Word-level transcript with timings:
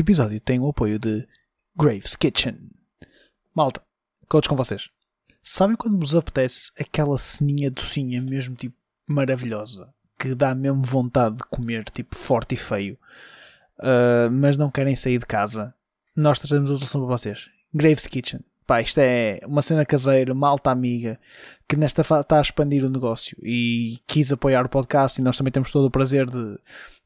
Este 0.00 0.12
episódio 0.12 0.40
tem 0.40 0.58
o 0.58 0.66
apoio 0.66 0.98
de 0.98 1.28
Graves 1.76 2.16
Kitchen. 2.16 2.70
Malta, 3.54 3.82
coach 4.30 4.48
com 4.48 4.56
vocês. 4.56 4.88
Sabem 5.42 5.76
quando 5.76 5.98
vos 5.98 6.16
apetece 6.16 6.72
aquela 6.80 7.18
ceninha 7.18 7.70
docinha 7.70 8.22
mesmo 8.22 8.56
tipo 8.56 8.74
maravilhosa? 9.06 9.92
Que 10.18 10.34
dá 10.34 10.54
mesmo 10.54 10.80
vontade 10.80 11.36
de 11.36 11.44
comer 11.44 11.84
tipo 11.90 12.16
forte 12.16 12.54
e 12.54 12.56
feio. 12.56 12.98
Uh, 13.78 14.30
mas 14.32 14.56
não 14.56 14.70
querem 14.70 14.96
sair 14.96 15.18
de 15.18 15.26
casa. 15.26 15.74
Nós 16.16 16.38
trazemos 16.38 16.70
a 16.70 16.78
solução 16.78 17.02
para 17.02 17.18
vocês. 17.18 17.50
Graves 17.74 18.06
Kitchen. 18.06 18.40
Pá, 18.66 18.80
isto 18.80 18.96
é 19.00 19.40
uma 19.44 19.60
cena 19.60 19.84
caseira, 19.84 20.32
malta 20.32 20.70
amiga, 20.70 21.20
que 21.68 21.76
nesta 21.76 22.00
está 22.00 22.38
a 22.38 22.40
expandir 22.40 22.86
o 22.86 22.88
negócio 22.88 23.36
e 23.42 23.98
quis 24.06 24.32
apoiar 24.32 24.64
o 24.64 24.70
podcast 24.70 25.20
e 25.20 25.24
nós 25.24 25.36
também 25.36 25.52
temos 25.52 25.70
todo 25.70 25.84
o 25.84 25.90
prazer 25.90 26.24
de 26.24 26.58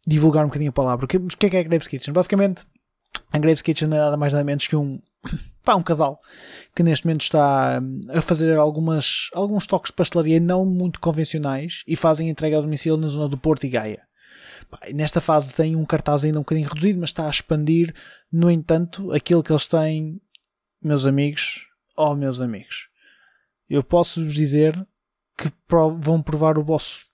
divulgar 0.07 0.45
um 0.45 0.49
bocadinho 0.49 0.71
a 0.71 0.73
palavra. 0.73 1.07
O 1.07 1.09
que, 1.09 1.17
o 1.17 1.27
que 1.27 1.47
é 1.47 1.51
que 1.51 1.57
é 1.57 1.65
Graves 1.65 1.89
Kitchen? 1.89 2.15
Basicamente, 2.15 2.65
a 3.35 3.39
Graves 3.39 3.63
Kitchen 3.63 3.89
é 3.89 3.99
nada 3.99 4.17
mais 4.17 4.33
nada 4.33 4.45
menos 4.45 4.69
que 4.69 4.77
um, 4.77 5.03
pá, 5.65 5.75
um 5.75 5.83
casal 5.83 6.21
que 6.75 6.85
neste 6.85 7.05
momento 7.05 7.23
está 7.23 7.81
hum, 7.83 8.01
a 8.09 8.23
fazer 8.23 8.57
algumas, 8.57 9.29
alguns 9.35 9.67
toques 9.67 9.91
de 9.91 9.97
pastelaria 9.97 10.39
não 10.39 10.65
muito 10.65 11.01
convencionais 11.01 11.83
e 11.85 11.97
fazem 11.97 12.29
entrega 12.29 12.59
a 12.59 12.61
domicílio 12.61 12.97
na 12.97 13.09
zona 13.09 13.29
do 13.29 13.37
Porto 13.37 13.65
e 13.65 13.69
Gaia. 13.69 14.03
Pá, 14.71 14.79
nesta 14.95 15.21
fase 15.21 15.53
tem 15.53 15.75
um 15.75 15.85
cartaz 15.85 16.25
ainda 16.25 16.39
um 16.39 16.43
bocadinho 16.43 16.69
reduzido, 16.69 17.01
mas 17.01 17.11
está 17.11 17.27
a 17.27 17.31
expandir. 17.31 17.93
No 18.31 18.49
entanto, 18.49 19.13
aquilo 19.13 19.43
que 19.43 19.51
eles 19.51 19.67
têm 19.67 20.21
meus 20.81 21.05
amigos, 21.05 21.67
oh 21.97 22.15
meus 22.15 22.41
amigos, 22.41 22.87
eu 23.69 23.83
posso 23.83 24.23
vos 24.23 24.35
dizer 24.35 24.75
que 25.37 25.51
vão 25.99 26.23
provar 26.23 26.57
o 26.57 26.63
vosso 26.63 27.09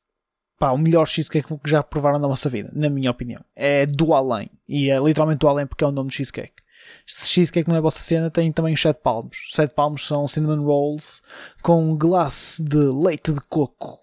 pá, 0.61 0.71
o 0.73 0.79
melhor 0.79 1.07
cheesecake 1.07 1.49
que 1.49 1.71
já 1.71 1.83
provaram 1.83 2.19
na 2.19 2.29
vossa 2.29 2.51
vida, 2.51 2.71
na 2.75 2.91
minha 2.91 3.11
opinião. 3.11 3.43
É 3.57 3.87
do 3.87 4.13
além. 4.13 4.51
E 4.69 4.91
é 4.91 5.01
literalmente 5.01 5.39
do 5.39 5.49
além 5.49 5.67
porque 5.67 5.83
é 5.83 5.87
o 5.87 5.91
nome 5.91 6.11
de 6.11 6.17
cheesecake. 6.17 6.61
Se 7.07 7.29
cheesecake 7.29 7.67
não 7.67 7.77
é 7.77 7.79
a 7.79 7.83
vossa 7.83 8.01
cena, 8.01 8.31
tem 8.31 8.53
também 8.53 8.75
os 8.75 8.81
7 8.83 9.01
palmos. 9.03 9.39
7 9.53 9.75
palmos 9.75 10.07
são 10.07 10.29
cinnamon 10.29 10.63
rolls 10.63 11.23
com 11.63 11.97
glace 11.97 12.63
de 12.63 12.77
leite 12.77 13.33
de 13.33 13.41
coco. 13.49 14.01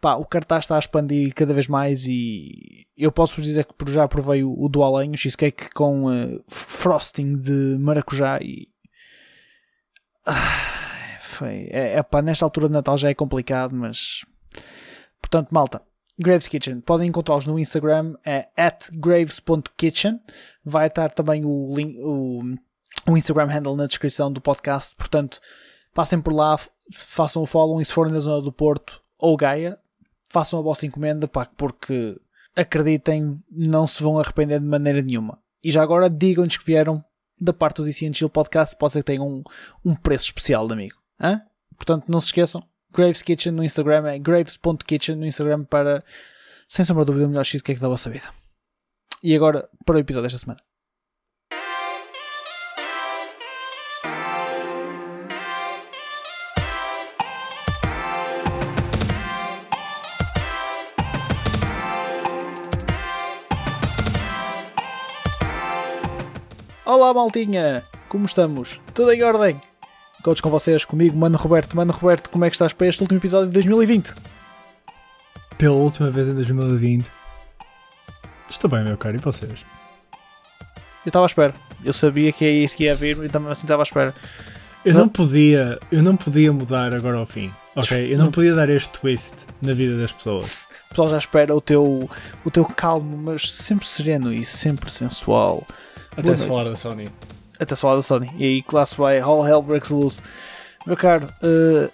Pá, 0.00 0.16
o 0.16 0.24
cartaz 0.24 0.64
está 0.64 0.74
a 0.76 0.80
expandir 0.80 1.32
cada 1.32 1.54
vez 1.54 1.68
mais 1.68 2.06
e 2.06 2.86
eu 2.96 3.12
posso 3.12 3.36
vos 3.36 3.44
dizer 3.44 3.64
que 3.64 3.92
já 3.92 4.06
provei 4.08 4.42
o, 4.42 4.52
o 4.58 4.68
do 4.68 4.82
além, 4.82 5.12
o 5.12 5.16
cheesecake 5.16 5.70
com 5.70 6.06
uh, 6.06 6.44
frosting 6.48 7.36
de 7.36 7.76
maracujá 7.78 8.38
e 8.40 8.68
ah, 10.26 11.18
foi. 11.20 11.68
É, 11.70 11.98
é 11.98 12.02
pá, 12.02 12.20
nesta 12.20 12.44
altura 12.44 12.66
de 12.66 12.74
Natal 12.74 12.98
já 12.98 13.08
é 13.08 13.14
complicado, 13.14 13.74
mas. 13.74 14.24
Portanto, 15.20 15.48
malta, 15.50 15.82
Graves 16.18 16.48
Kitchen. 16.48 16.80
Podem 16.80 17.08
encontrá-los 17.08 17.46
no 17.46 17.58
Instagram, 17.58 18.16
é 18.24 18.48
graves.kitchen. 18.92 20.20
Vai 20.64 20.88
estar 20.88 21.12
também 21.12 21.44
o, 21.44 21.72
link, 21.74 21.96
o, 22.00 22.42
o 23.06 23.16
Instagram 23.16 23.46
handle 23.46 23.76
na 23.76 23.86
descrição 23.86 24.32
do 24.32 24.40
podcast. 24.40 24.94
Portanto, 24.96 25.40
passem 25.94 26.20
por 26.20 26.32
lá, 26.32 26.58
façam 26.92 27.42
o 27.42 27.46
follow 27.46 27.80
e 27.80 27.84
se 27.84 27.92
forem 27.92 28.12
na 28.12 28.20
zona 28.20 28.42
do 28.42 28.52
Porto 28.52 29.00
ou 29.18 29.36
Gaia, 29.36 29.78
façam 30.28 30.58
a 30.58 30.62
vossa 30.62 30.86
encomenda, 30.86 31.28
pá, 31.28 31.46
porque 31.56 32.16
acreditem, 32.56 33.36
não 33.50 33.86
se 33.86 34.02
vão 34.02 34.18
arrepender 34.18 34.60
de 34.60 34.66
maneira 34.66 35.00
nenhuma. 35.00 35.38
E 35.62 35.70
já 35.70 35.82
agora 35.82 36.10
digam-nos 36.10 36.56
que 36.56 36.64
vieram 36.64 37.04
da 37.40 37.52
parte 37.52 37.76
do 37.76 37.84
DC 37.84 38.12
Chill 38.12 38.28
Podcast, 38.28 38.76
pode 38.76 38.92
ser 38.92 39.00
que 39.00 39.06
tenha 39.06 39.22
um, 39.22 39.42
um 39.84 39.94
preço 39.94 40.24
especial 40.24 40.70
amigo. 40.72 40.96
Hã? 41.20 41.42
Portanto, 41.76 42.06
não 42.08 42.20
se 42.20 42.26
esqueçam, 42.26 42.62
Graves 42.92 43.22
Kitchen 43.22 43.52
no 43.52 43.62
Instagram 43.62 44.08
é 44.08 44.18
graves.kitchen 44.18 45.16
no 45.16 45.26
Instagram 45.26 45.64
para, 45.64 46.02
sem 46.66 46.84
sombra 46.84 47.04
de 47.04 47.08
dúvida, 47.08 47.26
o 47.26 47.28
melhor 47.28 47.44
cheesecake 47.44 47.80
da 47.80 47.88
vossa 47.88 48.10
vida. 48.10 48.32
E 49.22 49.34
agora, 49.36 49.68
para 49.84 49.96
o 49.96 49.98
episódio 49.98 50.28
desta 50.28 50.38
semana. 50.38 50.60
Olá, 66.86 67.12
maltinha! 67.12 67.84
Como 68.08 68.24
estamos? 68.24 68.80
Tudo 68.94 69.12
em 69.12 69.22
ordem? 69.22 69.60
Coach 70.28 70.42
com 70.42 70.50
vocês, 70.50 70.84
comigo, 70.84 71.16
Mano 71.16 71.38
Roberto. 71.38 71.74
Mano 71.74 71.90
Roberto, 71.90 72.28
como 72.28 72.44
é 72.44 72.50
que 72.50 72.54
estás 72.54 72.74
para 72.74 72.86
este 72.86 73.00
último 73.00 73.18
episódio 73.18 73.46
de 73.46 73.54
2020? 73.54 74.12
Pela 75.56 75.74
última 75.74 76.10
vez 76.10 76.28
em 76.28 76.34
2020. 76.34 77.10
Estou 78.50 78.70
bem, 78.70 78.84
meu 78.84 78.98
caro, 78.98 79.16
e 79.16 79.18
vocês? 79.20 79.64
Eu 81.06 81.08
estava 81.08 81.24
à 81.24 81.28
espera. 81.28 81.54
Eu 81.82 81.94
sabia 81.94 82.30
que 82.30 82.44
é 82.44 82.50
isso 82.50 82.76
que 82.76 82.84
ia 82.84 82.94
vir 82.94 83.16
e 83.24 83.30
também 83.30 83.50
assim 83.50 83.62
estava 83.62 83.80
à 83.80 83.84
espera. 83.84 84.14
Eu 84.84 84.92
não, 84.92 85.00
não 85.00 85.08
podia, 85.08 85.78
eu 85.90 86.02
não 86.02 86.14
podia 86.14 86.52
mudar 86.52 86.94
agora 86.94 87.16
ao 87.16 87.24
fim. 87.24 87.50
Ok? 87.74 88.12
Eu 88.12 88.18
não, 88.18 88.30
podia 88.30 88.54
dar 88.54 88.68
este 88.68 88.90
twist 89.00 89.34
na 89.62 89.72
vida 89.72 89.96
das 89.96 90.12
pessoas. 90.12 90.50
O 90.84 90.88
pessoal 90.90 91.08
já 91.08 91.16
espera 91.16 91.56
o 91.56 91.60
teu, 91.62 92.10
o 92.44 92.50
teu 92.50 92.66
calmo, 92.66 93.16
mas 93.16 93.50
sempre 93.50 93.86
sereno 93.86 94.30
e 94.30 94.44
sempre 94.44 94.92
sensual. 94.92 95.66
Até 96.14 96.36
se 96.36 96.46
falar 96.46 96.64
da 96.64 96.76
Sony. 96.76 97.08
Até 97.58 97.74
se 97.74 97.80
falar 97.80 97.96
da 97.96 98.02
Sony. 98.02 98.30
E 98.36 98.44
aí, 98.44 98.62
classe 98.62 98.96
vai, 98.96 99.20
All 99.20 99.46
Hell 99.46 99.62
Breaks 99.62 99.90
Loose. 99.90 100.22
Meu 100.86 100.96
caro, 100.96 101.26
uh, 101.42 101.90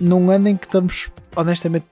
num 0.00 0.30
ano 0.30 0.48
em 0.48 0.56
que 0.56 0.66
estamos, 0.66 1.10
honestamente, 1.36 1.86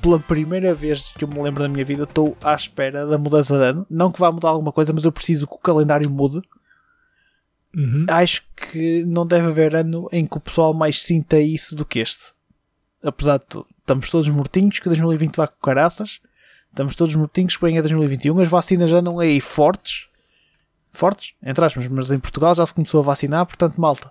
pela 0.00 0.18
primeira 0.18 0.74
vez 0.74 1.12
que 1.16 1.24
eu 1.24 1.28
me 1.28 1.40
lembro 1.40 1.62
da 1.62 1.68
minha 1.68 1.84
vida, 1.84 2.04
estou 2.04 2.36
à 2.42 2.54
espera 2.54 3.06
da 3.06 3.18
mudança 3.18 3.56
de 3.56 3.64
ano. 3.64 3.86
Não 3.90 4.10
que 4.10 4.18
vá 4.18 4.32
mudar 4.32 4.48
alguma 4.48 4.72
coisa, 4.72 4.92
mas 4.92 5.04
eu 5.04 5.12
preciso 5.12 5.46
que 5.46 5.54
o 5.54 5.58
calendário 5.58 6.10
mude. 6.10 6.40
Uhum. 7.76 8.06
Acho 8.08 8.42
que 8.56 9.04
não 9.04 9.26
deve 9.26 9.46
haver 9.46 9.76
ano 9.76 10.08
em 10.10 10.26
que 10.26 10.36
o 10.36 10.40
pessoal 10.40 10.74
mais 10.74 11.02
sinta 11.02 11.38
isso 11.38 11.76
do 11.76 11.84
que 11.84 12.00
este. 12.00 12.32
Apesar 13.02 13.38
de 13.38 13.44
tudo, 13.46 13.66
estamos 13.78 14.10
todos 14.10 14.28
mortinhos, 14.28 14.78
que 14.78 14.88
2020 14.88 15.36
vai 15.36 15.46
com 15.46 15.60
caraças. 15.62 16.20
Estamos 16.68 16.94
todos 16.94 17.14
mortinhos 17.14 17.56
que 17.56 17.64
vem 17.64 17.78
a 17.78 17.82
2021. 17.82 18.40
As 18.40 18.48
vacinas 18.48 18.92
andam 18.92 19.18
aí 19.18 19.40
fortes 19.40 20.09
fortes, 20.92 21.34
entre 21.42 21.64
aspas, 21.64 21.88
mas 21.88 22.10
em 22.10 22.18
Portugal 22.18 22.54
já 22.54 22.64
se 22.66 22.74
começou 22.74 23.00
a 23.00 23.04
vacinar, 23.04 23.46
portanto, 23.46 23.80
malta, 23.80 24.10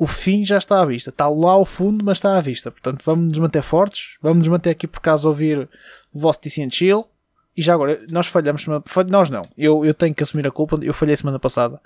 o 0.00 0.06
fim 0.06 0.44
já 0.44 0.56
está 0.56 0.80
à 0.80 0.86
vista. 0.86 1.10
Está 1.10 1.28
lá 1.28 1.50
ao 1.50 1.64
fundo, 1.66 2.02
mas 2.02 2.16
está 2.16 2.38
à 2.38 2.40
vista. 2.40 2.70
Portanto, 2.70 3.02
vamos 3.04 3.26
nos 3.26 3.38
manter 3.38 3.60
fortes, 3.60 4.16
vamos 4.22 4.38
nos 4.38 4.48
manter 4.48 4.70
aqui 4.70 4.86
por 4.86 5.00
caso 5.00 5.28
ouvir 5.28 5.68
o 6.10 6.18
vosso 6.18 6.40
DC 6.40 6.66
Chill. 6.70 7.06
E 7.54 7.60
já 7.60 7.74
agora, 7.74 7.98
nós 8.10 8.26
falhamos, 8.26 8.64
nós 9.08 9.28
não, 9.28 9.46
eu, 9.58 9.84
eu 9.84 9.92
tenho 9.92 10.14
que 10.14 10.22
assumir 10.22 10.46
a 10.46 10.50
culpa, 10.50 10.78
eu 10.82 10.94
falhei 10.94 11.14
semana 11.14 11.38
passada. 11.38 11.78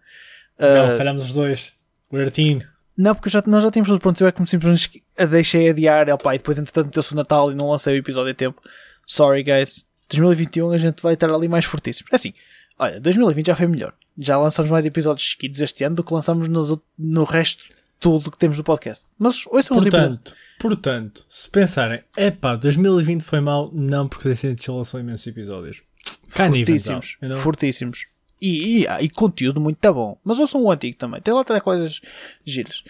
Não, 0.56 0.94
uh, 0.94 0.97
falhamos 0.97 1.22
os 1.22 1.32
dois. 1.32 1.72
We're 2.12 2.31
team. 2.31 2.60
Não, 2.97 3.16
porque 3.16 3.28
já, 3.28 3.43
nós 3.47 3.64
já 3.64 3.72
tínhamos 3.72 3.88
tudo 3.88 4.00
pronto, 4.00 4.22
eu 4.22 4.28
é 4.28 4.32
como 4.32 4.47
simplesmente 4.47 5.03
a 5.19 5.26
deixei 5.26 5.70
adiar, 5.70 6.09
opa, 6.10 6.37
e 6.37 6.38
depois 6.38 6.56
entretanto 6.56 6.87
meteu-se 6.87 7.12
o 7.12 7.16
Natal 7.16 7.50
e 7.50 7.54
não 7.56 7.69
lancei 7.69 7.94
o 7.94 7.98
episódio 7.98 8.31
a 8.31 8.34
tempo. 8.34 8.62
Sorry 9.04 9.43
guys. 9.43 9.84
2021 10.09 10.70
a 10.70 10.78
gente 10.78 11.03
vai 11.03 11.14
estar 11.14 11.28
ali 11.31 11.48
mais 11.48 11.64
fortíssimos. 11.64 12.12
É 12.12 12.14
assim, 12.14 12.32
Olha, 12.78 13.00
2020 13.00 13.46
já 13.46 13.56
foi 13.56 13.66
melhor. 13.66 13.94
Já 14.18 14.38
lançamos 14.38 14.70
mais 14.70 14.86
episódios 14.86 15.30
seguidos 15.30 15.60
este 15.60 15.84
ano 15.84 15.96
do 15.96 16.04
que 16.04 16.12
lançamos 16.12 16.48
nos, 16.48 16.76
no 16.98 17.24
resto 17.24 17.64
tudo 17.98 18.30
que 18.30 18.38
temos 18.38 18.56
do 18.56 18.64
podcast. 18.64 19.06
Mas 19.18 19.46
ouçam 19.46 19.78
portanto, 19.78 20.34
portanto, 20.60 21.24
se 21.28 21.48
pensarem, 21.48 22.02
epá, 22.16 22.56
2020 22.56 23.22
foi 23.22 23.40
mal, 23.40 23.70
não 23.72 24.06
porque 24.08 24.28
Descendente 24.28 24.66
já 24.66 24.72
lançou 24.72 25.00
imensos 25.00 25.26
episódios. 25.26 25.82
Fortíssimos, 26.28 27.16
fortíssimos. 27.42 28.06
E, 28.40 28.82
e, 28.82 28.86
e, 29.00 29.08
conteúdo 29.08 29.60
muito 29.60 29.92
bom. 29.92 30.18
Mas 30.22 30.38
ouçam 30.38 30.62
o 30.62 30.70
antigo 30.70 30.98
também. 30.98 31.20
Tem 31.20 31.32
lá 31.32 31.40
até 31.40 31.58
coisas 31.60 32.00
giras. 32.44 32.84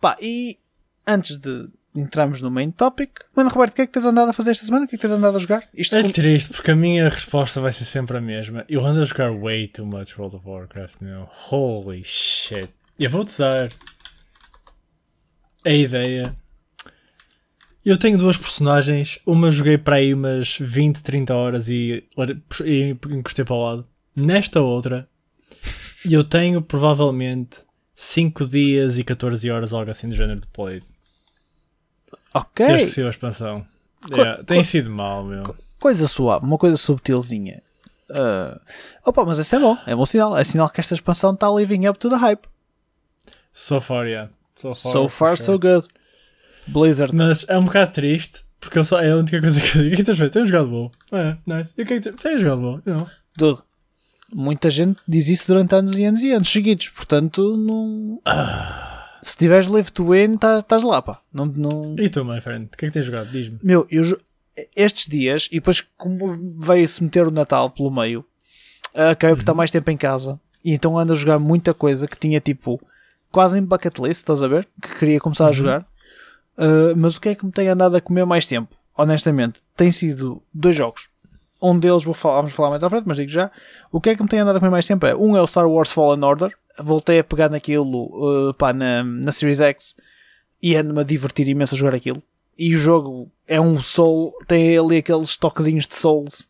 Pá, 0.00 0.16
e 0.20 0.58
antes 1.06 1.36
de 1.36 1.68
entramos 1.94 2.40
no 2.40 2.50
main 2.50 2.70
topic. 2.70 3.10
Mano, 3.36 3.50
Roberto, 3.50 3.72
o 3.72 3.76
que 3.76 3.82
é 3.82 3.86
que 3.86 3.92
tens 3.92 4.04
andado 4.04 4.30
a 4.30 4.32
fazer 4.32 4.52
esta 4.52 4.64
semana? 4.64 4.84
O 4.84 4.88
que 4.88 4.96
é 4.96 4.98
que 4.98 5.02
tens 5.02 5.12
andado 5.12 5.36
a 5.36 5.40
jogar? 5.40 5.68
Isto 5.74 5.96
é 5.96 6.02
com... 6.02 6.10
triste, 6.10 6.52
porque 6.52 6.70
a 6.70 6.76
minha 6.76 7.08
resposta 7.08 7.60
vai 7.60 7.72
ser 7.72 7.84
sempre 7.84 8.16
a 8.16 8.20
mesma. 8.20 8.64
Eu 8.68 8.84
ando 8.84 9.00
a 9.00 9.04
jogar 9.04 9.32
way 9.32 9.68
too 9.68 9.86
much 9.86 10.18
World 10.18 10.36
of 10.36 10.48
Warcraft, 10.48 10.96
meu. 11.00 11.28
Holy 11.50 12.02
shit. 12.04 12.68
Eu 12.98 13.10
vou-te 13.10 13.36
dar 13.38 13.70
a 15.64 15.70
ideia. 15.70 16.34
Eu 17.84 17.96
tenho 17.96 18.16
duas 18.16 18.36
personagens. 18.36 19.18
Uma 19.26 19.50
joguei 19.50 19.76
para 19.76 19.96
aí 19.96 20.14
umas 20.14 20.56
20, 20.58 21.02
30 21.02 21.34
horas 21.34 21.68
e, 21.68 22.04
e 22.64 22.96
encostei 23.10 23.44
para 23.44 23.54
o 23.54 23.64
lado. 23.64 23.86
Nesta 24.14 24.60
outra, 24.60 25.08
eu 26.08 26.22
tenho 26.22 26.60
provavelmente 26.62 27.58
5 27.94 28.46
dias 28.46 28.98
e 28.98 29.04
14 29.04 29.50
horas, 29.50 29.72
algo 29.72 29.90
assim 29.90 30.08
do 30.08 30.14
género 30.14 30.40
de 30.40 30.46
play. 30.48 30.82
Ok. 32.34 32.66
A 32.66 33.08
expansão. 33.08 33.66
Co 34.08 34.16
yeah, 34.16 34.42
tem 34.42 34.64
sido 34.64 34.90
mal, 34.90 35.24
meu. 35.24 35.54
Coisa 35.78 36.08
suave, 36.08 36.44
uma 36.44 36.58
coisa 36.58 36.76
subtilzinha. 36.76 37.62
Uh, 38.10 38.60
opa, 39.04 39.24
mas 39.24 39.38
isso 39.38 39.54
é 39.56 39.58
bom, 39.58 39.76
é 39.86 39.94
bom 39.94 40.04
sinal. 40.04 40.36
É 40.36 40.44
sinal 40.44 40.68
que 40.68 40.80
esta 40.80 40.94
expansão 40.94 41.32
está 41.32 41.50
living 41.50 41.86
up 41.88 41.98
to 41.98 42.08
the 42.10 42.16
hype. 42.16 42.46
So 43.52 43.80
far, 43.80 44.06
yeah. 44.06 44.30
So 44.56 44.74
far, 44.74 44.92
so, 44.92 45.08
far, 45.08 45.36
sure. 45.36 45.46
so 45.46 45.58
good. 45.58 45.88
Blizzard. 46.66 47.14
Mas 47.14 47.44
é 47.48 47.58
um 47.58 47.64
bocado 47.64 47.92
triste, 47.92 48.44
porque 48.60 48.78
eu 48.78 48.84
só, 48.84 49.00
é 49.00 49.10
a 49.10 49.16
única 49.16 49.40
coisa 49.40 49.60
que 49.60 49.78
eu 49.78 49.82
digo. 49.82 49.94
O 49.94 49.96
que 49.96 50.04
tens 50.04 50.18
feito? 50.18 50.32
Tens 50.32 50.48
jogado 50.48 50.68
bom. 50.68 50.90
É, 51.10 51.36
nice. 51.46 51.72
E 51.76 51.82
o 51.82 51.86
que 51.86 51.94
é 51.94 52.00
que 52.00 52.12
tens 52.12 52.40
jogado 52.40 52.60
bom? 52.60 52.80
Não. 52.84 53.10
Tudo. 53.36 53.64
Muita 54.34 54.70
gente 54.70 55.00
diz 55.06 55.28
isso 55.28 55.46
durante 55.46 55.74
anos 55.74 55.96
e 55.96 56.04
anos 56.04 56.22
e 56.22 56.32
anos 56.32 56.50
seguidos. 56.50 56.88
Portanto, 56.88 57.56
não. 57.56 58.20
Se 59.22 59.36
tiveres 59.36 59.68
live 59.68 59.90
to 59.92 60.10
win, 60.10 60.36
tá- 60.36 60.58
estás 60.58 60.82
lá, 60.82 61.00
pá. 61.00 61.20
Não, 61.32 61.46
não... 61.46 61.94
E 61.98 62.08
tu, 62.08 62.24
my 62.24 62.40
friend? 62.40 62.66
O 62.66 62.76
que 62.76 62.86
é 62.86 62.88
que 62.88 62.94
tens 62.94 63.06
jogado? 63.06 63.30
Diz-me. 63.30 63.58
Meu, 63.62 63.86
eu 63.90 64.02
estes 64.76 65.06
dias, 65.06 65.48
e 65.50 65.56
depois 65.56 65.82
como 65.96 66.34
veio-se 66.58 67.02
meter 67.02 67.26
o 67.26 67.30
Natal 67.30 67.70
pelo 67.70 67.90
meio, 67.90 68.24
acabei 68.94 69.34
por 69.34 69.42
estar 69.42 69.54
mais 69.54 69.70
tempo 69.70 69.90
em 69.90 69.96
casa. 69.96 70.38
E 70.64 70.72
então 70.72 70.98
ando 70.98 71.12
a 71.12 71.16
jogar 71.16 71.38
muita 71.38 71.72
coisa 71.74 72.06
que 72.06 72.16
tinha 72.16 72.40
tipo 72.40 72.80
quase 73.30 73.58
em 73.58 73.62
bucket 73.62 73.98
list, 73.98 74.20
estás 74.20 74.42
a 74.42 74.48
ver? 74.48 74.68
Que 74.80 74.94
queria 74.96 75.20
começar 75.20 75.48
a 75.48 75.52
jogar. 75.52 75.80
Uh, 76.56 76.94
mas 76.96 77.16
o 77.16 77.20
que 77.20 77.30
é 77.30 77.34
que 77.34 77.44
me 77.44 77.50
tem 77.52 77.68
andado 77.68 77.96
a 77.96 78.00
comer 78.00 78.26
mais 78.26 78.46
tempo? 78.46 78.76
Honestamente, 78.96 79.60
tem 79.74 79.90
sido 79.90 80.42
dois 80.52 80.76
jogos. 80.76 81.08
Um 81.60 81.78
deles 81.78 82.04
vou 82.04 82.12
falar, 82.12 82.36
vamos 82.36 82.52
falar 82.52 82.70
mais 82.70 82.84
à 82.84 82.90
frente, 82.90 83.04
mas 83.06 83.16
digo 83.16 83.30
já. 83.30 83.50
O 83.90 84.00
que 84.00 84.10
é 84.10 84.16
que 84.16 84.22
me 84.22 84.28
tem 84.28 84.40
andado 84.40 84.56
a 84.56 84.58
comer 84.58 84.70
mais 84.70 84.86
tempo 84.86 85.06
é 85.06 85.14
um 85.14 85.36
é 85.36 85.40
o 85.40 85.46
Star 85.46 85.68
Wars 85.68 85.90
Fallen 85.90 86.22
Order. 86.22 86.52
Voltei 86.78 87.18
a 87.18 87.24
pegar 87.24 87.48
naquilo 87.48 88.48
uh, 88.50 88.54
pá, 88.54 88.72
na, 88.72 89.02
na 89.02 89.32
Series 89.32 89.60
X 89.60 89.96
e 90.62 90.76
ando-me 90.76 91.00
a 91.00 91.04
divertir 91.04 91.48
imenso 91.48 91.74
a 91.74 91.78
jogar 91.78 91.94
aquilo. 91.94 92.22
E 92.58 92.74
o 92.74 92.78
jogo 92.78 93.30
é 93.46 93.60
um 93.60 93.76
soul, 93.76 94.32
tem 94.46 94.76
ali 94.76 94.98
aqueles 94.98 95.36
toquezinhos 95.36 95.86
de 95.86 95.96
souls, 95.96 96.46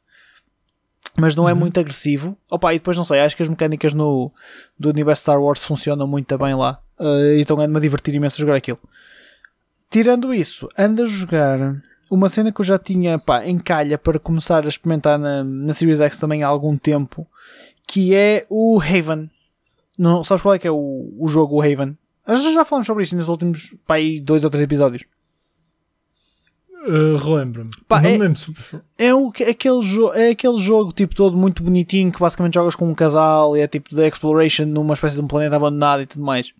mas 1.16 1.34
não 1.34 1.48
é 1.48 1.54
muito 1.54 1.78
agressivo. 1.80 2.36
Opa, 2.50 2.74
e 2.74 2.78
depois 2.78 2.96
não 2.96 3.04
sei, 3.04 3.20
acho 3.20 3.36
que 3.36 3.42
as 3.42 3.48
mecânicas 3.48 3.94
no, 3.94 4.30
do 4.78 4.90
universo 4.90 5.22
Star 5.22 5.40
Wars 5.40 5.62
funcionam 5.62 6.06
muito 6.06 6.36
bem 6.36 6.54
lá. 6.54 6.80
Uh, 6.98 7.38
então 7.38 7.58
ando-me 7.58 7.78
a 7.78 7.80
divertir 7.80 8.14
imenso 8.14 8.36
a 8.36 8.40
jogar 8.40 8.56
aquilo. 8.56 8.78
Tirando 9.90 10.32
isso, 10.32 10.68
ando 10.76 11.02
a 11.02 11.06
jogar 11.06 11.82
uma 12.10 12.28
cena 12.28 12.52
que 12.52 12.60
eu 12.60 12.64
já 12.64 12.78
tinha 12.78 13.18
pá, 13.18 13.44
em 13.44 13.58
calha 13.58 13.96
para 13.96 14.18
começar 14.18 14.64
a 14.64 14.68
experimentar 14.68 15.18
na, 15.18 15.42
na 15.42 15.72
Series 15.72 16.00
X 16.00 16.18
também 16.18 16.42
há 16.42 16.46
algum 16.46 16.76
tempo, 16.76 17.26
que 17.86 18.14
é 18.14 18.46
o 18.50 18.80
Haven. 18.80 19.30
Não, 19.98 20.24
sabes 20.24 20.42
qual 20.42 20.54
é 20.54 20.58
que 20.58 20.66
é 20.66 20.70
o, 20.70 21.14
o 21.18 21.28
jogo, 21.28 21.56
o 21.56 21.60
Haven? 21.60 21.96
Já 22.26 22.64
falamos 22.64 22.86
sobre 22.86 23.02
isso 23.02 23.16
nos 23.16 23.28
últimos 23.28 23.74
pá, 23.86 23.96
aí 23.96 24.20
dois 24.20 24.44
ou 24.44 24.50
três 24.50 24.62
episódios. 24.64 25.04
Uh, 26.86 27.16
Não 28.02 28.10
é- 28.10 28.18
lembro 28.18 28.40
É, 28.98 29.14
o, 29.14 29.28
aquele 29.28 29.82
jo 29.82 30.12
é 30.12 30.30
aquele 30.30 30.58
jogo 30.58 30.92
tipo 30.92 31.14
todo 31.14 31.36
muito 31.36 31.62
bonitinho 31.62 32.10
que 32.10 32.18
basicamente 32.18 32.54
jogas 32.54 32.74
com 32.74 32.88
um 32.90 32.94
casal 32.94 33.56
e 33.56 33.60
é 33.60 33.68
tipo 33.68 33.94
de 33.94 34.04
exploration 34.04 34.66
numa 34.66 34.94
espécie 34.94 35.14
de 35.14 35.22
um 35.22 35.28
planeta 35.28 35.54
abandonado 35.54 36.02
e 36.02 36.06
tudo 36.06 36.24
mais. 36.24 36.52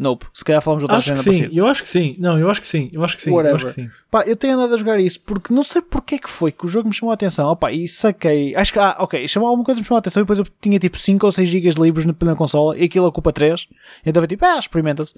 Nope, 0.00 0.24
se 0.32 0.42
calhar 0.42 0.62
falamos 0.62 0.80
de 0.80 0.84
outra 0.84 0.96
Acho 0.96 1.12
que 1.12 1.18
cena 1.18 1.22
sim, 1.22 1.40
parecida. 1.40 1.60
eu 1.60 1.66
acho 1.66 1.82
que 1.82 1.88
sim. 1.90 2.16
Não, 2.18 2.38
eu 2.38 2.50
acho 2.50 2.58
que 2.62 2.66
sim. 2.66 2.90
Eu 2.94 3.04
acho 3.04 3.16
que 3.16 3.22
sim. 3.22 3.30
Eu 3.32 3.38
acho 3.38 3.48
Whatever. 3.50 3.74
que 3.74 3.82
sim. 3.82 3.90
Pá, 4.10 4.22
eu 4.26 4.34
tenho 4.34 4.54
andado 4.54 4.72
a 4.72 4.76
jogar 4.78 4.98
isso 4.98 5.20
porque 5.20 5.52
não 5.52 5.62
sei 5.62 5.82
porque 5.82 6.14
é 6.14 6.18
que 6.18 6.30
foi 6.30 6.50
que 6.50 6.64
o 6.64 6.68
jogo 6.68 6.88
me 6.88 6.94
chamou 6.94 7.10
a 7.10 7.14
atenção. 7.14 7.46
Opa, 7.50 7.70
e 7.70 7.86
saquei. 7.86 8.56
Acho 8.56 8.72
que, 8.72 8.78
ah, 8.78 8.96
ok, 8.98 9.28
chamou 9.28 9.46
alguma 9.46 9.62
coisa 9.62 9.78
me 9.78 9.86
chamou 9.86 9.98
a 9.98 9.98
atenção 9.98 10.22
e 10.22 10.24
depois 10.24 10.38
eu 10.38 10.46
tinha 10.58 10.78
tipo 10.78 10.96
5 10.96 11.26
ou 11.26 11.30
6 11.30 11.46
GB 11.46 11.82
livres 11.82 12.06
na, 12.06 12.14
na 12.22 12.34
consola 12.34 12.78
e 12.78 12.84
aquilo 12.84 13.04
ocupa 13.04 13.30
3. 13.30 13.68
Então 14.06 14.22
foi 14.22 14.26
tipo, 14.26 14.42
ah, 14.42 14.58
experimenta-se. 14.58 15.12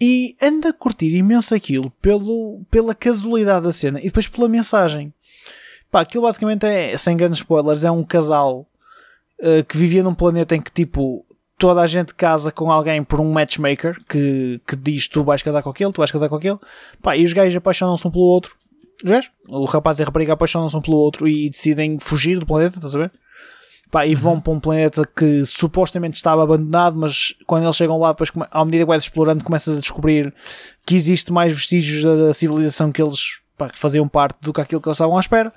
E 0.00 0.36
anda 0.40 0.68
a 0.68 0.72
curtir 0.72 1.12
imenso 1.12 1.52
aquilo 1.52 1.90
pelo, 2.00 2.60
pela 2.70 2.94
casualidade 2.94 3.64
da 3.66 3.72
cena 3.72 3.98
e 3.98 4.04
depois 4.04 4.28
pela 4.28 4.48
mensagem. 4.48 5.12
Pá, 5.90 6.02
aquilo 6.02 6.22
basicamente 6.22 6.64
é, 6.64 6.96
sem 6.96 7.16
grandes 7.16 7.40
spoilers, 7.40 7.82
é 7.82 7.90
um 7.90 8.04
casal 8.04 8.68
uh, 9.40 9.64
que 9.68 9.76
vivia 9.76 10.04
num 10.04 10.14
planeta 10.14 10.54
em 10.54 10.60
que 10.62 10.70
tipo 10.70 11.25
toda 11.58 11.80
a 11.80 11.86
gente 11.86 12.14
casa 12.14 12.52
com 12.52 12.70
alguém 12.70 13.02
por 13.02 13.20
um 13.20 13.32
matchmaker 13.32 13.96
que, 14.08 14.60
que 14.66 14.76
diz 14.76 15.08
tu 15.08 15.24
vais 15.24 15.42
casar 15.42 15.62
com 15.62 15.70
aquele, 15.70 15.92
tu 15.92 15.98
vais 15.98 16.10
casar 16.10 16.28
com 16.28 16.36
aquele. 16.36 16.58
Pá, 17.02 17.16
e 17.16 17.24
os 17.24 17.32
gajos 17.32 17.56
apaixonam-se 17.56 18.06
um 18.06 18.10
pelo 18.10 18.24
outro. 18.24 18.54
Os 19.02 19.10
gajos, 19.10 19.30
o 19.48 19.64
rapaz 19.64 19.98
e 19.98 20.02
a 20.02 20.06
rapariga 20.06 20.34
apaixonam-se 20.34 20.76
um 20.76 20.80
pelo 20.80 20.96
outro 20.96 21.26
e 21.26 21.50
decidem 21.50 21.98
fugir 21.98 22.38
do 22.38 22.46
planeta, 22.46 22.76
estás 22.76 22.94
a 22.94 22.98
ver? 22.98 23.12
Pá, 23.90 24.06
e 24.06 24.14
vão 24.14 24.40
para 24.40 24.52
um 24.52 24.60
planeta 24.60 25.08
que 25.16 25.44
supostamente 25.46 26.16
estava 26.16 26.42
abandonado, 26.42 26.96
mas 26.96 27.34
quando 27.46 27.64
eles 27.64 27.76
chegam 27.76 27.98
lá, 27.98 28.10
depois, 28.12 28.30
à 28.50 28.64
medida 28.64 28.84
que 28.84 28.88
vais 28.88 29.04
explorando, 29.04 29.44
começas 29.44 29.76
a 29.76 29.80
descobrir 29.80 30.34
que 30.84 30.94
existe 30.94 31.32
mais 31.32 31.52
vestígios 31.52 32.02
da, 32.02 32.26
da 32.26 32.34
civilização 32.34 32.90
que 32.90 33.00
eles 33.00 33.40
pá, 33.56 33.70
que 33.70 33.78
faziam 33.78 34.08
parte 34.08 34.38
do 34.42 34.52
que 34.52 34.60
aquilo 34.60 34.80
que 34.80 34.88
eles 34.88 34.96
estavam 34.96 35.16
à 35.16 35.20
espera. 35.20 35.52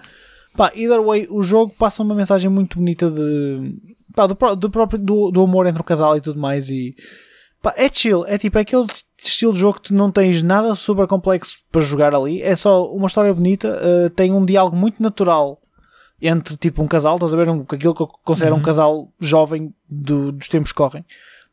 Pá, 0.55 0.71
either 0.75 1.01
way, 1.01 1.27
o 1.29 1.41
jogo 1.41 1.73
passa 1.77 2.03
uma 2.03 2.15
mensagem 2.15 2.49
muito 2.49 2.77
bonita 2.77 3.09
de, 3.09 3.73
pá, 4.15 4.25
do, 4.27 4.35
do 4.55 4.69
próprio 4.69 4.99
do, 4.99 5.31
do 5.31 5.41
amor 5.41 5.65
entre 5.67 5.81
o 5.81 5.85
casal 5.85 6.15
e 6.17 6.21
tudo 6.21 6.39
mais. 6.39 6.69
E 6.69 6.95
pá, 7.61 7.73
é 7.77 7.89
chill, 7.91 8.25
é 8.27 8.37
tipo 8.37 8.57
é 8.57 8.61
aquele 8.61 8.85
estilo 9.17 9.53
de 9.53 9.59
jogo 9.59 9.75
que 9.75 9.89
tu 9.89 9.93
não 9.93 10.11
tens 10.11 10.41
nada 10.41 10.73
super 10.75 11.07
complexo 11.07 11.59
para 11.71 11.81
jogar 11.81 12.13
ali, 12.15 12.41
é 12.41 12.55
só 12.55 12.89
uma 12.91 13.07
história 13.07 13.33
bonita, 13.33 13.79
eh, 13.81 14.09
tem 14.09 14.31
um 14.31 14.45
diálogo 14.45 14.75
muito 14.77 15.01
natural 15.03 15.59
entre 16.21 16.55
tipo 16.57 16.81
um 16.81 16.87
casal, 16.87 17.15
estás 17.15 17.33
a 17.33 17.37
ver? 17.37 17.49
Um, 17.49 17.61
aquilo 17.67 17.95
que 17.95 18.01
eu 18.01 18.07
considero 18.23 18.55
um 18.55 18.61
casal 18.61 19.09
jovem 19.19 19.73
do- 19.89 20.31
dos 20.33 20.47
tempos 20.47 20.71
que 20.71 20.77
correm. 20.77 21.05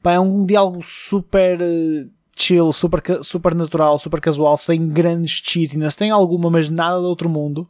Pá, 0.02 0.12
é 0.12 0.20
um 0.20 0.44
diálogo 0.44 0.80
super 0.82 1.60
eh, 1.60 2.06
chill, 2.36 2.72
super, 2.72 3.00
super 3.22 3.54
natural, 3.54 3.98
super 3.98 4.20
casual, 4.20 4.56
sem 4.56 4.88
grandes 4.88 5.40
cheesiness, 5.44 5.96
tem 5.96 6.10
alguma, 6.10 6.50
mas 6.50 6.68
nada 6.68 6.98
de 7.00 7.06
outro 7.06 7.28
mundo. 7.28 7.66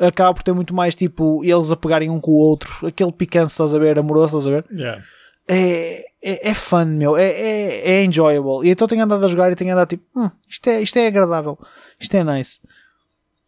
Acaba 0.00 0.34
por 0.34 0.42
ter 0.42 0.52
muito 0.52 0.74
mais 0.74 0.94
tipo 0.94 1.44
eles 1.44 1.70
a 1.70 1.76
pegarem 1.76 2.10
um 2.10 2.18
com 2.18 2.30
o 2.30 2.34
outro, 2.34 2.86
aquele 2.86 3.12
picante, 3.12 3.52
estás 3.52 3.74
a 3.74 3.78
ver, 3.78 3.98
amoroso, 3.98 4.38
estás 4.38 4.46
a 4.46 4.50
ver? 4.50 4.64
Yeah. 4.72 5.04
é, 5.46 6.06
é, 6.22 6.50
é 6.50 6.54
fun, 6.54 6.86
meu, 6.86 7.16
é, 7.16 7.26
é, 7.26 7.90
é 7.90 8.04
enjoyable. 8.04 8.66
E 8.66 8.70
então 8.70 8.88
tenho 8.88 9.02
andado 9.02 9.24
a 9.24 9.28
jogar 9.28 9.52
e 9.52 9.56
tenho 9.56 9.72
andado 9.72 9.88
tipo, 9.88 10.04
hum, 10.16 10.30
isto, 10.48 10.68
é, 10.68 10.82
isto 10.82 10.98
é 10.98 11.06
agradável, 11.06 11.58
isto 11.98 12.16
é 12.16 12.24
nice. 12.24 12.60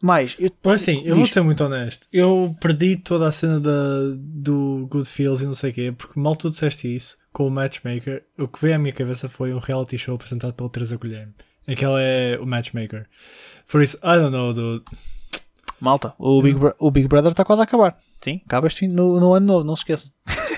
Mais, 0.00 0.34
eu, 0.36 0.50
Mas 0.64 0.82
assim, 0.82 1.02
eu 1.04 1.14
vou 1.14 1.26
ser 1.26 1.42
muito 1.42 1.62
honesto. 1.62 2.04
Eu 2.12 2.56
perdi 2.60 2.96
toda 2.96 3.28
a 3.28 3.30
cena 3.30 3.60
da, 3.60 3.70
do 4.16 4.88
Good 4.90 5.08
Feels 5.08 5.40
e 5.40 5.44
não 5.44 5.54
sei 5.54 5.70
o 5.70 5.74
quê, 5.74 5.94
porque 5.96 6.18
mal 6.18 6.34
tu 6.34 6.50
disseste 6.50 6.92
isso 6.92 7.16
com 7.32 7.46
o 7.46 7.50
Matchmaker, 7.50 8.24
o 8.36 8.48
que 8.48 8.60
veio 8.60 8.74
à 8.74 8.78
minha 8.78 8.92
cabeça 8.92 9.28
foi 9.28 9.54
um 9.54 9.58
reality 9.58 9.96
show 9.96 10.16
apresentado 10.16 10.54
pelo 10.54 10.68
Teresa 10.68 10.96
Guilherme. 10.96 11.32
Aquele 11.68 11.94
é 11.98 12.38
o 12.40 12.44
Matchmaker. 12.44 13.06
Por 13.70 13.80
isso, 13.80 13.96
I 13.98 14.16
don't 14.16 14.32
know, 14.32 14.52
dude. 14.52 14.84
Malta, 15.82 16.14
o 16.18 16.40
Big, 16.40 16.58
Bro- 16.58 16.74
o 16.78 16.90
Big 16.90 17.08
Brother 17.08 17.30
está 17.32 17.44
quase 17.44 17.60
a 17.60 17.64
acabar. 17.64 17.98
Sim, 18.20 18.40
acaba 18.46 18.66
este 18.66 18.80
fim, 18.80 18.88
no, 18.88 19.18
no 19.20 19.34
ano 19.34 19.46
novo, 19.46 19.64
não 19.64 19.74
se 19.76 19.80
esqueçam. 19.82 20.10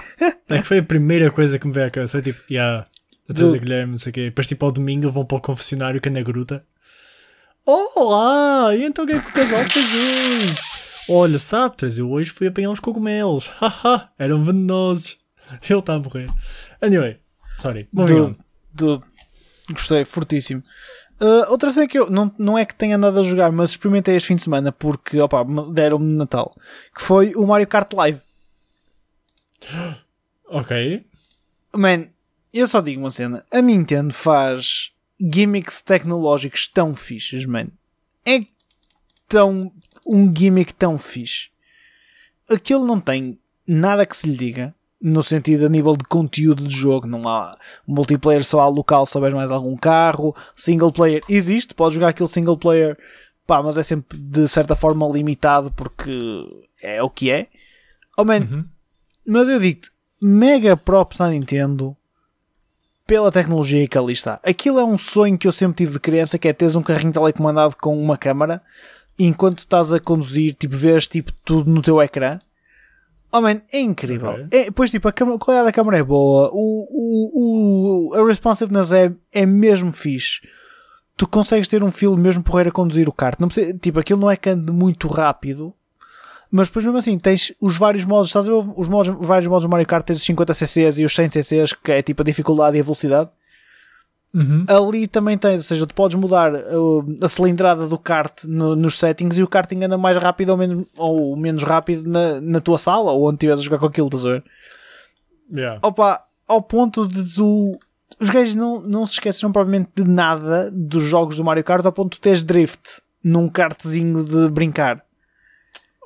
É 0.49 0.59
que 0.59 0.65
foi 0.69 0.79
a 0.79 0.83
primeira 0.83 1.31
coisa 1.31 1.59
que 1.59 1.67
me 1.67 1.73
veio 1.73 1.87
à 1.87 1.91
cabeça. 1.91 2.23
Tipo, 2.23 2.41
yeah, 2.51 2.87
a 3.29 3.33
Teresa 3.35 3.59
Guilherme, 3.59 3.93
não 3.93 3.99
sei 3.99 4.11
o 4.11 4.13
quê. 4.13 4.25
Depois, 4.27 4.47
tipo, 4.47 4.65
ao 4.65 4.71
domingo 4.71 5.11
vão 5.11 5.25
para 5.25 5.39
o 5.39 5.41
confessionário 5.41 6.01
que 6.01 6.09
é 6.09 6.13
na 6.13 6.23
gruta. 6.23 6.65
Olá! 7.67 8.75
E 8.77 8.85
então 8.85 9.05
o 9.05 9.09
que 9.09 9.15
é 9.15 9.21
que 9.21 9.29
o 9.31 9.33
casal 9.33 9.65
fez 9.65 9.87
hoje? 9.87 10.55
Olha, 11.09 11.39
sabe, 11.39 11.75
eu 11.99 12.11
hoje 12.11 12.31
fui 12.31 12.47
apanhar 12.47 12.71
uns 12.71 12.79
cogumelos. 12.81 13.47
Haha, 13.59 14.11
eram 14.19 14.43
venenosos. 14.45 15.17
Ele 15.69 15.79
está 15.79 15.95
a 15.95 15.99
morrer. 15.99 16.29
Anyway, 16.81 17.19
sorry. 17.59 17.89
On. 17.97 18.05
Dude, 18.05 18.37
dude, 18.73 19.05
gostei, 19.71 20.05
fortíssimo. 20.05 20.63
Uh, 21.25 21.51
outra 21.51 21.71
cena 21.71 21.89
que 21.89 21.99
eu 21.99 22.11
não, 22.11 22.31
não 22.39 22.59
é 22.59 22.67
que 22.67 22.75
tenha 22.75 22.97
andado 22.97 23.19
a 23.19 23.23
jogar, 23.23 23.51
mas 23.51 23.71
experimentei 23.71 24.15
este 24.15 24.27
fim 24.27 24.37
de 24.37 24.43
semana 24.43 24.71
porque 24.71 25.19
opa, 25.19 25.43
me 25.43 25.73
deram-me 25.73 26.05
no 26.05 26.19
Natal, 26.19 26.55
que 26.95 27.01
foi 27.01 27.35
o 27.35 27.47
Mario 27.47 27.67
Kart 27.67 27.91
Live. 27.93 28.21
Ok. 30.47 31.03
Man, 31.73 32.09
eu 32.53 32.69
só 32.69 32.83
digo 32.83 33.01
uma 33.01 33.11
cena: 33.11 33.45
a 33.51 33.63
Nintendo 33.63 34.13
faz 34.13 34.93
gimmicks 35.19 35.81
tecnológicos 35.81 36.69
tão 36.69 36.95
fixes, 36.95 37.47
man. 37.47 37.69
É 38.27 38.45
tão. 39.27 39.73
um 40.07 40.33
gimmick 40.33 40.75
tão 40.75 40.99
fixe. 40.99 41.49
Aquilo 42.49 42.85
não 42.85 43.01
tem 43.01 43.39
nada 43.67 44.05
que 44.05 44.17
se 44.17 44.29
lhe 44.29 44.37
diga. 44.37 44.75
No 45.07 45.23
sentido 45.23 45.67
a 45.67 45.69
nível 45.69 45.95
de 45.97 46.05
conteúdo 46.05 46.67
de 46.67 46.75
jogo, 46.75 47.07
não 47.07 47.29
há 47.29 47.59
multiplayer 47.87 48.43
só 48.43 48.61
há 48.61 48.69
local, 48.69 49.05
se 49.05 49.19
mais 49.21 49.51
algum 49.51 49.77
carro, 49.77 50.35
single 50.57 50.91
player 50.91 51.23
existe, 51.29 51.75
pode 51.75 51.95
jogar 51.97 52.09
aquele 52.09 52.29
single 52.29 52.57
player, 52.57 52.97
pá, 53.47 53.63
mas 53.63 53.77
é 53.77 53.83
sempre 53.83 54.17
de 54.17 54.49
certa 54.49 54.75
forma 54.75 55.07
limitado 55.07 55.71
porque 55.73 56.11
é 56.83 57.03
o 57.03 57.11
que 57.11 57.31
é. 57.31 57.49
Oh 58.17 58.25
man, 58.25 58.41
Uhum. 58.51 58.65
mas 59.27 59.47
eu 59.47 59.61
digo-te, 59.61 59.91
mega 60.23 60.75
props 60.75 61.21
à 61.21 61.29
Nintendo 61.29 61.95
pela 63.07 63.31
tecnologia 63.31 63.87
que 63.87 63.99
ali 63.99 64.15
está. 64.15 64.41
Aquilo 64.43 64.79
é 64.79 64.85
um 64.85 64.97
sonho 64.97 65.37
que 65.37 65.47
eu 65.47 65.53
sempre 65.53 65.77
tive 65.85 65.93
de 65.93 66.01
criança, 66.01 66.39
que 66.39 66.49
é 66.49 66.53
teres 66.55 66.77
um 66.77 66.83
carrinho 66.83 67.13
telecomandado 67.13 67.77
com 67.77 68.01
uma 68.03 68.17
câmara 68.17 68.63
enquanto 69.19 69.59
estás 69.59 69.93
a 69.93 70.01
conduzir, 70.01 70.55
tipo, 70.55 70.75
vês 70.75 71.07
tipo, 71.07 71.31
tudo 71.45 71.69
no 71.69 71.83
teu 71.83 72.01
ecrã. 72.01 72.39
Oh 73.37 73.41
man, 73.41 73.63
é 73.73 73.81
incrível. 73.81 74.31
Ok. 74.31 74.47
É, 74.53 74.71
pois 74.71 74.93
tipo, 74.93 75.09
a, 75.09 75.13
câmara, 75.13 75.37
a 75.37 75.41
qualidade 75.41 75.67
da 75.67 75.73
câmara 75.73 75.99
é 75.99 76.05
boa, 76.05 76.51
o, 76.53 76.87
o, 76.89 78.11
o, 78.13 78.15
a 78.15 78.25
responsiveness 78.25 78.93
é, 78.93 79.13
é 79.33 79.45
mesmo 79.45 79.91
fixe. 79.91 80.41
Tu 81.17 81.27
consegues 81.27 81.67
ter 81.67 81.83
um 81.83 81.91
filme 81.91 82.23
mesmo 82.23 82.45
porreiro 82.45 82.69
a 82.69 82.73
conduzir 82.73 83.09
o 83.09 83.13
kart. 83.13 83.41
Não 83.41 83.49
precisa, 83.49 83.77
tipo, 83.77 83.99
aquilo 83.99 84.21
não 84.21 84.31
é 84.31 84.37
que 84.37 84.51
ande 84.51 84.73
muito 84.73 85.09
rápido, 85.09 85.75
mas 86.49 86.69
depois 86.69 86.85
mesmo 86.85 86.97
assim 86.97 87.19
tens 87.19 87.53
os 87.61 87.77
vários 87.77 88.05
modos, 88.05 88.29
estás 88.29 88.49
a 88.49 88.53
ver 88.53 88.73
os, 88.77 88.89
modos, 88.89 89.13
os 89.19 89.27
vários 89.27 89.49
modos 89.49 89.65
do 89.65 89.69
Mario 89.69 89.87
Kart, 89.87 90.07
tens 90.07 90.19
os 90.19 90.23
50 90.23 90.55
cc's 90.55 90.99
e 91.01 91.05
os 91.05 91.13
100 91.13 91.29
cc's, 91.31 91.73
que 91.73 91.91
é 91.91 92.03
tipo 92.03 92.23
a 92.23 92.25
dificuldade 92.25 92.77
e 92.77 92.81
a 92.81 92.85
velocidade. 92.85 93.31
Uhum. 94.35 94.65
ali 94.67 95.07
também 95.07 95.39
tens, 95.39 95.59
ou 95.59 95.63
seja, 95.63 95.87
tu 95.87 95.95
podes 95.95 96.17
mudar 96.17 96.53
uh, 96.53 97.17
a 97.23 97.29
cilindrada 97.29 97.87
do 97.87 97.97
kart 97.97 98.43
no- 98.49 98.75
nos 98.75 98.99
settings 98.99 99.39
e 99.39 99.43
o 99.45 99.47
karting 99.47 99.85
anda 99.85 99.97
mais 99.97 100.17
rápido 100.17 100.49
ou 100.51 100.57
menos, 100.57 100.87
ou 100.97 101.37
menos 101.37 101.63
rápido 101.63 102.09
na, 102.11 102.41
na 102.41 102.61
tua 102.61 102.77
sala 102.77 103.13
ou 103.13 103.29
onde 103.29 103.37
estiveres 103.37 103.61
a 103.61 103.63
jogar 103.63 103.79
com 103.79 103.87
aquilo, 103.87 104.09
estás 104.09 104.27
a 104.27 104.31
ver? 104.31 104.45
Yeah. 105.53 105.79
Opa, 105.83 106.21
ao 106.49 106.61
ponto 106.61 107.07
de 107.07 107.33
tu. 107.35 107.79
Os 108.21 108.29
gajos 108.31 108.55
não, 108.57 108.81
não 108.81 109.07
se 109.07 109.13
esqueceram 109.15 109.53
propriamente 109.53 109.91
de 109.95 110.05
nada 110.05 110.71
dos 110.73 111.03
jogos 111.05 111.37
do 111.37 111.45
Mario 111.45 111.63
Kart 111.65 111.85
ao 111.87 111.93
ponto 111.93 112.15
de 112.15 112.21
teres 112.21 112.43
drift 112.43 113.01
num 113.23 113.49
kartzinho 113.49 114.25
de 114.25 114.49
brincar. 114.51 115.03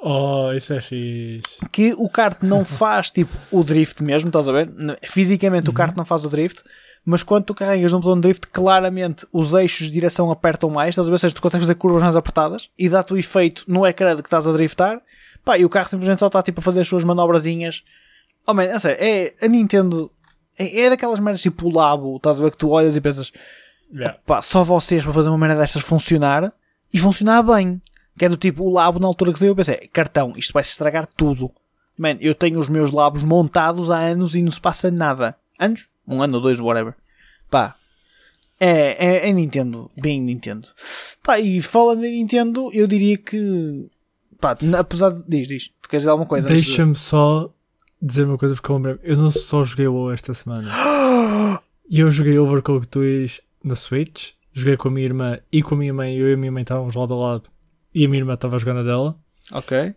Oh, 0.01 0.53
isso 0.57 0.73
é 0.75 0.81
fixe. 0.81 1.59
Que 1.73 1.93
o 1.99 2.09
kart 2.09 2.43
não 2.43 2.65
faz 2.65 3.11
tipo 3.11 3.33
o 3.51 3.65
drift 3.65 4.03
mesmo, 4.03 4.29
estás 4.29 4.49
a 4.49 4.53
ver? 4.53 4.71
Fisicamente 5.03 5.69
o 5.71 5.73
kart 5.73 5.97
não 5.97 6.05
faz 6.05 6.25
o 6.25 6.29
drift, 6.31 6.63
mas 7.05 7.23
quando 7.23 7.45
tu 7.45 7.55
carregas 7.55 7.93
num 7.93 8.01
botão 8.01 8.15
de 8.17 8.23
drift, 8.23 8.47
claramente 8.49 9.27
os 9.33 9.53
eixos 9.53 9.87
de 9.87 9.93
direção 9.93 10.31
apertam 10.31 10.69
mais, 10.71 10.91
estás 10.91 11.07
a 11.07 11.11
ver? 11.11 11.15
Ou 11.15 11.19
seja, 11.19 11.35
tu 11.35 11.43
consegues 11.43 11.65
fazer 11.65 11.75
curvas 11.77 12.03
mais 12.03 12.17
apertadas 12.17 12.69
e 12.79 12.89
dá-te 12.89 13.13
o 13.13 13.17
efeito 13.17 13.65
no 13.67 13.87
ecrã 13.87 14.15
de 14.15 14.23
que 14.23 14.27
estás 14.27 14.47
a 14.47 14.53
driftar, 14.53 15.01
pá, 15.45 15.59
e 15.59 15.65
o 15.65 15.69
carro 15.69 15.89
simplesmente 15.89 16.19
só 16.21 16.27
está 16.27 16.43
tipo 16.43 16.61
a 16.61 16.63
fazer 16.63 16.81
as 16.81 16.89
suas 16.89 17.05
manobrazinhas. 17.05 17.83
Oh 18.47 18.55
man, 18.55 18.65
é 18.65 18.79
sério, 18.79 18.99
é 19.01 19.35
a 19.41 19.49
Nintendo. 19.49 20.11
É, 20.59 20.83
é 20.83 20.91
daquelas 20.91 21.19
merdas 21.21 21.41
tipo 21.41 21.67
o 21.67 21.73
Labo, 21.75 22.17
estás 22.17 22.41
a 22.41 22.45
ver 22.45 22.51
que 22.51 22.59
tu 22.59 22.71
olhas 22.71 22.97
e 22.97 23.01
pensas, 23.01 23.33
Yeah. 23.91 24.19
pá, 24.27 24.43
só 24.43 24.63
vocês 24.63 25.03
para 25.03 25.15
fazer 25.15 25.31
uma 25.31 25.39
merda 25.39 25.57
destas 25.61 25.83
funcionar 25.83 26.53
e 26.93 26.99
funcionar 26.99 27.43
bem. 27.43 27.81
Que 28.19 28.25
é 28.25 28.29
do 28.29 28.37
tipo, 28.37 28.65
o 28.65 28.71
labo 28.73 28.99
na 28.99 29.07
altura 29.07 29.33
que 29.33 29.39
saiu, 29.39 29.53
eu 29.53 29.57
pensei, 29.57 29.89
cartão, 29.93 30.33
isto 30.37 30.53
vai 30.53 30.65
se 30.65 30.71
estragar 30.73 31.07
tudo. 31.07 31.51
Man, 31.97 32.17
eu 32.21 32.35
tenho 32.35 32.59
os 32.59 32.69
meus 32.69 32.91
labos 32.91 33.23
montados 33.23 33.91
há 33.91 33.97
anos 33.99 34.35
e 34.35 34.43
não 34.43 34.51
se 34.51 34.61
passa 34.61 34.91
nada. 34.91 35.37
Anos? 35.59 35.89
Um 36.09 36.23
ano 36.23 36.37
ou 36.37 36.41
dois, 36.41 36.59
whatever. 36.61 36.95
Pá. 37.51 37.75
É, 38.61 39.07
é, 39.07 39.29
é 39.29 39.33
Nintendo, 39.33 39.91
bem 39.97 40.21
Nintendo. 40.21 40.67
Pá, 41.23 41.39
e 41.39 41.63
falando 41.63 42.05
em 42.05 42.19
Nintendo, 42.19 42.71
eu 42.73 42.87
diria 42.87 43.17
que. 43.17 43.87
Pá, 44.41 44.57
apesar 44.79 45.11
de. 45.11 45.23
Diz, 45.29 45.47
diz. 45.49 45.69
Tu 45.83 45.89
queres 45.89 46.03
dizer 46.03 46.11
alguma 46.11 46.27
coisa? 46.29 46.49
antes 46.49 46.63
de- 46.63 46.69
Deixa-me 46.69 46.95
só 46.97 47.53
dizer 48.03 48.25
uma 48.25 48.39
coisa 48.39 48.55
porque 48.55 48.71
eu 48.71 48.77
lembrei 48.77 48.99
Eu 49.03 49.17
não 49.17 49.31
só 49.31 49.63
joguei 49.65 49.87
WoW 49.87 50.13
esta 50.13 50.33
semana. 50.35 50.69
E 51.91 52.01
eu 52.01 52.11
joguei 52.11 52.39
Overcooked 52.39 52.87
2 52.91 53.41
na 53.65 53.75
Switch. 53.75 54.33
Joguei 54.53 54.77
com 54.77 54.89
a 54.89 54.91
minha 54.91 55.07
irmã 55.07 55.39
e 55.51 55.63
com 55.63 55.75
a 55.75 55.79
minha 55.79 55.95
mãe. 55.95 56.15
Eu 56.15 56.29
e 56.29 56.35
a 56.35 56.37
minha 56.37 56.53
mãe 56.53 56.61
estávamos 56.63 56.95
lado 56.95 57.15
a 57.15 57.17
lado. 57.17 57.49
E 57.95 58.05
a 58.05 58.09
minha 58.09 58.21
irmã 58.21 58.35
estava 58.35 58.59
jogando 58.59 58.81
a 58.81 58.83
dela. 58.83 59.19
Ok. 59.53 59.95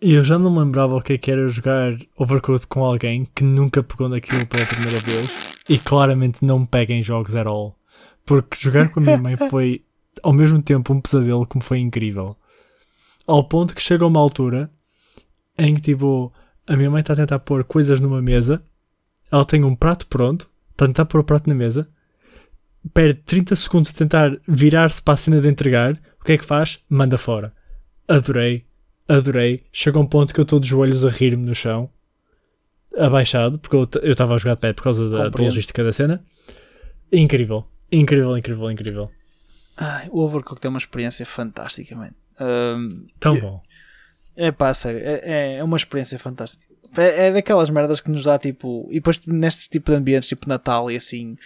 E 0.00 0.12
eu 0.12 0.22
já 0.22 0.38
não 0.38 0.50
me 0.50 0.58
lembrava 0.58 0.94
o 0.94 1.00
que 1.00 1.14
é 1.14 1.18
que 1.18 1.30
era 1.30 1.48
jogar 1.48 1.96
Overcooked 2.16 2.66
com 2.66 2.84
alguém 2.84 3.26
que 3.34 3.42
nunca 3.42 3.82
pegou 3.82 4.08
naquilo 4.08 4.46
pela 4.46 4.66
primeira 4.66 4.98
vez. 5.00 5.56
E 5.68 5.78
claramente 5.78 6.44
não 6.44 6.66
pega 6.66 6.92
em 6.92 7.02
jogos 7.02 7.34
at 7.34 7.46
all. 7.46 7.78
Porque 8.24 8.58
jogar 8.60 8.90
com 8.90 9.00
a 9.00 9.02
minha 9.02 9.16
mãe 9.16 9.36
foi 9.48 9.82
ao 10.22 10.32
mesmo 10.32 10.60
tempo 10.62 10.92
um 10.92 11.00
pesadelo 11.00 11.46
como 11.46 11.64
foi 11.64 11.78
incrível. 11.78 12.36
Ao 13.26 13.42
ponto 13.42 13.74
que 13.74 13.82
chega 13.82 14.06
uma 14.06 14.20
altura 14.20 14.70
em 15.58 15.74
que 15.74 15.80
tipo 15.80 16.32
a 16.66 16.76
minha 16.76 16.90
mãe 16.90 17.00
está 17.00 17.12
a 17.12 17.16
tentar 17.16 17.38
pôr 17.38 17.64
coisas 17.64 18.00
numa 18.00 18.20
mesa, 18.20 18.62
ela 19.30 19.44
tem 19.44 19.64
um 19.64 19.74
prato 19.74 20.06
pronto, 20.06 20.48
está 20.72 20.84
a 20.84 20.88
tentar 20.88 21.06
pôr 21.06 21.20
o 21.20 21.24
prato 21.24 21.48
na 21.48 21.54
mesa, 21.54 21.88
perde 22.92 23.20
30 23.24 23.56
segundos 23.56 23.90
a 23.90 23.94
tentar 23.94 24.36
virar-se 24.46 25.00
para 25.00 25.14
a 25.14 25.16
cena 25.16 25.40
de 25.40 25.48
entregar, 25.48 25.98
o 26.20 26.24
que 26.24 26.32
é 26.32 26.38
que 26.38 26.44
faz? 26.44 26.80
Manda 26.88 27.16
fora. 27.16 27.52
Adorei, 28.08 28.64
adorei. 29.08 29.64
Chega 29.72 29.98
um 29.98 30.06
ponto 30.06 30.32
que 30.34 30.40
eu 30.40 30.44
estou 30.44 30.60
de 30.60 30.68
joelhos 30.68 31.04
a 31.04 31.10
rir-me 31.10 31.44
no 31.44 31.54
chão, 31.54 31.90
abaixado, 32.96 33.58
porque 33.58 33.76
eu 33.76 34.10
estava 34.10 34.34
a 34.34 34.38
jogar 34.38 34.54
de 34.54 34.60
pé 34.60 34.72
por 34.72 34.82
causa 34.82 35.08
da, 35.08 35.28
da 35.28 35.42
logística 35.42 35.82
da 35.84 35.92
cena. 35.92 36.24
Incrível, 37.12 37.64
incrível, 37.90 38.36
incrível, 38.36 38.70
incrível. 38.70 39.10
Ai, 39.76 40.08
o 40.10 40.20
Overcooked 40.22 40.66
é 40.66 40.70
uma 40.70 40.78
experiência 40.78 41.26
fantástica, 41.26 41.94
man. 41.94 42.10
Ahm, 42.38 43.06
Tão 43.20 43.38
bom. 43.38 43.62
É 44.34 44.50
pá, 44.50 44.72
sério, 44.74 45.00
é, 45.02 45.56
é 45.56 45.64
uma 45.64 45.76
experiência 45.76 46.18
fantástica. 46.18 46.64
É, 46.96 47.26
é 47.26 47.32
daquelas 47.32 47.70
merdas 47.70 48.00
que 48.00 48.10
nos 48.10 48.24
dá 48.24 48.38
tipo. 48.38 48.86
E 48.90 48.94
depois 48.94 49.20
neste 49.26 49.68
tipo 49.68 49.90
de 49.90 49.96
ambientes, 49.96 50.28
tipo 50.28 50.48
Natal 50.48 50.90
e 50.90 50.96
assim, 50.96 51.36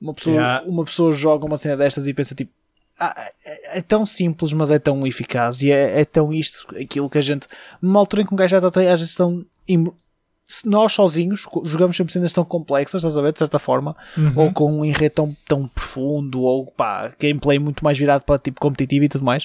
uma 0.00 0.14
pessoa, 0.14 0.36
Yeah. 0.36 0.64
uma 0.66 0.84
pessoa 0.84 1.12
joga 1.12 1.46
uma 1.46 1.56
cena 1.56 1.76
destas 1.76 2.06
e 2.06 2.14
pensa 2.14 2.34
tipo. 2.34 2.52
"Ah, 2.98 3.30
é, 3.44 3.78
é 3.78 3.82
tão 3.82 4.04
simples, 4.06 4.52
mas 4.52 4.70
é 4.70 4.78
tão 4.78 5.06
eficaz 5.06 5.62
e 5.62 5.70
é, 5.70 6.00
é 6.00 6.04
tão 6.04 6.32
isto, 6.32 6.66
aquilo 6.76 7.10
que 7.10 7.18
a 7.18 7.22
gente. 7.22 7.46
Numa 7.82 8.00
altura 8.00 8.22
em 8.22 8.26
que 8.26 8.32
um 8.32 8.36
gajo 8.36 8.58
já 8.60 8.66
está 8.68 8.80
às 8.80 9.00
vezes 9.00 9.14
tão. 9.14 9.44
im- 9.68 9.92
se 10.48 10.68
Nós 10.68 10.92
sozinhos 10.92 11.44
jogamos 11.64 11.96
sempre 11.96 12.12
cenas 12.12 12.32
tão 12.32 12.44
complexas, 12.44 13.00
estás 13.00 13.16
a 13.18 13.20
ver, 13.22 13.32
de 13.32 13.40
certa 13.40 13.58
forma, 13.58 13.96
Uhum. 14.16 14.32
ou 14.36 14.52
com 14.52 14.72
um 14.78 14.84
enredo 14.84 15.12
tão, 15.16 15.36
tão 15.48 15.66
profundo, 15.68 16.40
ou 16.40 16.66
pá, 16.66 17.10
gameplay 17.18 17.58
muito 17.58 17.82
mais 17.82 17.98
virado 17.98 18.22
para 18.22 18.38
tipo 18.38 18.60
competitivo 18.60 19.04
e 19.04 19.08
tudo 19.08 19.24
mais. 19.24 19.44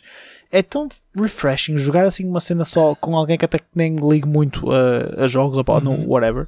É 0.52 0.62
tão 0.62 0.88
refreshing 1.20 1.76
jogar 1.76 2.06
assim 2.06 2.24
uma 2.28 2.40
cena 2.40 2.64
só 2.66 2.94
com 2.94 3.18
alguém 3.18 3.36
que 3.36 3.46
até 3.46 3.58
que 3.58 3.66
nem 3.74 3.96
ligue 3.96 4.28
muito 4.28 4.70
a, 4.72 5.24
a 5.24 5.28
jogos 5.28 5.58
ou 5.58 5.64
pá, 5.64 5.80
no 5.82 5.90
Uhum. 5.92 6.08
whatever. 6.08 6.48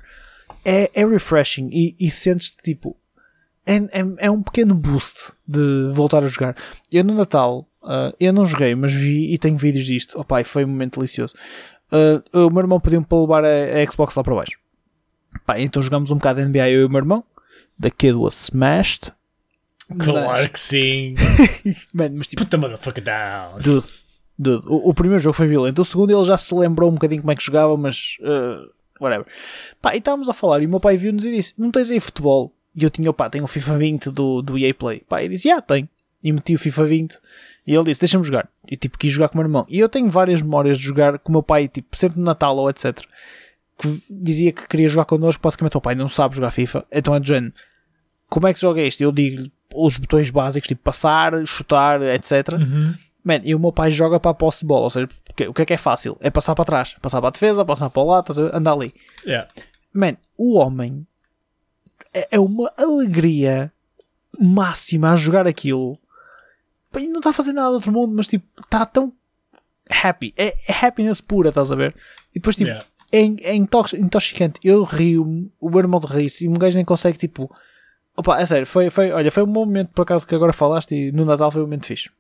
É, 0.63 0.91
é 0.93 1.03
refreshing 1.05 1.69
e, 1.72 1.95
e 2.00 2.12
sentes 2.12 2.51
tipo. 2.63 2.95
É, 3.65 3.75
é, 3.75 4.05
é 4.17 4.32
um 4.32 4.41
pequeno 4.41 4.75
boost 4.75 5.32
de 5.48 5.89
voltar 5.93 6.24
a 6.24 6.27
jogar. 6.27 6.55
Eu 6.91 7.03
no 7.03 7.13
Natal, 7.13 7.67
ah, 7.84 8.13
eu 8.20 8.34
não 8.34 8.46
joguei, 8.46 8.75
mas 8.75 8.93
vi 8.93 9.34
e 9.34 9.38
tenho 9.38 9.58
vídeos 9.58 9.86
disto. 9.86 10.20
Opa, 10.20 10.41
e 10.41 10.43
foi 10.43 10.65
um 10.65 10.70
momento 10.70 11.00
delicioso. 11.00 11.36
Ah, 11.91 12.24
o 12.34 12.50
meu 12.50 12.62
irmão 12.62 12.79
pediu-me 12.79 13.05
para 13.05 13.20
levar 13.20 13.46
a, 13.46 13.82
a 13.82 13.91
Xbox 13.91 14.15
lá 14.15 14.24
para 14.24 14.36
baixo. 14.36 14.58
Pá, 15.46 15.60
então 15.60 15.82
jogamos 15.82 16.12
um 16.12 16.15
bocado 16.15 16.41
de 16.41 16.48
NBA 16.48 16.70
eu 16.70 16.82
e 16.82 16.86
o 16.86 16.89
meu 16.89 17.00
irmão. 17.00 17.24
The 17.82 17.89
kid 17.89 18.13
was 18.13 18.36
smashed. 18.36 19.12
Claro 19.98 20.50
que 20.50 20.60
sim. 20.60 21.15
Man, 21.93 22.12
mas 22.13 22.27
tipo, 22.27 22.41
Put 22.41 22.51
the 22.51 22.58
motherfucker 22.58 23.03
down. 23.03 23.60
dude, 23.62 23.88
dude, 24.38 24.65
o, 24.67 24.89
o 24.89 24.93
primeiro 24.93 25.22
jogo 25.22 25.36
foi 25.36 25.48
violento. 25.48 25.82
O 25.82 25.86
segundo 25.86 26.15
ele 26.15 26.24
já 26.24 26.38
se 26.38 26.53
lembrou 26.55 26.89
um 26.89 26.93
bocadinho 26.93 27.22
como 27.22 27.32
é 27.32 27.36
que 27.36 27.43
jogava, 27.43 27.75
mas 27.75 28.17
uh, 28.22 28.70
whatever. 29.01 29.25
Pá, 29.82 29.96
e 29.96 29.98
estávamos 29.98 30.29
a 30.29 30.34
falar 30.34 30.62
e 30.62 30.65
o 30.65 30.70
meu 30.70 30.79
pai 30.79 30.98
viu-nos 30.98 31.25
e 31.25 31.36
disse: 31.36 31.53
Não 31.60 31.72
tens 31.72 31.91
aí 31.91 32.00
futebol? 32.00 32.53
E 32.75 32.84
eu 32.84 32.89
tinha, 32.89 33.12
pá, 33.13 33.30
tenho 33.30 33.44
o 33.44 33.48
FIFA 33.48 33.77
20 33.77 34.12
do, 34.12 34.42
do 34.42 34.58
EA 34.58 34.74
Play. 34.74 35.03
Pá, 35.08 35.24
e 35.24 35.30
disse: 35.30 35.48
Já, 35.48 35.62
tenho. 35.62 35.88
E 36.24 36.32
meti 36.32 36.56
o 36.56 36.60
FIFA 36.60 36.86
20 36.86 37.20
e 37.65 37.74
ele 37.74 37.84
disse: 37.86 38.01
Deixa-me 38.01 38.24
jogar. 38.24 38.48
E 38.68 38.75
tipo, 38.75 38.98
quis 38.98 39.12
jogar 39.12 39.30
com 39.30 39.36
o 39.36 39.38
meu 39.38 39.46
irmão. 39.46 39.65
E 39.70 39.80
eu 39.80 39.89
tenho 39.89 40.10
várias 40.10 40.42
memórias 40.42 40.77
de 40.77 40.84
jogar 40.84 41.20
com 41.20 41.30
o 41.30 41.34
meu 41.34 41.44
pai, 41.44 41.68
tipo, 41.68 41.96
sempre 41.96 42.20
no 42.20 42.25
Natal 42.25 42.58
ou 42.58 42.70
etc. 42.70 43.01
Que 43.77 44.01
dizia 44.10 44.51
que 44.51 44.68
queria 44.68 44.88
jogar 44.88 45.06
connosco. 45.06 45.42
Basicamente, 45.42 45.77
o 45.77 45.82
pai 45.82 45.96
não 45.96 46.08
sabe 46.08 46.36
jogar 46.36 46.51
FIFA. 46.51 46.86
Então 46.92 47.15
é 47.15 47.20
do 47.20 47.27
género: 47.27 47.53
Como 48.30 48.48
é 48.48 48.53
que 48.53 48.60
se 48.60 48.65
joga 48.65 48.82
isto? 48.82 49.01
Eu 49.01 49.12
digo 49.12 49.50
os 49.75 49.98
botões 49.98 50.30
básicos, 50.30 50.68
tipo 50.68 50.82
passar, 50.84 51.34
chutar, 51.46 52.01
etc. 52.01 52.53
Uhum. 52.53 52.94
Man, 53.24 53.42
e 53.44 53.56
o 53.56 53.60
meu 53.60 53.72
pai 53.72 53.89
joga 53.89 54.20
para 54.20 54.32
a 54.32 54.36
posse 54.36 54.62
de 54.62 54.68
bola. 54.68 54.84
Ou 54.84 54.89
seja, 54.89 55.08
o 55.48 55.53
que 55.53 55.62
é 55.62 55.65
que 55.65 55.74
é 55.74 55.77
fácil? 55.77 56.18
É 56.20 56.30
passar 56.30 56.53
para 56.53 56.65
trás, 56.65 56.96
passar 57.01 57.22
para 57.22 57.30
a 57.30 57.32
defesa, 57.32 57.65
passar 57.65 57.89
para 57.89 58.03
o 58.03 58.06
lado, 58.06 58.34
andar 58.53 58.74
ali. 58.74 58.94
Yeah. 59.25 59.48
Man, 59.94 60.18
o 60.38 60.58
homem 60.58 61.08
é, 62.14 62.28
é 62.32 62.40
uma 62.40 62.72
alegria 62.78 63.72
máxima 64.40 65.12
a 65.12 65.16
jogar 65.16 65.48
aquilo. 65.48 65.98
E 67.00 67.08
não 67.08 67.20
está 67.20 67.32
a 67.32 67.34
fazer 67.34 67.54
nada 67.54 67.70
do 67.70 67.76
outro 67.76 67.92
mundo, 67.92 68.14
mas 68.16 68.28
tipo, 68.28 68.46
está 68.62 68.86
tão 68.86 69.12
happy. 70.04 70.34
É, 70.38 70.56
é 70.68 70.86
happiness 70.86 71.22
pura, 71.22 71.50
estás 71.50 71.72
a 71.72 71.76
ver? 71.76 71.96
E 72.32 72.36
depois, 72.36 72.56
tipo, 72.56 72.70
Yeah. 72.70 72.86
é, 73.12 73.20
é 73.52 73.56
intox- 73.56 73.94
intoxicante. 73.94 74.60
Eu 74.64 74.84
rio, 74.84 75.50
o 75.60 75.70
meu 75.70 75.80
irmão 75.80 76.00
ri-se 76.00 76.46
e 76.46 76.50
um 76.50 76.54
gajo 76.54 76.76
nem 76.76 76.86
consegue, 76.86 77.18
tipo. 77.18 77.50
Opa, 78.16 78.40
é 78.40 78.46
sério, 78.46 78.68
foi, 78.68 78.92
foi, 78.92 79.12
olha, 79.12 79.32
foi 79.32 79.42
um 79.42 79.48
momento 79.48 79.90
por 79.90 80.04
acaso 80.04 80.28
que 80.28 80.36
agora 80.36 80.54
falaste 80.54 80.94
e 80.94 81.12
no 81.12 81.26
Natal 81.26 81.52
foi 81.52 81.62
um 81.62 81.66
momento 81.66 81.88
fixe. 81.88 82.12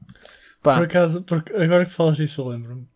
Pá, 0.63 0.75
Por 0.75 0.85
acaso, 0.85 1.21
porque 1.21 1.53
agora 1.53 1.85
que 1.85 1.91
falas 1.91 2.17
disso, 2.17 2.41
eu 2.41 2.47
lembro-me. 2.47 2.87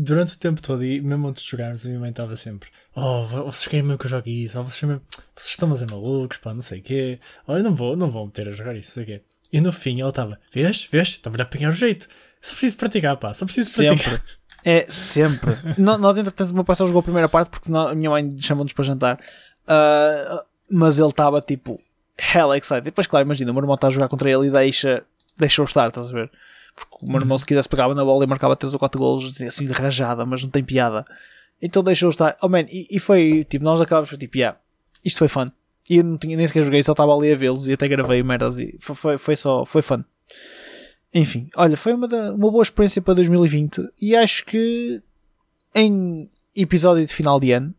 Durante 0.00 0.36
o 0.36 0.38
tempo 0.38 0.62
todo, 0.62 0.84
e 0.84 1.00
mesmo 1.00 1.26
antes 1.26 1.42
de 1.42 1.50
jogarmos, 1.50 1.84
a 1.84 1.88
minha 1.88 2.00
mãe 2.00 2.10
estava 2.10 2.36
sempre: 2.36 2.70
Oh, 2.94 3.24
vocês 3.24 3.66
querem 3.66 3.82
mesmo 3.82 3.98
que 3.98 4.06
eu 4.06 4.10
jogue 4.10 4.44
isso? 4.44 4.56
Oh, 4.56 4.62
vocês, 4.62 4.82
mesmo... 4.82 5.02
vocês 5.34 5.50
estão 5.50 5.72
a 5.72 5.76
ser 5.76 5.90
malucos, 5.90 6.38
pá, 6.38 6.54
não 6.54 6.60
sei 6.60 6.78
o 6.78 6.82
quê. 6.82 7.18
Oh, 7.48 7.56
eu 7.56 7.64
não 7.64 7.74
vou, 7.74 7.96
não 7.96 8.08
vou 8.08 8.24
meter 8.26 8.48
a 8.48 8.52
jogar 8.52 8.76
isso, 8.76 8.90
não 8.90 8.94
sei 8.94 9.02
o 9.02 9.06
quê. 9.06 9.24
E 9.52 9.60
no 9.60 9.72
fim, 9.72 10.00
ela 10.00 10.10
estava: 10.10 10.38
Vês, 10.52 10.88
vês, 10.90 11.08
estava 11.08 11.36
a 11.38 11.42
apanhar 11.42 11.70
o 11.70 11.72
jeito. 11.72 12.06
Só 12.40 12.52
preciso 12.52 12.76
praticar, 12.76 13.16
pá, 13.16 13.34
só 13.34 13.44
preciso 13.44 13.74
praticar. 13.74 14.12
Sempre. 14.12 14.22
É, 14.64 14.86
sempre. 14.88 15.58
Nós, 15.76 16.16
entretanto, 16.16 16.50
o 16.50 16.54
meu 16.54 16.64
pai 16.64 16.76
só 16.76 16.86
jogou 16.86 17.00
a 17.00 17.02
primeira 17.02 17.28
parte 17.28 17.50
porque 17.50 17.68
a 17.72 17.94
minha 17.94 18.10
mãe 18.10 18.30
chamou-nos 18.38 18.72
para 18.72 18.84
jantar. 18.84 19.18
Ah, 19.66 20.44
mas 20.70 20.98
ele 20.98 21.08
estava 21.08 21.40
tipo 21.40 21.80
hella 22.34 22.56
excited. 22.56 22.82
Depois, 22.82 23.06
claro, 23.06 23.26
imagina, 23.26 23.50
o 23.50 23.54
meu 23.54 23.62
irmão 23.62 23.74
está 23.74 23.88
a 23.88 23.90
jogar 23.90 24.08
contra 24.08 24.30
ele 24.30 24.46
e 24.46 24.50
deixa, 24.50 25.02
deixa-o 25.36 25.64
estar, 25.64 25.88
estás 25.88 26.10
a 26.10 26.12
ver? 26.12 26.30
Porque 26.78 27.04
o 27.06 27.10
meu 27.10 27.20
irmão, 27.20 27.36
se 27.38 27.46
quisesse, 27.46 27.68
pegava 27.68 27.94
na 27.94 28.04
bola 28.04 28.24
e 28.24 28.26
marcava 28.26 28.56
3 28.56 28.72
ou 28.74 28.78
4 28.78 28.98
golos 29.00 29.42
assim 29.42 29.66
de 29.66 29.72
rajada, 29.72 30.24
mas 30.26 30.42
não 30.42 30.50
tem 30.50 30.62
piada. 30.64 31.04
Então 31.60 31.82
deixou 31.82 32.10
estar. 32.10 32.36
Oh 32.42 32.48
man, 32.48 32.62
e, 32.68 32.86
e 32.90 32.98
foi 32.98 33.44
tipo, 33.44 33.64
nós 33.64 33.80
acabámos, 33.80 34.08
foi 34.08 34.18
tipo, 34.18 34.36
yeah, 34.36 34.58
isto 35.04 35.18
foi 35.18 35.28
fun. 35.28 35.50
E 35.90 35.96
eu 35.96 36.04
não 36.04 36.18
tinha, 36.18 36.36
nem 36.36 36.46
sequer 36.46 36.62
joguei, 36.62 36.82
só 36.82 36.92
estava 36.92 37.14
ali 37.16 37.32
a 37.32 37.36
vê-los 37.36 37.66
e 37.66 37.72
até 37.72 37.88
gravei 37.88 38.22
merdas 38.22 38.58
e 38.58 38.76
foi, 38.80 38.94
foi, 38.94 39.18
foi 39.18 39.36
só, 39.36 39.64
foi 39.64 39.80
fun. 39.82 40.04
Enfim, 41.14 41.48
olha, 41.56 41.76
foi 41.76 41.94
uma, 41.94 42.06
da- 42.06 42.32
uma 42.34 42.50
boa 42.50 42.62
experiência 42.62 43.00
para 43.00 43.14
2020 43.14 43.80
e 44.00 44.14
acho 44.14 44.44
que 44.44 45.00
em 45.74 46.28
episódio 46.54 47.06
de 47.06 47.14
final 47.14 47.40
de 47.40 47.52
ano 47.52 47.74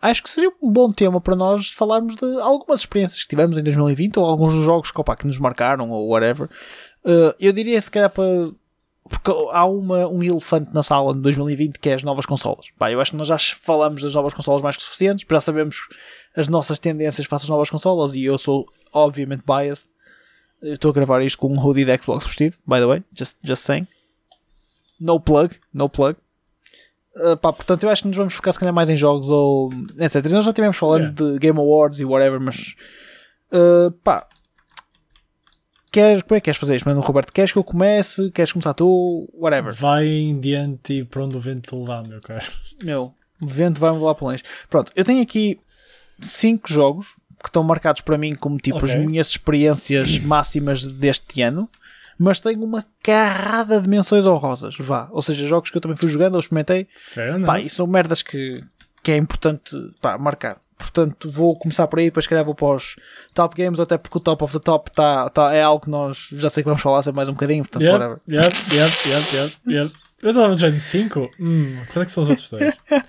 acho 0.00 0.22
que 0.22 0.30
seria 0.30 0.50
um 0.62 0.70
bom 0.72 0.90
tema 0.90 1.20
para 1.20 1.36
nós 1.36 1.70
falarmos 1.70 2.14
de 2.16 2.40
algumas 2.40 2.80
experiências 2.80 3.22
que 3.22 3.28
tivemos 3.28 3.58
em 3.58 3.62
2020 3.62 4.18
ou 4.18 4.24
alguns 4.24 4.54
dos 4.54 4.64
jogos 4.64 4.90
que, 4.90 5.00
opa, 5.00 5.16
que 5.16 5.26
nos 5.26 5.38
marcaram 5.38 5.90
ou 5.90 6.08
whatever. 6.08 6.48
Uh, 7.08 7.34
eu 7.40 7.52
diria 7.52 7.80
se 7.80 7.90
calhar 7.90 8.10
para. 8.10 8.50
Porque 9.08 9.30
há 9.52 9.64
uma, 9.64 10.06
um 10.06 10.22
elefante 10.22 10.70
na 10.74 10.82
sala 10.82 11.14
de 11.14 11.20
2020 11.20 11.78
que 11.78 11.88
é 11.88 11.94
as 11.94 12.02
novas 12.02 12.26
consolas. 12.26 12.66
Pá, 12.78 12.92
eu 12.92 13.00
acho 13.00 13.12
que 13.12 13.16
nós 13.16 13.26
já 13.26 13.38
falamos 13.38 14.02
das 14.02 14.12
novas 14.12 14.34
consolas 14.34 14.60
mais 14.60 14.76
que 14.76 14.82
suficientes, 14.82 15.26
já 15.26 15.40
sabemos 15.40 15.88
as 16.36 16.46
nossas 16.46 16.78
tendências 16.78 17.26
face 17.26 17.46
às 17.46 17.48
novas 17.48 17.70
consolas 17.70 18.14
e 18.14 18.24
eu 18.24 18.36
sou 18.36 18.68
obviamente 18.92 19.42
biased. 19.46 19.88
Eu 20.60 20.74
estou 20.74 20.90
a 20.90 20.92
gravar 20.92 21.22
isto 21.22 21.38
com 21.38 21.48
um 21.48 21.58
hoodie 21.58 21.86
da 21.86 21.96
Xbox 21.96 22.26
vestido, 22.26 22.54
by 22.66 22.76
the 22.76 22.86
way, 22.86 23.02
just, 23.14 23.38
just 23.42 23.62
saying. 23.62 23.86
No 25.00 25.18
plug, 25.18 25.56
no 25.72 25.88
plug. 25.88 26.18
Uh, 27.16 27.36
pá, 27.38 27.50
portanto, 27.50 27.84
eu 27.84 27.90
acho 27.90 28.02
que 28.02 28.08
nos 28.08 28.16
vamos 28.16 28.34
focar 28.34 28.52
se 28.52 28.58
calhar 28.58 28.74
mais 28.74 28.90
em 28.90 28.96
jogos 28.96 29.30
ou 29.30 29.70
etc. 29.98 30.16
Nós 30.30 30.44
já 30.44 30.50
estivemos 30.50 30.76
falando 30.76 31.18
Yeah. 31.18 31.32
de 31.34 31.38
Game 31.38 31.58
Awards 31.58 31.98
e 32.00 32.04
whatever, 32.04 32.38
mas 32.38 32.74
uh, 33.52 33.90
pá, 34.04 34.28
queres, 35.98 36.22
como 36.22 36.36
é 36.36 36.40
que 36.40 36.44
queres 36.44 36.58
fazer 36.58 36.76
isto, 36.76 36.86
mano, 36.88 37.00
Roberto? 37.00 37.32
Queres 37.32 37.52
que 37.52 37.58
eu 37.58 37.64
comece? 37.64 38.30
Queres 38.30 38.52
começar 38.52 38.74
tu? 38.74 39.28
Whatever. 39.34 39.74
Vai 39.74 40.06
em 40.06 40.38
diante 40.38 40.92
e 40.94 41.04
para 41.04 41.24
onde 41.24 41.36
o 41.36 41.40
vento 41.40 41.70
te 41.70 41.78
levar, 41.78 42.06
meu 42.06 42.20
caro. 42.20 42.44
Meu, 42.82 43.12
o 43.40 43.46
vento 43.46 43.80
vai-me 43.80 43.98
lá 44.00 44.14
para 44.14 44.26
longe. 44.28 44.42
Pronto, 44.70 44.92
eu 44.94 45.04
tenho 45.04 45.22
aqui 45.22 45.58
cinco 46.20 46.72
jogos 46.72 47.08
que 47.42 47.48
estão 47.48 47.62
marcados 47.62 48.02
para 48.02 48.18
mim 48.18 48.34
como 48.34 48.58
tipo 48.58 48.78
as 48.84 48.90
Ok. 48.90 49.04
minhas 49.06 49.28
experiências 49.28 50.18
máximas 50.18 50.84
deste 50.84 51.40
ano, 51.42 51.68
mas 52.18 52.40
tenho 52.40 52.64
uma 52.64 52.84
carrada 53.02 53.80
de 53.80 53.88
menções 53.88 54.26
honrosas, 54.26 54.74
vá. 54.78 55.08
Ou 55.12 55.22
seja, 55.22 55.46
jogos 55.46 55.70
que 55.70 55.76
eu 55.76 55.80
também 55.80 55.96
fui 55.96 56.08
jogando, 56.08 56.34
eu 56.34 56.40
experimentei, 56.40 56.88
Fair 56.96 57.40
pá, 57.44 57.60
e 57.60 57.70
são 57.70 57.86
merdas 57.86 58.22
que, 58.22 58.62
que 59.08 59.12
é 59.12 59.16
importante 59.16 59.74
pá, 60.02 60.18
marcar. 60.18 60.58
Portanto, 60.76 61.30
vou 61.30 61.58
começar 61.58 61.86
por 61.86 61.98
aí, 61.98 62.04
depois 62.04 62.26
se 62.26 62.28
calhar 62.28 62.44
vou 62.44 62.54
para 62.54 62.76
os 62.76 62.94
top 63.32 63.56
games, 63.56 63.80
até 63.80 63.96
porque 63.96 64.18
o 64.18 64.20
top 64.20 64.44
of 64.44 64.52
the 64.52 64.58
top 64.62 64.90
tá, 64.90 65.30
tá, 65.30 65.54
é 65.54 65.62
algo 65.62 65.82
que 65.82 65.88
nós 65.90 66.28
já 66.30 66.50
sei 66.50 66.62
que 66.62 66.68
vamos 66.68 66.82
falar 66.82 67.02
mais 67.14 67.26
um 67.26 67.32
bocadinho, 67.32 67.64
portanto, 67.64 67.84
Yep, 67.84 67.92
whatever. 67.94 68.18
yep, 68.28 68.54
yep, 68.70 69.08
yep, 69.08 69.34
yep, 69.34 69.56
yep. 69.66 69.92
Eu 70.20 70.28
estava 70.28 70.58
já 70.58 70.68
em 70.68 70.78
5. 70.78 71.30
Hum, 71.40 71.78
quando 71.90 72.02
é 72.02 72.04
que 72.04 72.12
são 72.12 72.22
os 72.22 72.28
outros 72.28 72.50
dois? 72.50 72.74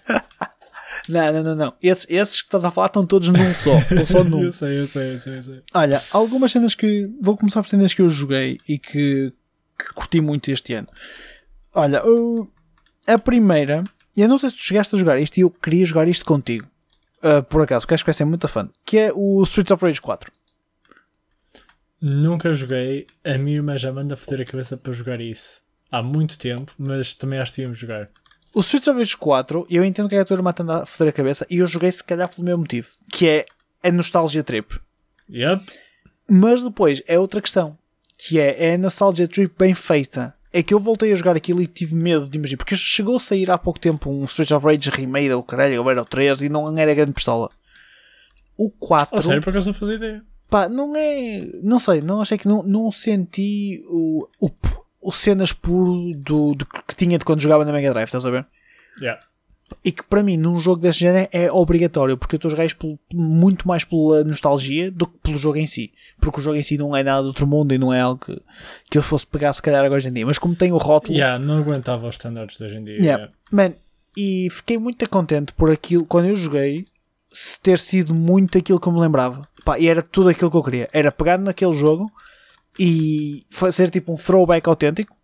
Não, 1.07 1.31
não, 1.31 1.43
não, 1.43 1.55
não. 1.55 1.73
Esses, 1.81 2.05
esses 2.09 2.41
que 2.41 2.47
estás 2.47 2.63
a 2.65 2.71
falar 2.71 2.87
estão 2.87 3.05
todos 3.05 3.29
num 3.29 3.53
só. 3.53 3.77
Estão 3.89 4.05
só 4.05 4.23
num. 4.23 4.43
eu 4.43 4.51
sei, 4.51 4.79
eu 4.79 4.87
sei, 4.87 5.15
eu 5.15 5.19
sei, 5.19 5.37
eu 5.37 5.43
sei. 5.43 5.61
Olha, 5.73 6.01
algumas 6.11 6.51
cenas 6.51 6.75
que. 6.75 7.09
Vou 7.21 7.37
começar 7.37 7.61
por 7.61 7.69
cenas 7.69 7.93
que 7.93 8.01
eu 8.01 8.09
joguei 8.09 8.57
e 8.67 8.77
que, 8.77 9.31
que 9.77 9.93
curti 9.93 10.19
muito 10.19 10.51
este 10.51 10.73
ano. 10.73 10.87
Olha, 11.73 12.01
a 13.07 13.17
primeira. 13.17 13.83
Eu 14.15 14.27
não 14.27 14.37
sei 14.37 14.49
se 14.49 14.57
tu 14.57 14.63
chegaste 14.63 14.95
a 14.95 14.99
jogar 14.99 15.19
isto 15.19 15.37
e 15.37 15.41
eu 15.41 15.49
queria 15.49 15.85
jogar 15.85 16.07
isto 16.07 16.25
contigo. 16.25 16.67
Ah, 17.21 17.41
por 17.41 17.61
acaso, 17.61 17.87
que 17.87 17.93
acho 17.93 18.03
que 18.03 18.09
vai 18.09 18.13
ser 18.13 18.25
muito 18.25 18.47
fã. 18.47 18.69
Que 18.85 18.97
é 18.97 19.11
o 19.13 19.41
Streets 19.43 19.71
of 19.71 19.85
Rage 19.85 20.01
4. 20.01 20.31
Nunca 22.01 22.51
joguei. 22.51 23.07
A 23.23 23.37
minha 23.37 23.57
irmã 23.57 23.77
já 23.77 23.91
manda 23.91 24.15
foder 24.15 24.41
a 24.41 24.45
cabeça 24.45 24.77
para 24.77 24.93
jogar 24.93 25.19
isso 25.19 25.61
há 25.91 26.01
muito 26.01 26.37
tempo, 26.37 26.71
mas 26.77 27.15
também 27.15 27.39
acho 27.39 27.51
que 27.51 27.57
devíamos 27.57 27.79
jogar. 27.79 28.09
O 28.53 28.61
Streets 28.61 28.87
of 28.87 28.97
Rage 28.97 29.17
4, 29.17 29.67
eu 29.69 29.83
entendo 29.83 30.09
que 30.09 30.15
é 30.15 30.19
a 30.19 30.25
tua 30.25 30.37
irmã 30.37 30.53
a 30.57 30.85
foder 30.85 31.09
a 31.09 31.15
cabeça 31.15 31.45
e 31.49 31.57
eu 31.57 31.67
joguei 31.67 31.91
se 31.91 32.03
calhar 32.03 32.29
pelo 32.29 32.45
mesmo 32.45 32.61
motivo. 32.61 32.89
Que 33.11 33.27
é 33.27 33.45
a 33.83 33.91
nostalgia 33.91 34.43
trip. 34.43 34.79
Yep. 35.29 35.65
Mas 36.29 36.63
depois 36.63 37.01
é 37.07 37.19
outra 37.19 37.41
questão, 37.41 37.77
que 38.17 38.39
é, 38.39 38.69
é 38.69 38.73
a 38.75 38.77
Nostalgia 38.77 39.27
Trip 39.27 39.53
bem 39.57 39.73
feita. 39.73 40.35
É 40.51 40.63
que 40.63 40.73
eu 40.73 40.79
voltei 40.79 41.11
a 41.11 41.15
jogar 41.15 41.35
aquilo 41.35 41.61
e 41.61 41.67
tive 41.67 41.93
medo 41.95 42.27
de 42.27 42.37
imaginar, 42.37 42.57
porque 42.57 42.75
chegou 42.75 43.17
a 43.17 43.19
sair 43.19 43.51
há 43.51 43.57
pouco 43.57 43.79
tempo 43.79 44.09
um 44.09 44.25
Streets 44.25 44.51
of 44.51 44.65
Rage 44.65 44.89
remake 44.89 45.31
ou 45.31 45.43
caralho, 45.43 45.81
ou 45.83 45.91
era 45.91 46.01
o 46.01 46.05
3 46.05 46.41
e 46.41 46.49
não 46.49 46.75
era 46.77 46.93
grande 46.95 47.13
pistola. 47.13 47.49
O 48.57 48.69
4, 48.69 49.17
A 49.17 49.21
sério, 49.21 49.41
por 49.43 49.51
acaso 49.51 49.67
não 49.67 49.73
fazia 49.73 49.95
ideia. 49.95 50.23
pá, 50.49 50.67
não 50.67 50.95
é. 50.95 51.49
Não 51.61 51.77
sei, 51.77 52.01
não 52.01 52.19
achei 52.21 52.37
que 52.37 52.47
não, 52.47 52.63
não 52.63 52.91
senti 52.91 53.83
o, 53.87 54.27
o, 54.39 54.51
o 55.01 55.11
cenas 55.11 55.53
puro 55.53 56.13
do, 56.15 56.55
do 56.55 56.65
que 56.65 56.95
tinha 56.95 57.17
de 57.19 57.23
quando 57.25 57.41
jogava 57.41 57.63
na 57.63 57.71
Mega 57.71 57.91
Drive, 57.93 58.07
estás 58.07 58.25
a 58.25 58.31
ver? 58.31 58.45
Yeah. 58.99 59.21
E 59.83 59.91
que 59.91 60.03
para 60.03 60.23
mim, 60.23 60.37
num 60.37 60.59
jogo 60.59 60.81
deste 60.81 61.01
género, 61.01 61.29
é 61.31 61.51
obrigatório, 61.51 62.17
porque 62.17 62.35
eu 62.35 62.37
estou 62.37 62.49
a 62.49 62.51
jogar 62.51 62.65
isto 62.65 62.99
muito 63.13 63.67
mais 63.67 63.83
pela 63.83 64.23
nostalgia 64.23 64.91
do 64.91 65.07
que 65.07 65.17
pelo 65.19 65.37
jogo 65.37 65.57
em 65.57 65.67
si. 65.67 65.91
Porque 66.19 66.39
o 66.39 66.43
jogo 66.43 66.57
em 66.57 66.63
si 66.63 66.77
não 66.77 66.95
é 66.95 67.03
nada 67.03 67.21
do 67.21 67.27
outro 67.27 67.47
mundo 67.47 67.73
e 67.73 67.77
não 67.77 67.93
é 67.93 68.01
algo 68.01 68.19
que, 68.25 68.41
que 68.89 68.97
eu 68.97 69.01
fosse 69.01 69.25
pegar 69.25 69.53
se 69.53 69.61
calhar 69.61 69.83
agora 69.83 69.97
hoje 69.97 70.09
em 70.09 70.13
dia. 70.13 70.25
Mas 70.25 70.37
como 70.37 70.55
tem 70.55 70.71
o 70.71 70.77
rótulo, 70.77 71.17
Yeah, 71.17 71.43
não 71.43 71.57
aguentava 71.57 72.07
os 72.07 72.15
standards 72.15 72.57
de 72.57 72.63
hoje 72.65 72.77
em 72.77 72.83
dia. 72.83 72.97
Yeah. 72.97 73.29
man, 73.51 73.73
e 74.15 74.49
fiquei 74.51 74.77
muito 74.77 75.07
contente 75.09 75.53
por 75.53 75.71
aquilo, 75.71 76.05
quando 76.05 76.27
eu 76.27 76.35
joguei, 76.35 76.85
se 77.31 77.59
ter 77.61 77.79
sido 77.79 78.13
muito 78.13 78.57
aquilo 78.57 78.79
que 78.79 78.87
eu 78.87 78.93
me 78.93 78.99
lembrava. 78.99 79.47
Pá, 79.63 79.79
e 79.79 79.87
era 79.87 80.01
tudo 80.01 80.29
aquilo 80.29 80.49
que 80.49 80.57
eu 80.57 80.63
queria. 80.63 80.89
Era 80.91 81.11
pegar 81.11 81.37
naquele 81.37 81.73
jogo 81.73 82.11
e 82.77 83.45
fazer 83.49 83.89
tipo 83.89 84.11
um 84.11 84.15
throwback 84.15 84.67
autêntico, 84.67 85.15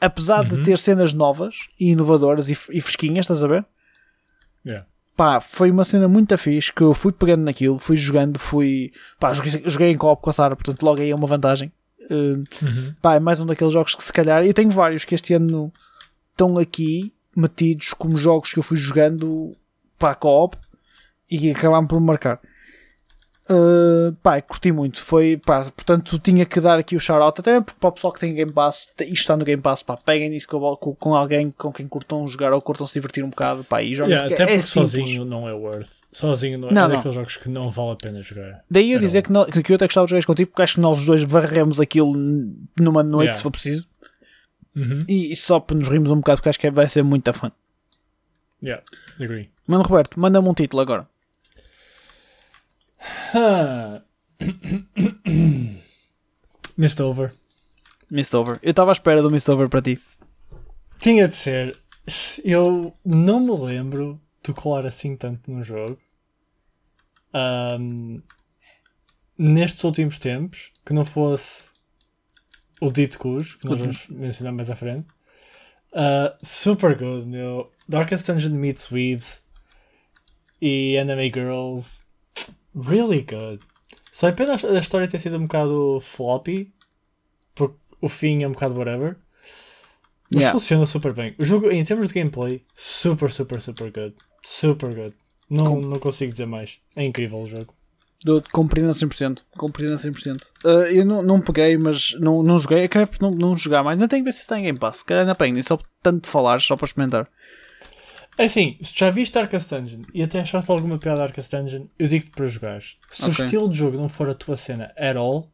apesar 0.00 0.44
de 0.44 0.56
Uhum. 0.56 0.62
ter 0.62 0.78
cenas 0.78 1.12
novas 1.12 1.56
e 1.78 1.90
inovadoras 1.90 2.48
e, 2.48 2.52
e 2.72 2.80
fresquinhas, 2.80 3.24
estás 3.24 3.42
a 3.44 3.48
ver? 3.48 3.64
Yeah. 4.64 4.86
pá, 5.16 5.40
foi 5.40 5.70
uma 5.70 5.84
cena 5.84 6.06
muito 6.08 6.36
fixe 6.38 6.72
que 6.72 6.82
eu 6.82 6.92
fui 6.94 7.12
pegando 7.12 7.42
naquilo, 7.44 7.78
fui 7.78 7.96
jogando, 7.96 8.38
fui. 8.38 8.92
pá, 9.18 9.32
joguei, 9.32 9.62
joguei 9.66 9.90
em 9.90 9.96
copo 9.98 10.22
com 10.22 10.30
a 10.30 10.32
Sara, 10.32 10.54
portanto 10.56 10.82
logo 10.82 11.00
aí 11.00 11.10
é 11.10 11.14
uma 11.14 11.26
vantagem. 11.26 11.70
Uh, 12.10 12.42
Uhum. 12.62 12.94
pá, 13.00 13.14
é 13.14 13.20
mais 13.20 13.38
um 13.40 13.46
daqueles 13.46 13.72
jogos 13.72 13.94
que 13.94 14.02
se 14.02 14.12
calhar. 14.12 14.44
E 14.44 14.52
tenho 14.52 14.70
vários 14.70 15.04
que 15.04 15.14
este 15.14 15.32
ano 15.34 15.72
estão 16.32 16.58
aqui 16.58 17.12
metidos 17.36 17.94
como 17.94 18.16
jogos 18.16 18.52
que 18.52 18.58
eu 18.58 18.62
fui 18.62 18.76
jogando 18.76 19.54
pá, 19.98 20.14
co-op 20.14 20.56
e 21.30 21.38
que 21.38 21.50
acabaram 21.52 21.86
por 21.86 22.00
me 22.00 22.06
marcar. 22.06 22.40
Uh, 23.52 24.12
pá, 24.22 24.40
curti 24.40 24.70
muito. 24.70 25.02
Foi, 25.02 25.36
pá, 25.36 25.64
portanto, 25.64 26.18
tinha 26.20 26.46
que 26.46 26.60
dar 26.60 26.78
aqui 26.78 26.94
o 26.94 27.00
shout-out. 27.00 27.40
Até 27.40 27.60
para 27.60 27.88
o 27.88 27.92
pessoal 27.92 28.12
que 28.12 28.20
tem 28.20 28.32
Game 28.32 28.52
Pass, 28.52 28.88
isto 29.00 29.12
está 29.12 29.36
no 29.36 29.44
Game 29.44 29.60
Pass, 29.60 29.82
pá, 29.82 29.96
peguem 29.96 30.36
isso 30.36 30.46
com, 30.46 30.76
com, 30.76 30.94
com 30.94 31.14
alguém 31.16 31.50
com 31.50 31.72
quem 31.72 31.88
curtam 31.88 32.26
jogar 32.28 32.52
ou 32.52 32.60
curtam 32.62 32.86
se 32.86 32.94
divertir 32.94 33.24
um 33.24 33.30
bocado, 33.30 33.64
pá, 33.64 33.82
e 33.82 33.92
joguem. 33.94 34.12
Yeah, 34.14 34.28
porque 34.28 34.42
até 34.42 34.52
é 34.52 34.56
porque 34.58 34.68
simples. 34.70 34.90
sozinho 34.92 35.24
não 35.24 35.48
é 35.48 35.52
worth. 35.52 35.90
Sozinho 36.12 36.58
não, 36.58 36.70
Não, 36.70 36.84
é 36.84 36.88
não. 36.88 36.96
daqueles 36.96 37.14
jogos 37.14 37.36
que 37.38 37.48
não 37.48 37.68
vale 37.70 37.90
a 37.92 37.96
pena 37.96 38.22
jogar. 38.22 38.62
Daí 38.70 38.90
eu 38.92 38.96
Era 38.98 39.04
dizer 39.06 39.18
um- 39.18 39.22
que, 39.22 39.32
nó- 39.32 39.44
que 39.46 39.72
eu 39.72 39.76
até 39.76 39.86
gostava 39.86 40.06
de 40.06 40.10
jogar 40.12 40.24
contigo 40.26 40.50
porque 40.50 40.62
acho 40.62 40.74
que 40.76 40.80
nós 40.80 40.98
os 41.00 41.06
dois 41.06 41.22
varremos 41.24 41.80
aquilo 41.80 42.12
numa 42.78 43.02
noite 43.02 43.22
Yeah. 43.24 43.36
se 43.36 43.42
for 43.42 43.50
preciso 43.50 43.88
Uhum. 44.76 45.04
e, 45.08 45.32
e 45.32 45.36
só 45.36 45.58
para 45.58 45.76
nos 45.76 45.88
rirmos 45.88 46.10
um 46.12 46.16
bocado 46.16 46.36
porque 46.38 46.48
acho 46.50 46.58
que 46.60 46.70
vai 46.70 46.88
ser 46.88 47.02
muito 47.02 47.32
fã. 47.32 47.50
Yeah, 48.62 48.82
agree. 49.20 49.50
Mano 49.66 49.82
Roberto, 49.82 50.18
manda-me 50.20 50.48
um 50.48 50.54
título 50.54 50.82
agora. 50.82 51.08
Ah. 53.32 54.02
Missed 56.76 57.00
Over. 57.00 57.32
Mist 58.10 58.34
Over. 58.34 58.58
Eu 58.62 58.70
estava 58.70 58.90
à 58.90 58.92
espera 58.92 59.22
do 59.22 59.30
Mist 59.30 59.48
Over 59.48 59.68
para 59.68 59.82
ti. 59.82 60.00
Tinha 60.98 61.28
de 61.28 61.36
ser. 61.36 61.78
Eu 62.44 62.94
não 63.04 63.40
me 63.40 63.56
lembro 63.66 64.20
de 64.42 64.52
colar 64.52 64.84
assim 64.86 65.16
tanto 65.16 65.50
no 65.50 65.62
jogo. 65.62 65.98
Ahm, 67.32 68.20
nestes 69.38 69.84
últimos 69.84 70.18
tempos, 70.18 70.72
que 70.84 70.92
não 70.92 71.04
fosse 71.04 71.70
o 72.80 72.90
Dito 72.90 73.18
Cujo, 73.18 73.58
que 73.58 73.66
nós 73.66 73.78
O 73.78 73.82
vamos 73.82 74.08
mencionar 74.08 74.52
mais 74.52 74.70
à 74.70 74.76
frente. 74.76 75.06
Ah, 75.92 76.36
super 76.42 76.96
good, 76.96 77.26
meu. 77.26 77.70
Darkest 77.88 78.26
Dungeon 78.26 78.54
meets 78.54 78.90
Weaves 78.90 79.40
e 80.60 80.96
Anime 80.98 81.30
Girls. 81.32 82.02
Really 82.74 83.22
good. 83.22 83.60
Só 84.12 84.28
é 84.28 84.32
pena 84.32 84.54
a 84.54 84.78
história 84.78 85.08
ter 85.08 85.18
sido 85.18 85.36
um 85.36 85.42
bocado 85.42 85.98
floppy, 86.00 86.72
porque 87.54 87.76
o 88.00 88.08
fim 88.08 88.42
é 88.42 88.48
um 88.48 88.52
bocado 88.52 88.74
whatever. 88.78 89.16
Mas 90.32 90.42
Yeah. 90.42 90.52
funciona 90.58 90.86
super 90.86 91.12
bem. 91.12 91.34
O 91.38 91.44
jogo, 91.44 91.70
em 91.70 91.82
termos 91.84 92.06
de 92.08 92.14
gameplay, 92.14 92.64
super, 92.76 93.32
super, 93.32 93.60
super 93.60 93.90
good. 93.90 94.14
Super 94.44 94.94
good. 94.94 95.14
Não, 95.48 95.80
Com- 95.80 95.80
não 95.88 95.98
consigo 95.98 96.30
dizer 96.30 96.46
mais. 96.46 96.80
É 96.94 97.04
incrível 97.04 97.38
o 97.40 97.46
jogo. 97.46 97.74
Compreendo 98.52 98.90
a 98.90 98.94
100%. 98.94 99.42
Compreendo 99.56 99.94
a 99.94 99.98
100%. 99.98 100.52
Uh, 100.64 100.68
eu 100.92 101.04
não, 101.06 101.22
não 101.22 101.40
peguei, 101.40 101.76
mas 101.78 102.12
não, 102.20 102.42
não 102.42 102.58
joguei. 102.58 102.84
Acabei 102.84 103.06
por 103.06 103.20
não, 103.20 103.30
não 103.30 103.56
jogar 103.56 103.82
mais. 103.82 103.96
Ainda 103.96 104.06
tenho 104.08 104.22
que 104.22 104.28
ver 104.30 104.32
se 104.34 104.42
está 104.42 104.58
em 104.58 104.64
Game 104.64 104.78
Pass. 104.78 104.98
Se 104.98 105.04
calhar 105.04 105.22
ainda 105.22 105.34
pego. 105.34 105.60
Só 105.62 105.78
tanto 106.02 106.28
falar, 106.28 106.60
só 106.60 106.76
para 106.76 106.84
experimentar. 106.86 107.26
É 108.40 108.44
assim, 108.44 108.78
se 108.80 108.92
já 108.98 109.10
viste 109.10 109.34
Darkest 109.34 109.68
Dungeon 109.68 110.00
e 110.14 110.22
até 110.22 110.40
achaste 110.40 110.70
alguma 110.70 110.98
piada 110.98 111.18
Darkest 111.20 111.50
Dungeon, 111.50 111.82
eu 111.98 112.08
digo-te 112.08 112.30
para 112.30 112.46
jogares. 112.46 112.96
Se 113.10 113.22
Ok. 113.22 113.34
o 113.38 113.44
estilo 113.44 113.68
de 113.68 113.76
jogo 113.76 113.98
não 113.98 114.08
for 114.08 114.30
a 114.30 114.34
tua 114.34 114.56
cena 114.56 114.90
at 114.96 115.14
all, 115.14 115.52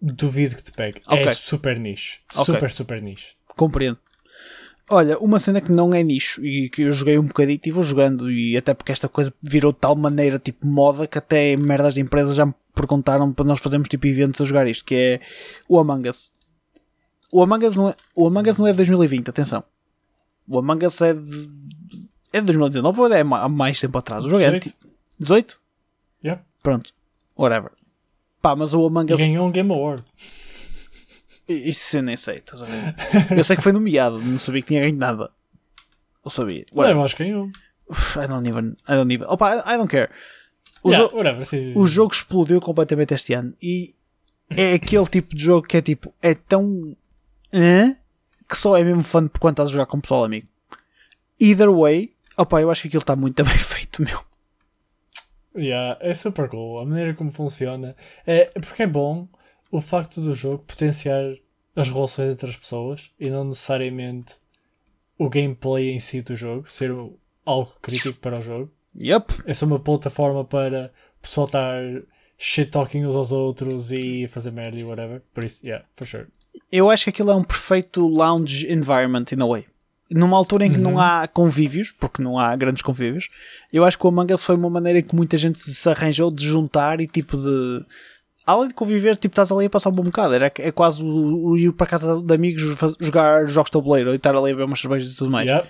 duvido 0.00 0.56
que 0.56 0.62
te 0.62 0.72
pegue. 0.72 1.02
Ok. 1.06 1.22
É 1.26 1.34
super 1.34 1.78
niche. 1.78 2.20
Ok. 2.34 2.54
Super, 2.54 2.70
super 2.70 3.02
niche. 3.02 3.34
Compreendo. 3.54 3.98
Olha, 4.88 5.18
uma 5.18 5.38
cena 5.38 5.60
que 5.60 5.70
não 5.70 5.92
é 5.92 6.02
nicho 6.02 6.42
e 6.42 6.70
que 6.70 6.82
eu 6.82 6.92
joguei 6.92 7.18
um 7.18 7.26
bocadinho 7.26 7.60
e 7.62 7.70
vou 7.70 7.82
jogando, 7.82 8.30
e 8.30 8.56
até 8.56 8.72
porque 8.72 8.92
esta 8.92 9.10
coisa 9.10 9.30
virou 9.42 9.70
de 9.70 9.78
tal 9.78 9.94
maneira 9.94 10.38
tipo 10.38 10.66
moda 10.66 11.06
que 11.06 11.18
até 11.18 11.54
merdas 11.54 11.92
de 11.94 12.00
empresas 12.00 12.34
já 12.34 12.46
me 12.46 12.54
perguntaram 12.74 13.30
para 13.30 13.44
nós 13.44 13.58
fazermos 13.60 13.90
tipo 13.90 14.06
eventos 14.06 14.40
a 14.40 14.44
jogar 14.44 14.66
isto, 14.66 14.86
que 14.86 14.94
é 14.94 15.20
o 15.68 15.78
Among 15.78 16.08
Us. 16.08 16.32
O 17.30 17.42
Among 17.42 17.66
Us 17.66 17.76
não 17.76 17.90
é, 17.90 17.94
o 18.14 18.26
Among 18.26 18.48
Us 18.48 18.56
não 18.56 18.66
é 18.66 18.70
de 18.70 18.78
2020, 18.78 19.28
atenção. 19.28 19.62
O 20.48 20.58
Among 20.58 20.86
Us 20.86 20.98
é 21.02 21.12
de 21.12 21.50
É 22.32 22.40
de 22.40 22.46
2019 22.46 23.00
ou 23.00 23.12
é 23.12 23.20
há 23.20 23.48
mais 23.48 23.80
tempo 23.80 23.96
atrás? 23.98 24.24
O 24.24 24.30
jogo 24.30 24.42
é 24.42 24.46
18. 24.50 24.66
anti- 24.68 24.76
18? 25.18 25.60
Yep. 26.24 26.42
Pronto. 26.62 26.92
Whatever. 27.38 27.70
Pá, 28.42 28.54
mas 28.56 28.74
o 28.74 28.84
Among 28.86 29.12
Us. 29.12 29.20
ganhou 29.20 29.46
um 29.46 29.50
Game 29.50 29.70
Award. 29.72 30.02
Isso 31.48 31.98
eu 31.98 32.02
nem 32.02 32.16
sei, 32.16 32.38
estás 32.38 32.62
a 32.62 32.66
ver? 32.66 32.94
Eu 33.38 33.44
sei 33.44 33.54
que 33.56 33.62
foi 33.62 33.72
nomeado, 33.72 34.18
não 34.18 34.38
sabia 34.38 34.62
que 34.62 34.68
tinha 34.68 34.80
ganho 34.80 34.96
nada. 34.96 35.30
Eu 36.24 36.30
sabia. 36.30 36.66
Whatever. 36.72 36.96
eu 37.00 37.04
acho 37.04 37.16
que 37.16 37.24
ganhou. 37.24 37.46
I 37.46 38.26
don't 38.26 38.48
even. 38.48 38.70
I 38.88 38.96
don't 38.96 39.14
even. 39.14 39.26
Opa, 39.28 39.58
I 39.64 39.76
don't 39.76 39.88
care. 39.88 40.10
O, 40.82 40.90
Yeah, 40.90 41.08
jo- 41.08 41.16
whatever, 41.16 41.46
sim, 41.46 41.72
sim. 41.72 41.78
o 41.78 41.86
jogo 41.86 42.12
explodiu 42.12 42.60
completamente 42.60 43.14
este 43.14 43.32
ano 43.32 43.54
e 43.62 43.94
é 44.50 44.74
aquele 44.74 45.06
tipo 45.06 45.34
de 45.36 45.42
jogo 45.44 45.66
que 45.66 45.76
é 45.76 45.82
tipo, 45.82 46.12
é 46.20 46.34
tão. 46.34 46.96
hã? 47.52 47.96
que 48.48 48.56
só 48.56 48.76
é 48.76 48.82
mesmo 48.84 49.02
fun 49.02 49.26
por 49.28 49.40
quando 49.40 49.54
estás 49.54 49.68
a 49.68 49.72
jogar 49.72 49.86
com 49.86 49.98
o 49.98 50.00
pessoal 50.00 50.24
amigo. 50.24 50.46
Either 51.40 51.70
way, 51.72 52.12
opa, 52.36 52.60
eu 52.60 52.70
acho 52.70 52.82
que 52.82 52.88
aquilo 52.88 53.02
está 53.02 53.16
muito 53.16 53.42
bem 53.44 53.58
feito, 53.58 54.02
meu. 54.02 54.20
Yeah, 55.56 55.98
é 56.00 56.12
super 56.12 56.48
cool. 56.48 56.80
A 56.80 56.84
maneira 56.84 57.14
como 57.14 57.32
funciona. 57.32 57.96
É, 58.26 58.46
porque 58.60 58.82
é 58.82 58.86
bom 58.86 59.28
o 59.70 59.80
facto 59.80 60.20
do 60.20 60.34
jogo 60.34 60.64
potenciar 60.64 61.24
as 61.74 61.88
relações 61.88 62.32
entre 62.32 62.48
as 62.48 62.56
pessoas 62.56 63.10
e 63.18 63.30
não 63.30 63.44
necessariamente 63.44 64.34
o 65.18 65.28
gameplay 65.28 65.90
em 65.90 66.00
si 66.00 66.22
do 66.22 66.36
jogo 66.36 66.70
ser 66.70 66.90
algo 67.44 67.72
crítico 67.80 68.18
para 68.20 68.38
o 68.38 68.40
jogo. 68.40 68.72
Yep. 68.98 69.42
É 69.46 69.54
só 69.54 69.66
uma 69.66 69.78
plataforma 69.78 70.44
para 70.44 70.92
o 71.18 71.22
pessoal 71.22 71.46
estar 71.46 71.82
shit-talking 72.38 73.04
uns 73.06 73.14
aos 73.14 73.32
outros 73.32 73.92
e 73.92 74.26
fazer 74.28 74.50
merda 74.50 74.78
e 74.78 74.84
whatever. 74.84 75.22
Por 75.32 75.44
isso, 75.44 75.64
yeah, 75.64 75.84
for 75.96 76.06
sure. 76.06 76.26
Eu 76.70 76.90
acho 76.90 77.04
que 77.04 77.10
aquilo 77.10 77.30
é 77.30 77.34
um 77.34 77.44
perfeito 77.44 78.06
lounge 78.06 78.70
environment, 78.70 79.26
in 79.32 79.42
a 79.42 79.46
way. 79.46 79.66
Numa 80.08 80.36
altura 80.36 80.66
em 80.66 80.72
que 80.72 80.78
não 80.78 81.00
há 81.00 81.26
convívios, 81.26 81.90
porque 81.90 82.22
não 82.22 82.38
há 82.38 82.54
grandes 82.54 82.82
convívios, 82.82 83.28
eu 83.72 83.84
acho 83.84 83.98
que 83.98 84.06
o 84.06 84.08
Among 84.08 84.32
Us 84.32 84.44
foi 84.44 84.54
uma 84.54 84.70
maneira 84.70 85.00
em 85.00 85.02
que 85.02 85.16
muita 85.16 85.36
gente 85.36 85.60
se 85.60 85.88
arranjou 85.88 86.30
de 86.30 86.46
juntar 86.46 87.00
e 87.00 87.08
tipo 87.08 87.36
de. 87.36 87.84
Além 88.46 88.68
de 88.68 88.74
conviver, 88.74 89.16
tipo, 89.16 89.32
estás 89.32 89.50
ali 89.50 89.66
a 89.66 89.70
passar 89.70 89.90
um 89.90 89.94
bom 89.94 90.04
bocado. 90.04 90.34
Era, 90.34 90.52
é 90.58 90.70
quase 90.70 91.02
o, 91.02 91.48
o 91.48 91.58
ir 91.58 91.72
para 91.72 91.88
casa 91.88 92.22
de 92.22 92.32
amigos 92.32 92.62
jogar 93.00 93.48
jogos 93.48 93.68
de 93.68 93.72
tabuleiro 93.72 94.12
e 94.12 94.16
estar 94.16 94.30
ali 94.36 94.52
a 94.52 94.54
beber 94.54 94.66
umas 94.66 94.80
cervejas 94.80 95.10
e 95.10 95.16
tudo 95.16 95.30
mais. 95.30 95.48
Yeah. 95.48 95.68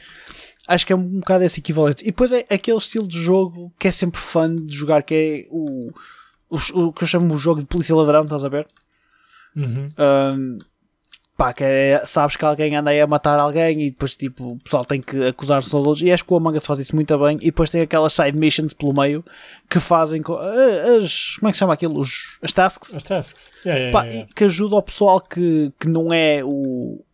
Acho 0.68 0.86
que 0.86 0.92
é 0.92 0.96
um 0.96 1.20
bocado 1.20 1.44
esse 1.44 1.60
equivalente. 1.60 2.02
E 2.02 2.06
depois 2.08 2.30
é 2.32 2.44
aquele 2.50 2.76
estilo 2.76 3.08
de 3.08 3.18
jogo 3.18 3.72
que 3.78 3.88
é 3.88 3.92
sempre 3.92 4.20
fun 4.20 4.56
de 4.56 4.74
jogar, 4.74 5.02
que 5.02 5.14
é 5.14 5.46
o, 5.50 5.90
o, 6.50 6.56
o 6.80 6.92
que 6.92 7.04
eu 7.04 7.08
chamo 7.08 7.34
o 7.34 7.38
jogo 7.38 7.60
de 7.60 7.66
polícia 7.66 7.96
ladrão, 7.96 8.24
estás 8.24 8.44
a 8.44 8.48
ver? 8.50 8.66
Uhum. 9.56 9.88
Um, 9.98 10.58
pá, 11.36 11.52
que 11.52 11.62
é, 11.62 12.02
sabes 12.06 12.34
que 12.36 12.44
alguém 12.44 12.74
anda 12.76 12.90
aí 12.90 13.00
a 13.00 13.06
matar 13.06 13.38
alguém 13.38 13.82
e 13.82 13.90
depois 13.90 14.16
tipo, 14.16 14.52
o 14.52 14.58
pessoal 14.58 14.84
tem 14.84 15.00
que 15.00 15.24
acusar-se 15.26 15.74
aos 15.74 15.86
outros. 15.86 16.02
E 16.06 16.10
acho 16.10 16.24
que 16.24 16.32
o 16.32 16.36
Among 16.36 16.56
Us 16.56 16.64
faz 16.66 16.78
isso 16.78 16.94
muito 16.96 17.16
bem. 17.18 17.36
E 17.42 17.46
depois 17.46 17.68
tem 17.70 17.82
aquelas 17.82 18.12
side 18.12 18.36
missions 18.36 18.72
pelo 18.72 18.92
meio 18.94 19.24
que 19.68 19.78
fazem 19.78 20.22
co- 20.22 20.38
ah, 20.38 20.96
as. 20.98 21.36
Como 21.38 21.48
é 21.48 21.50
que 21.52 21.56
se 21.56 21.60
chama 21.60 21.74
aquilo? 21.74 21.98
Os, 21.98 22.38
as 22.42 22.52
tasks. 22.52 22.94
As 22.94 23.02
tasks. 23.02 23.52
Yeah, 23.64 23.80
yeah, 23.84 23.92
Pá, 23.98 24.04
yeah, 24.06 24.28
que 24.34 24.44
ajuda 24.44 24.76
o 24.76 24.82
pessoal 24.82 25.20
que, 25.20 25.72
que 25.78 25.88
não 25.88 26.12
é 26.12 26.42
o, 26.42 27.04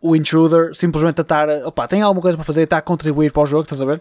o 0.00 0.14
intruder 0.14 0.74
simplesmente 0.74 1.20
a 1.20 1.22
estar. 1.22 1.48
Opá, 1.66 1.88
tem 1.88 2.02
alguma 2.02 2.22
coisa 2.22 2.36
para 2.36 2.44
fazer 2.44 2.60
e 2.60 2.64
está 2.64 2.78
a 2.78 2.82
contribuir 2.82 3.32
para 3.32 3.42
o 3.42 3.46
jogo, 3.46 3.64
estás 3.64 3.80
a 3.80 3.84
ver? 3.84 4.00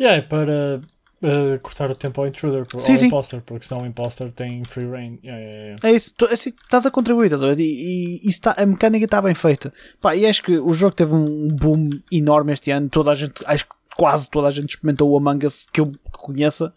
Yeah, 0.00 0.18
é 0.18 0.22
para 0.22 0.80
uh, 1.22 1.58
cortar 1.60 1.90
o 1.90 1.94
tempo 1.96 2.20
ao 2.20 2.26
intruder, 2.26 2.66
Sim, 2.78 2.92
ao 2.92 2.98
sim. 2.98 3.06
imposter, 3.06 3.42
porque 3.42 3.66
senão 3.66 3.82
o 3.82 3.86
imposter 3.86 4.30
tem 4.32 4.64
free 4.64 4.86
reign. 4.86 5.18
Yeah, 5.22 5.40
yeah, 5.42 5.64
yeah. 5.66 5.88
É 5.88 5.92
isso, 5.92 6.14
tu, 6.16 6.24
assim, 6.26 6.50
estás 6.62 6.84
a 6.86 6.90
contribuir, 6.90 7.26
estás 7.26 7.42
a 7.42 7.48
ver? 7.54 7.60
E, 7.60 8.20
e 8.24 8.28
isso 8.28 8.40
tá, 8.40 8.54
a 8.56 8.66
mecânica 8.66 9.04
está 9.04 9.20
bem 9.22 9.34
feita. 9.34 9.72
Pá, 10.00 10.14
e 10.16 10.26
acho 10.26 10.42
que 10.42 10.56
o 10.58 10.72
jogo 10.72 10.94
teve 10.94 11.14
um 11.14 11.48
boom 11.48 11.90
enorme 12.12 12.52
este 12.52 12.70
ano. 12.70 12.88
Toda 12.88 13.10
a 13.10 13.14
gente, 13.14 13.42
acho 13.46 13.64
que 13.66 13.74
quase 13.96 14.28
toda 14.30 14.48
a 14.48 14.50
gente 14.50 14.70
experimentou 14.70 15.10
o 15.10 15.16
Among 15.16 15.46
Us 15.46 15.66
que 15.72 15.80
eu 15.80 15.92
conheça. 16.12 16.72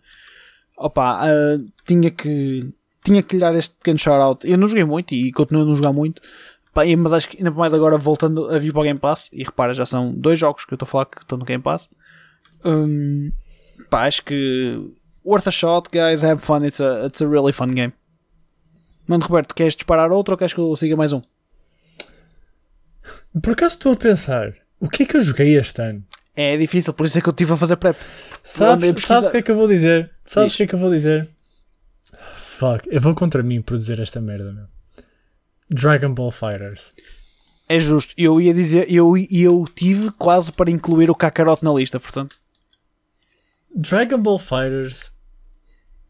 Opa, 0.78 1.22
ah, 1.26 1.58
tinha 1.86 2.12
que 2.12 2.72
tinha 3.04 3.24
que 3.24 3.36
lhe 3.36 3.40
dar 3.40 3.56
este 3.56 3.74
pequeno 3.76 3.98
shout-out. 3.98 4.46
Eu 4.50 4.58
não 4.58 4.68
joguei 4.68 4.84
muito 4.84 5.14
e 5.14 5.32
continuo 5.32 5.64
a 5.64 5.66
não 5.66 5.76
jogar 5.76 5.94
muito. 5.94 6.22
Pá, 6.74 6.86
e- 6.86 6.96
mas 6.96 7.14
acho 7.14 7.30
que 7.30 7.38
ainda 7.38 7.50
mais 7.52 7.74
agora 7.74 7.98
voltando 7.98 8.50
a 8.50 8.60
vir 8.60 8.72
para 8.74 8.82
o 8.82 8.84
Game 8.84 9.00
Pass. 9.00 9.30
E 9.34 9.44
repara, 9.44 9.74
já 9.74 9.86
são 9.86 10.14
dois 10.14 10.38
jogos 10.38 10.66
que 10.66 10.74
eu 10.74 10.76
estou 10.76 10.86
a 10.86 10.90
falar 10.90 11.06
que 11.06 11.20
estão 11.22 11.38
no 11.38 11.46
Game 11.46 11.64
Pass. 11.64 11.90
Hum, 12.66 13.32
pá, 13.90 14.08
acho 14.08 14.24
que 14.24 14.80
worth 15.24 15.48
a 15.48 15.52
shot, 15.52 15.90
guys. 15.92 16.24
Have 16.24 16.42
fun. 16.42 16.66
It's 16.66 16.80
a, 16.80 17.06
it's 17.06 17.22
a 17.22 17.28
really 17.28 17.52
fun 17.52 17.68
game. 17.68 17.94
Mano, 19.08 19.26
Roberto, 19.26 19.56
queres 19.56 19.76
disparar 19.76 20.12
outro 20.12 20.34
ou 20.34 20.38
queres 20.38 20.54
que 20.54 20.60
eu 20.60 20.76
siga 20.76 20.96
mais 20.96 21.14
um? 21.14 21.22
Por 23.42 23.54
acaso 23.54 23.76
estou 23.76 23.94
a 23.94 23.96
pensar, 23.96 24.54
o 24.80 24.90
que 24.90 25.04
é 25.04 25.06
que 25.06 25.16
eu 25.16 25.24
joguei 25.24 25.58
este 25.58 25.82
ano? 25.82 26.04
É 26.36 26.58
difícil, 26.58 26.94
por 26.94 27.06
isso 27.06 27.18
é 27.18 27.22
que 27.22 27.30
eu 27.30 27.32
estive 27.32 27.54
a 27.54 27.58
fazer 27.58 27.78
prep. 27.78 27.98
Sabes, 28.44 28.92
pesquisar. 28.94 29.16
sabes 29.16 29.30
o 29.30 29.32
que 29.32 29.38
é 29.38 29.42
que 29.42 29.52
eu 29.52 29.56
vou 29.56 29.68
dizer? 29.68 30.12
Sabes 30.26 30.54
o 30.54 30.58
que 30.58 30.64
é 30.64 30.68
que 30.68 30.76
eu 30.76 30.80
vou 30.80 30.90
dizer? 30.92 31.30
Fuck, 32.36 32.88
eu 32.92 33.00
vou 33.00 33.16
contra 33.16 33.42
mim 33.42 33.62
por 33.62 33.78
dizer 33.78 34.00
esta 34.00 34.20
merda, 34.20 34.52
meu. 34.52 34.66
Dragon 35.70 36.14
Ball 36.14 36.32
Fighters. 36.32 36.92
É 37.68 37.80
justo. 37.80 38.14
Eu 38.18 38.40
ia 38.40 38.54
dizer, 38.54 38.92
eu, 38.92 39.14
eu 39.18 39.66
tive 39.76 40.12
quase 40.12 40.52
para 40.52 40.72
incluir 40.72 41.10
o 41.10 41.16
Kakarot 41.16 41.64
na 41.64 41.74
lista, 41.74 42.00
portanto. 42.00 42.38
Dragon 43.76 44.22
Ball 44.22 44.40
Fighters, 44.40 45.14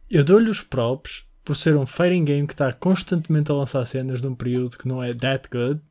eu 0.10 0.24
dou-lhe 0.24 0.50
os 0.50 0.62
props 0.62 1.26
por 1.44 1.56
ser 1.56 1.76
um 1.76 1.86
fighting 1.86 2.26
game 2.26 2.48
que 2.48 2.54
está 2.54 2.72
constantemente 2.74 3.52
a 3.52 3.56
lançar 3.56 3.84
cenas 3.86 4.22
num 4.22 4.36
período 4.36 4.78
que 4.78 4.88
não 4.88 5.02
é 5.02 5.14
that 5.14 5.50
good 5.50 5.82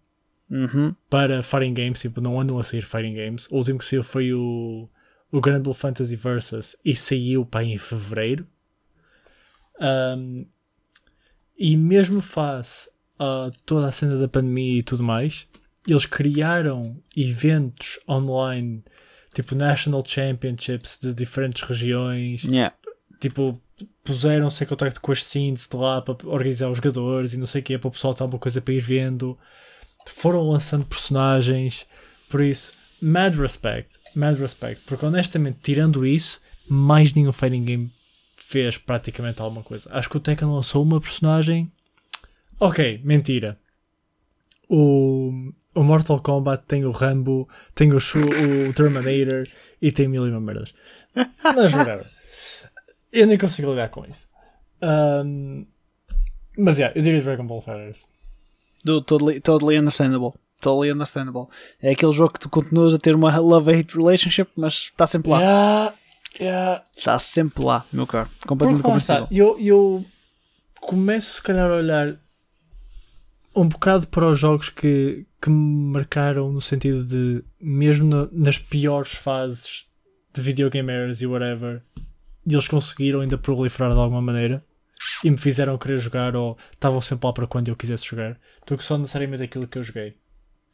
Uhum. 0.49 0.95
para 1.11 1.43
fighting 1.43 1.75
games, 1.75 2.01
tipo, 2.01 2.21
não 2.21 2.41
andam 2.41 2.59
a 2.59 2.63
sair 2.63 2.83
fighting 2.83 3.15
games. 3.15 3.49
O 3.51 3.57
último 3.57 3.79
que 3.79 3.85
saiu 3.85 4.05
foi 4.05 4.33
o, 4.33 4.89
o 5.33 5.41
Grand 5.41 5.61
Blue 5.61 5.75
Fantasy 5.75 6.15
Versus 6.15 6.77
e 6.85 6.95
saiu 6.95 7.45
para 7.45 7.65
em 7.65 7.79
fevereiro. 7.79 8.47
Um, 9.81 10.47
e 11.59 11.77
mesmo 11.77 12.21
face 12.21 12.89
a 13.19 13.51
toda 13.65 13.89
a 13.89 13.93
cena 13.93 14.17
da 14.17 14.29
pandemia 14.29 14.79
e 14.79 14.83
tudo 14.83 15.03
mais, 15.03 15.49
eles 15.89 16.07
criaram 16.07 17.01
eventos 17.17 17.99
online, 18.09 18.85
tipo 19.37 19.55
National 19.55 20.03
Championships 20.07 20.99
de 21.01 21.13
diferentes 21.13 21.63
regiões, 21.63 22.43
Yeah. 22.45 22.75
tipo, 23.21 23.61
puseram-se 24.03 24.65
em 24.65 24.67
contacto 24.67 24.99
com 25.01 25.13
as 25.13 25.23
scenes 25.23 25.69
de 25.69 25.77
lá 25.77 26.01
para 26.01 26.17
organizar 26.27 26.71
os 26.71 26.79
jogadores 26.79 27.35
e 27.35 27.37
não 27.37 27.47
sei 27.47 27.61
o 27.61 27.65
que, 27.65 27.77
para 27.77 27.89
o 27.89 27.91
pessoal 27.91 28.15
ter 28.15 28.23
alguma 28.23 28.39
coisa 28.41 28.61
para 28.63 28.73
ir 28.73 28.81
vendo. 28.81 29.39
Foram 30.07 30.49
lançando 30.49 30.87
personagens, 30.87 31.87
por 32.31 32.41
isso, 32.41 32.73
mad 33.03 33.35
respect, 33.35 33.99
mad 34.15 34.39
respect, 34.39 34.83
porque 34.87 35.05
honestamente, 35.05 35.59
tirando 35.63 36.07
isso, 36.07 36.41
mais 36.67 37.13
nenhum 37.13 37.33
fighting 37.33 37.65
game 37.65 37.93
fez 38.39 38.79
praticamente 38.79 39.43
alguma 39.43 39.63
coisa. 39.63 39.91
Acho 39.93 40.09
que 40.09 40.17
o 40.17 40.21
Tekken 40.21 40.49
lançou 40.49 40.83
uma 40.83 41.01
personagem. 41.01 41.71
Ok, 42.59 43.01
mentira. 43.05 43.59
O, 44.69 45.53
o 45.77 45.85
Mortal 45.85 46.21
Kombat 46.21 46.65
tem 46.67 46.85
o 46.87 46.91
Rambo, 46.91 47.47
tem 47.75 47.93
o, 47.93 48.01
Shu, 48.01 48.19
o 48.19 48.73
Terminator 48.73 49.47
e 49.81 49.93
tem 49.93 50.09
mil 50.09 50.27
e 50.27 50.31
uma 50.31 50.41
merdas. 50.41 50.75
Mas 51.55 51.73
whatever. 51.75 52.07
Eu 53.13 53.27
nem 53.27 53.37
consigo 53.37 53.71
lidar 53.71 53.91
com 53.91 54.05
isso. 54.07 54.27
Um, 54.83 55.67
mas 56.57 56.79
yeah, 56.79 56.99
eu 56.99 57.03
diria 57.03 57.21
Dragon 57.21 57.47
Ball 57.47 57.61
Fighters. 57.61 58.07
Do, 58.85 59.03
totally, 59.03 59.39
totally 59.41 59.79
understandable. 59.79 60.33
Totally 60.61 60.91
understandable. 60.91 61.49
É 61.83 61.91
aquele 61.91 62.13
jogo 62.13 62.33
que 62.33 62.41
tu 62.41 62.49
continuas 62.49 62.95
a 62.95 62.99
ter 62.99 63.15
uma 63.15 63.37
love-hate 63.39 63.97
relationship, 63.97 64.51
mas 64.57 64.91
está 64.91 65.07
sempre 65.07 65.31
lá. 65.31 65.41
Yeah, 65.41 65.95
yeah. 66.41 66.85
Está 66.97 67.19
sempre 67.19 67.63
lá, 67.63 67.85
meu 67.93 68.07
caro. 68.07 68.31
Completamente 68.47 68.83
compreensível. 68.83 69.29
eu, 69.31 69.59
eu 69.61 70.05
começo 70.81 71.35
se 71.35 71.43
calhar 71.43 71.71
a 71.71 71.75
olhar 71.75 72.19
um 73.55 73.69
bocado 73.69 74.07
para 74.07 74.29
os 74.29 74.39
jogos 74.39 74.69
que, 74.69 75.27
que 75.47 75.51
me 75.51 75.93
marcaram 75.93 76.51
no 76.53 76.61
sentido 76.61 77.05
de, 77.05 77.45
mesmo 77.61 78.09
na- 78.09 78.29
nas 78.33 78.59
piores 78.59 79.13
fases 79.15 79.87
de 80.35 80.43
videogame 80.43 80.93
eras 80.93 81.21
e 81.23 81.27
whatever, 81.27 81.83
eles 82.47 82.69
conseguiram 82.69 83.21
ainda 83.21 83.39
proliferar 83.39 83.93
de 83.93 83.99
alguma 83.99 84.21
maneira 84.21 84.65
e 85.25 85.31
me 85.31 85.37
fizeram 85.39 85.79
querer 85.79 85.99
jogar 85.99 86.37
ou 86.37 86.57
estavam 86.73 87.01
sempre 87.01 87.27
lá 87.27 87.33
para 87.33 87.47
quando 87.47 87.69
eu 87.69 87.77
quisesse 87.77 88.05
jogar, 88.05 88.39
do 88.67 88.77
que 88.77 88.85
só 88.85 88.99
necessariamente 88.99 89.43
aquilo 89.43 89.67
que 89.67 89.79
eu 89.79 89.83
joguei. 89.83 90.15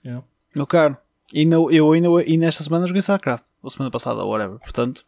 You 0.04 0.12
know? 0.12 0.24
Meu 0.54 0.66
caro. 0.66 0.96
E 1.32 1.44
no, 1.46 1.70
eu 1.70 1.92
ainda 1.92 2.08
e 2.26 2.37
nesta 2.37 2.62
semana 2.64 2.87
joguei 2.87 3.00
StarCraft. 3.00 3.44
Ou 3.62 3.70
semana 3.70 3.90
passada, 3.90 4.22
ou 4.22 4.30
whatever. 4.30 4.58
Portanto, 4.58 5.04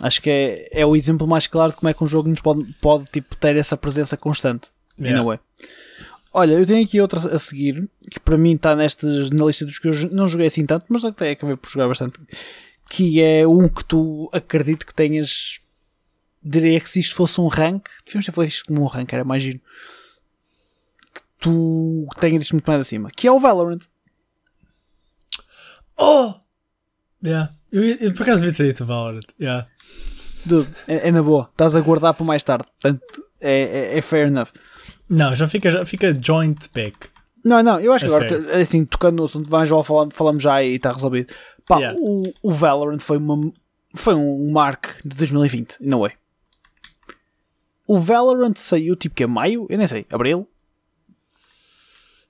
acho 0.00 0.20
que 0.22 0.30
é, 0.30 0.80
é 0.80 0.86
o 0.86 0.96
exemplo 0.96 1.26
mais 1.28 1.46
claro 1.46 1.70
de 1.72 1.76
como 1.76 1.88
é 1.90 1.94
que 1.94 2.02
um 2.02 2.06
jogo 2.06 2.28
nos 2.28 2.40
pode, 2.40 2.64
pode 2.80 3.04
tipo, 3.12 3.36
ter 3.36 3.56
essa 3.56 3.76
presença 3.76 4.16
constante. 4.16 4.70
In 4.98 5.04
Yeah. 5.04 5.20
a 5.20 5.24
way. 5.24 5.40
Olha, 6.34 6.52
eu 6.52 6.66
tenho 6.66 6.82
aqui 6.82 7.00
outra 7.00 7.34
a 7.34 7.38
seguir, 7.38 7.88
que 8.10 8.18
para 8.18 8.38
mim 8.38 8.54
está 8.54 8.74
nestes, 8.74 9.28
na 9.30 9.44
lista 9.44 9.66
dos 9.66 9.78
que 9.78 9.88
eu 9.88 10.10
não 10.12 10.26
joguei 10.26 10.46
assim 10.46 10.64
tanto, 10.64 10.86
mas 10.88 11.04
até 11.04 11.32
acabei 11.32 11.56
por 11.56 11.68
jogar 11.68 11.88
bastante. 11.88 12.18
Que 12.88 13.20
é 13.22 13.46
um 13.46 13.68
que 13.68 13.84
tu 13.84 14.30
acredito 14.32 14.86
que 14.86 14.94
tenhas. 14.94 15.60
Diria 16.42 16.80
que 16.80 16.88
se 16.88 17.00
isto 17.00 17.14
fosse 17.14 17.40
um 17.40 17.46
rank, 17.46 17.86
devíamos 18.04 18.26
ter 18.26 18.32
feito 18.32 18.48
isto 18.48 18.64
como 18.66 18.82
um 18.82 18.86
rank, 18.86 19.12
era 19.12 19.24
mais 19.24 19.42
giro. 19.42 19.60
Que 21.14 21.20
tu 21.38 22.06
tenhas 22.18 22.42
isto 22.42 22.52
muito 22.52 22.66
mais 22.66 22.80
acima. 22.80 23.10
Que 23.10 23.26
é 23.26 23.32
o 23.32 23.38
Valorant. 23.38 23.82
Oh! 25.98 26.34
Yeah. 27.22 27.52
Eu, 27.70 27.84
eu 27.84 28.12
por 28.12 28.22
acaso 28.22 28.40
devia 28.40 28.56
ter 28.56 28.66
dito 28.66 28.86
Valorant. 28.86 29.26
Yeah. 29.38 29.68
Dude, 30.44 30.68
é, 30.88 31.08
é 31.08 31.10
na 31.12 31.22
boa. 31.22 31.48
Estás 31.52 31.76
a 31.76 31.80
guardar 31.80 32.14
para 32.14 32.24
mais 32.24 32.42
tarde. 32.42 32.64
Portanto, 32.80 33.22
é, 33.40 33.94
é, 33.94 33.98
é 33.98 34.02
fair 34.02 34.26
enough. 34.26 34.48
Não, 35.10 35.34
já 35.34 35.46
fica, 35.48 35.70
já 35.70 35.84
fica 35.86 36.14
joint 36.20 36.68
pick. 36.70 36.96
Não, 37.44 37.62
não, 37.62 37.80
eu 37.80 37.92
acho 37.92 38.04
que 38.06 38.10
É 38.12 38.14
agora, 38.16 38.28
fair. 38.28 38.60
assim, 38.62 38.84
tocando 38.84 39.16
no 39.16 39.24
assunto, 39.24 39.50
mais 39.50 39.68
já 39.68 39.82
falamos, 39.82 40.14
falamos 40.16 40.42
já 40.42 40.62
e 40.62 40.76
está 40.76 40.92
resolvido. 40.92 41.32
Pá, 41.66 41.78
Yeah. 41.78 41.98
o, 42.00 42.22
o 42.42 42.52
Valorant 42.52 43.00
foi, 43.00 43.16
uma, 43.18 43.52
foi 43.94 44.14
um 44.14 44.50
mark 44.52 44.86
de 45.04 45.16
2020, 45.16 45.78
não 45.80 46.06
é? 46.06 46.12
O 47.86 47.98
Valorant 47.98 48.54
saiu 48.56 48.94
tipo 48.96 49.14
que 49.14 49.24
é 49.24 49.26
maio? 49.26 49.66
Eu 49.68 49.76
nem 49.78 49.86
sei, 49.86 50.06
abril? 50.10 50.48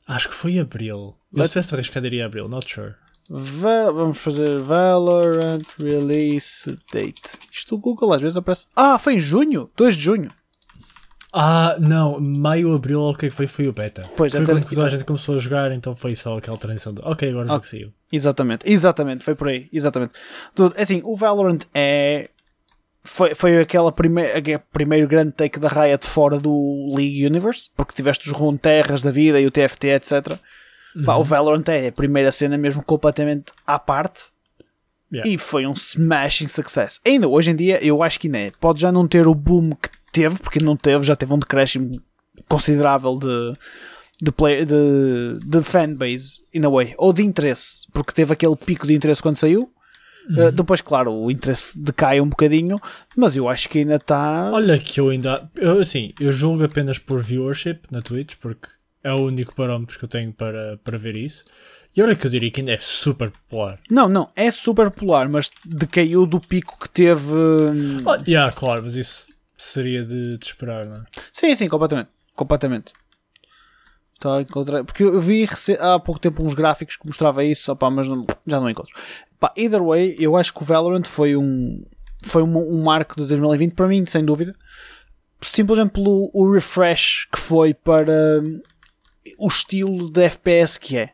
Acho 0.07 0.29
que 0.29 0.35
foi 0.35 0.59
abril. 0.59 1.15
Eu 1.33 1.39
But- 1.43 1.51
se 1.63 1.75
arriscado 1.75 2.07
iria 2.07 2.27
abril, 2.27 2.49
not 2.49 2.71
sure. 2.71 2.95
Va- 3.31 3.91
vamos 3.93 4.19
fazer 4.19 4.59
Valorant 4.63 5.63
Release 5.79 6.77
Date. 6.93 7.39
Isto 7.53 7.77
o 7.77 7.79
Google 7.79 8.13
às 8.13 8.21
vezes 8.21 8.37
aparece. 8.37 8.67
Ah, 8.75 8.99
foi 8.99 9.15
em 9.15 9.21
junho, 9.21 9.71
2 9.77 9.95
de 9.97 10.03
junho. 10.03 10.31
Ah, 11.33 11.77
não, 11.81 12.21
maio, 12.21 12.75
abril, 12.75 13.01
o 13.01 13.15
que 13.15 13.27
é 13.27 13.29
que 13.31 13.35
foi? 13.35 13.47
Foi 13.47 13.67
o 13.67 13.73
beta. 13.73 14.11
Pois, 14.17 14.33
foi 14.33 14.45
quando 14.45 14.69
toda 14.69 14.87
a 14.87 14.89
gente 14.91 15.05
começou 15.05 15.37
a 15.37 15.39
jogar, 15.39 15.73
então 15.73 15.95
foi 15.95 16.15
só 16.15 16.37
aquela 16.37 16.59
transição 16.59 16.93
de 16.93 17.01
ok, 17.03 17.31
agora 17.31 17.47
o 17.47 17.49
jogo 17.49 17.67
saiu. 17.67 17.93
Exatamente, 18.13 18.71
exatamente, 18.71 19.25
foi 19.25 19.35
por 19.35 19.49
aí, 19.49 19.67
exatamente. 19.73 20.13
Tudo, 20.55 20.75
assim, 20.77 21.01
o 21.05 21.17
Valorant 21.17 21.61
é. 21.75 22.29
Foi, 23.05 23.35
foi 23.35 23.59
aquela 23.61 23.91
primeira, 23.91 24.39
aquele 24.39 24.61
primeiro 24.73 25.09
grande 25.09 25.33
take 25.33 25.59
da 25.59 25.69
Riot 25.69 26.07
fora 26.07 26.39
do 26.39 26.95
League 26.95 27.27
Universe, 27.27 27.69
porque 27.75 27.95
tiveste 27.95 28.31
os 28.31 28.37
Runeterras 28.37 29.03
da 29.03 29.11
vida 29.11 29.41
e 29.41 29.47
o 29.47 29.51
TFT, 29.51 29.89
etc. 29.89 30.39
Pá, 31.05 31.17
o 31.17 31.25
Valorant 31.25 31.65
é 31.69 31.89
a 31.89 31.93
primeira 31.93 32.31
cena 32.31 32.59
mesmo 32.59 32.83
completamente 32.85 33.53
à 33.67 33.79
parte 33.79 34.31
Yeah. 35.15 35.31
e 35.31 35.37
foi 35.37 35.67
um 35.67 35.73
smashing 35.73 36.49
success. 36.49 36.99
Ainda 37.05 37.29
hoje 37.29 37.51
em 37.51 37.55
dia, 37.55 37.79
eu 37.85 38.03
acho 38.03 38.19
que 38.19 38.29
ainda 38.29 38.39
é. 38.39 38.53
Pode 38.59 38.81
já 38.81 38.91
não 38.91 39.07
ter 39.07 39.29
o 39.29 39.35
boom 39.35 39.73
que 39.73 39.91
teve, 40.13 40.39
porque 40.39 40.61
não 40.61 40.77
teve, 40.77 41.05
já 41.05 41.17
teve 41.17 41.33
um 41.33 41.39
decréscimo 41.39 42.01
considerável 42.49 43.19
de, 43.19 43.57
de, 44.23 44.31
play, 44.31 44.65
de, 44.65 45.39
de 45.45 45.63
fanbase, 45.63 46.43
in 46.55 46.65
a 46.65 46.69
way, 46.71 46.95
ou 46.99 47.13
de 47.13 47.23
interesse, 47.23 47.87
porque 47.93 48.13
teve 48.13 48.33
aquele 48.33 48.57
pico 48.57 48.87
de 48.87 48.95
interesse 48.95 49.23
quando 49.23 49.37
saiu. 49.37 49.71
Uh, 50.31 50.53
depois, 50.53 50.81
claro, 50.81 51.13
o 51.13 51.33
interesse 51.33 51.77
decai 51.77 52.21
um 52.21 52.29
bocadinho, 52.29 52.81
mas 53.17 53.37
eu 53.37 53.49
acho 53.49 53.69
que 53.69 53.79
ainda 53.81 53.97
está. 53.97 54.53
Olha 54.53 54.79
que 54.79 55.01
eu 55.01 55.09
ainda. 55.09 55.51
Eu, 55.57 55.81
assim, 55.81 56.13
eu 56.21 56.33
julgo 56.33 56.63
apenas 56.63 56.97
por 56.97 57.21
viewership 57.21 57.81
na 57.91 58.01
Twitch, 58.01 58.37
porque 58.41 58.69
é 59.03 59.13
o 59.13 59.27
único 59.27 59.53
parâmetro 59.53 59.99
que 59.99 60.05
eu 60.05 60.09
tenho 60.09 60.33
para, 60.33 60.79
para 60.85 60.97
ver 60.97 61.17
isso. 61.17 61.45
E 61.95 62.01
olha 62.01 62.15
que 62.15 62.25
eu 62.25 62.31
diria 62.31 62.51
que 62.53 62.61
ainda 62.61 62.73
é 62.73 62.79
super 62.79 63.33
popular. 63.33 63.81
Não, 63.91 64.09
não, 64.09 64.31
é 64.37 64.49
super 64.53 64.91
popular, 64.93 65.29
mas 65.29 65.51
decaiu 65.67 66.25
do 66.25 66.41
pico 66.41 66.79
que 66.81 66.89
teve. 66.89 67.33
hum, 67.33 68.05
Oh, 68.07 68.15
yeah, 68.27 68.53
claro, 68.53 68.83
mas 68.85 68.95
isso 68.95 69.32
seria 69.63 70.05
de, 70.05 70.37
de 70.39 70.45
esperar, 70.47 70.87
não 70.87 70.95
é? 70.97 71.05
Sim, 71.33 71.55
sim, 71.55 71.69
completamente. 71.69 72.09
Completamente. 72.35 72.93
Tá, 74.19 74.41
encontrei- 74.41 74.85
Porque 74.85 75.03
eu 75.03 75.19
vi 75.21 75.49
há 75.81 75.99
pouco 75.99 76.21
tempo 76.21 76.45
uns 76.45 76.55
gráficos 76.55 76.97
que 76.97 77.07
mostrava 77.07 77.45
isso, 77.45 77.73
opá, 77.73 77.91
mas 77.91 78.07
não- 78.09 78.25
já 78.47 78.61
não 78.61 78.71
encontro. 78.71 78.95
Pá, 79.41 79.53
either 79.57 79.83
way, 79.83 80.17
eu 80.19 80.37
acho 80.37 80.53
que 80.55 80.63
o 80.63 80.65
Valorant 80.65 81.05
foi 81.07 81.37
um 81.37 81.77
foi 82.25 82.41
um, 82.41 82.57
um 82.57 82.83
marco 82.85 83.17
de 83.21 83.27
2020 83.27 83.75
para 83.75 83.89
mim, 83.89 84.07
sem 84.07 84.25
dúvida. 84.25 84.55
Simplesmente 85.41 85.91
pelo 85.91 86.31
o 86.33 86.53
refresh 86.53 87.27
que 87.33 87.39
foi 87.39 87.75
para 87.75 88.41
hum, 88.41 88.61
o 89.39 89.49
estilo 89.49 90.09
de 90.09 90.23
FPS 90.23 90.79
que 90.79 90.97
é. 90.97 91.11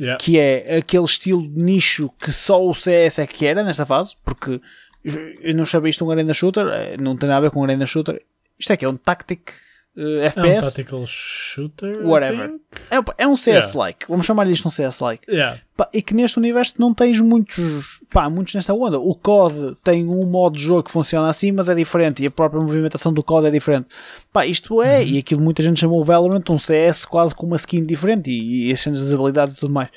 Yeah. 0.00 0.16
Que 0.18 0.38
é 0.38 0.76
aquele 0.78 1.04
estilo 1.04 1.42
de 1.46 1.60
nicho 1.60 2.08
que 2.18 2.32
só 2.32 2.64
o 2.64 2.72
CS 2.74 3.18
é 3.18 3.26
que 3.26 3.44
era 3.44 3.62
nesta 3.62 3.84
fase, 3.84 4.16
porque 4.24 4.58
eu 5.04 5.54
não 5.54 5.66
sabia 5.66 5.90
isto 5.90 6.04
um 6.04 6.10
arena 6.10 6.34
shooter, 6.34 6.66
eh, 6.68 6.96
não 6.98 7.16
tem 7.16 7.28
nada 7.28 7.38
a 7.38 7.42
ver 7.42 7.50
com 7.50 7.60
um 7.60 7.64
arena 7.64 7.86
shooter. 7.86 8.20
Isto 8.58 8.72
é 8.72 8.76
que 8.76 8.84
é 8.84 8.88
um 8.88 8.96
tactic 8.96 9.52
eh, 9.96 10.02
É 10.02 10.04
um 10.04 10.22
FPS. 10.22 10.66
tactical 10.66 11.04
shooter. 11.06 12.06
Whatever. 12.06 12.54
É, 12.90 13.24
é 13.24 13.26
um 13.26 13.34
CS-like. 13.34 14.06
Vamos 14.08 14.26
chamar-lhe 14.26 14.52
isto 14.52 14.66
um 14.68 14.70
CS-like. 14.70 15.28
Yeah. 15.28 15.60
E 15.92 16.00
que 16.00 16.14
neste 16.14 16.38
universo 16.38 16.74
não 16.78 16.94
tens 16.94 17.20
muitos, 17.20 18.00
pá, 18.10 18.30
muitos 18.30 18.54
nesta 18.54 18.72
onda. 18.72 18.98
O 18.98 19.14
COD 19.14 19.76
tem 19.82 20.06
um 20.06 20.24
modo 20.24 20.56
de 20.56 20.62
jogo 20.62 20.84
que 20.84 20.90
funciona 20.90 21.28
assim, 21.28 21.50
mas 21.50 21.68
é 21.68 21.74
diferente. 21.74 22.22
E 22.22 22.26
a 22.26 22.30
própria 22.30 22.60
movimentação 22.60 23.12
do 23.12 23.22
COD 23.22 23.48
é 23.48 23.50
diferente. 23.50 23.88
Pá, 24.32 24.46
isto 24.46 24.80
é, 24.82 25.04
e 25.04 25.18
aquilo 25.18 25.40
muita 25.40 25.62
gente 25.62 25.80
chamou 25.80 26.00
o 26.00 26.04
Valorant 26.04 26.48
um 26.48 26.58
CS 26.58 27.04
quase 27.04 27.34
com 27.34 27.46
uma 27.46 27.56
skin 27.56 27.84
diferente. 27.84 28.30
E, 28.30 28.68
e 28.68 28.72
as 28.72 28.80
cenas 28.80 29.02
das 29.02 29.12
habilidades 29.12 29.56
e 29.56 29.60
tudo 29.60 29.72
mais. 29.72 29.88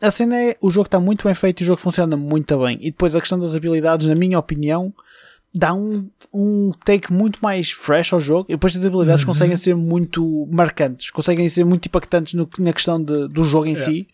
A 0.00 0.10
cena 0.10 0.36
é, 0.36 0.56
o 0.62 0.70
jogo 0.70 0.86
está 0.86 0.98
muito 0.98 1.24
bem 1.24 1.34
feito 1.34 1.60
e 1.60 1.62
o 1.64 1.66
jogo 1.66 1.80
funciona 1.80 2.16
muito 2.16 2.58
bem. 2.58 2.78
E 2.80 2.90
depois 2.90 3.14
a 3.14 3.20
questão 3.20 3.38
das 3.38 3.54
habilidades, 3.54 4.06
na 4.06 4.14
minha 4.14 4.38
opinião, 4.38 4.94
dá 5.54 5.74
um, 5.74 6.08
um 6.32 6.70
take 6.84 7.12
muito 7.12 7.38
mais 7.42 7.70
fresh 7.70 8.12
ao 8.12 8.20
jogo. 8.20 8.46
E 8.48 8.54
depois 8.54 8.74
as 8.76 8.84
habilidades 8.84 9.24
conseguem 9.24 9.56
ser 9.56 9.74
muito 9.76 10.48
marcantes, 10.50 11.10
conseguem 11.10 11.48
ser 11.48 11.64
muito 11.64 11.86
impactantes 11.86 12.34
no- 12.34 12.48
na 12.58 12.72
questão 12.72 13.02
de- 13.02 13.28
do 13.28 13.44
jogo 13.44 13.66
em 13.66 13.74
si. 13.74 14.08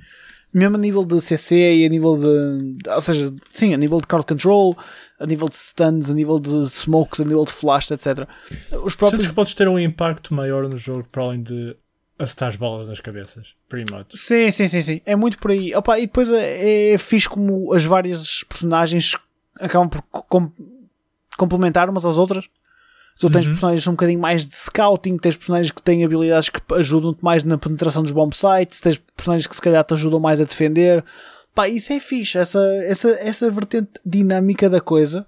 Mesmo 0.53 0.77
a 0.77 0.79
nível 0.79 1.05
de 1.05 1.21
CC 1.21 1.55
e 1.55 1.85
a 1.85 1.89
nível 1.89 2.17
de. 2.17 2.89
Ou 2.91 3.01
seja, 3.03 3.33
sim, 3.51 3.75
a 3.75 3.77
nível 3.77 3.99
de 4.01 4.07
crowd 4.07 4.25
control, 4.25 4.77
a 5.21 5.27
nível 5.27 5.49
de 5.49 5.57
stuns, 5.57 6.11
a 6.11 6.15
nível 6.15 6.39
de 6.41 6.51
smokes, 6.71 7.21
a 7.21 7.25
nível 7.25 7.45
de 7.45 7.53
flash, 7.53 7.91
etc. 7.91 8.27
Os 8.47 8.69
Sentes 8.71 8.97
próprios. 8.97 9.27
que 9.29 9.35
podes 9.35 9.55
ter 9.55 9.69
um 9.69 9.79
impacto 9.79 10.33
maior 10.33 10.67
no 10.69 10.77
jogo 10.77 11.07
para 11.13 11.23
além 11.25 11.43
de 11.43 11.77
acertar 12.19 12.49
as 12.49 12.57
bolas 12.57 12.87
nas 12.89 13.01
cabeças. 13.01 13.55
Pretty 13.69 13.93
much. 13.93 14.07
Sim, 14.15 14.51
sim, 14.51 14.69
sim, 14.69 14.83
sim. 14.83 15.01
É 15.05 15.15
muito 15.17 15.39
por 15.39 15.51
aí. 15.51 15.75
Opa, 15.75 15.99
e 15.99 16.03
depois 16.07 16.31
é, 16.31 16.93
é 16.95 16.99
fixe 16.99 17.29
como 17.29 17.73
as 17.75 17.85
várias 17.85 18.43
personagens 18.45 19.13
acabam 19.61 19.89
por 19.89 20.03
com- 20.03 20.51
complementar 21.37 21.89
umas 21.91 22.05
às 22.05 22.17
outras. 22.19 22.45
Tu 23.19 23.31
tens 23.31 23.47
Uhum. 23.47 23.53
personagens 23.53 23.87
um 23.87 23.93
bocadinho 23.93 24.21
mais 24.21 24.47
de 24.47 24.55
scouting, 24.55 25.17
tens 25.17 25.37
personagens 25.39 25.71
que 25.71 25.81
têm 25.83 26.05
habilidades 26.05 26.51
que 26.51 26.61
ajudam-te 26.75 27.25
mais 27.25 27.45
na 27.45 27.57
penetração 27.57 28.03
dos 28.03 28.13
bomb 28.13 28.33
sites, 28.35 28.79
tens 28.81 28.99
personagens 28.99 29.47
que 29.47 29.57
se 29.57 29.63
calhar 29.63 29.83
te 29.85 29.95
ajudam 29.95 30.21
mais 30.21 30.39
a 30.41 30.45
defender. 30.45 31.03
Pá, 31.55 31.67
isso 31.67 31.91
é 31.95 31.99
fixe, 32.01 32.37
essa, 32.37 32.61
essa, 32.85 33.09
essa 33.13 33.51
vertente 33.51 33.89
dinâmica 34.05 34.69
da 34.69 34.83
coisa. 34.83 35.27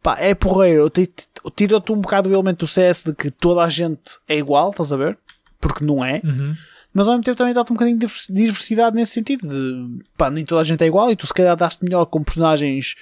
Pá, 0.00 0.16
é 0.20 0.32
porreiro. 0.32 0.88
Ti- 0.90 1.08
ti- 1.08 1.26
Tira-te 1.56 1.90
um 1.92 1.96
bocado 1.98 2.28
o 2.28 2.32
elemento 2.32 2.58
do 2.60 2.66
CS 2.68 3.02
de 3.04 3.12
que 3.14 3.30
toda 3.32 3.62
a 3.62 3.68
gente 3.68 4.18
é 4.28 4.36
igual, 4.36 4.70
estás 4.70 4.92
a 4.92 4.96
ver? 4.96 5.18
Porque 5.60 5.84
não 5.84 6.04
é 6.04 6.20
Uhum. 6.24 6.54
mas 6.94 7.06
ao 7.08 7.14
mesmo 7.14 7.24
tempo 7.24 7.36
também 7.38 7.52
dá-te 7.54 7.70
um 7.72 7.74
bocadinho 7.74 7.98
de 7.98 8.06
divers- 8.06 8.26
diversidade 8.30 8.96
nesse 8.96 9.12
sentido 9.12 9.46
de 9.48 10.04
pá, 10.16 10.30
nem 10.30 10.44
toda 10.44 10.60
a 10.60 10.64
gente 10.64 10.82
é 10.82 10.86
igual 10.86 11.10
e 11.10 11.16
tu 11.16 11.26
se 11.26 11.34
calhar 11.34 11.56
daste 11.56 11.84
melhor 11.84 12.04
com 12.06 12.22
personagens 12.22 12.94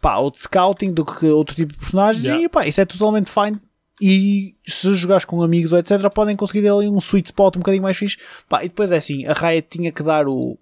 pá, 0.00 0.16
ou 0.18 0.30
de 0.30 0.40
scouting 0.40 0.92
do 0.92 1.04
que 1.04 1.26
outro 1.26 1.54
tipo 1.56 1.72
de 1.72 1.78
personagens 1.78 2.24
Yeah. 2.24 2.44
e 2.44 2.48
pá, 2.48 2.66
isso 2.66 2.80
é 2.80 2.84
totalmente 2.84 3.30
fine 3.30 3.58
e 4.00 4.54
se 4.66 4.94
jogares 4.94 5.24
com 5.24 5.42
amigos 5.42 5.72
ou 5.72 5.78
etc 5.78 6.08
podem 6.14 6.36
conseguir 6.36 6.68
ali 6.68 6.88
um 6.88 6.98
sweet 6.98 7.26
spot 7.30 7.56
um 7.56 7.60
bocadinho 7.60 7.82
mais 7.82 7.96
fixe 7.96 8.16
pá, 8.48 8.64
e 8.64 8.68
depois 8.68 8.92
é 8.92 8.96
assim, 8.96 9.26
a 9.26 9.32
Riot 9.32 9.66
tinha 9.68 9.90
que 9.92 10.02
dar 10.02 10.28
o, 10.28 10.56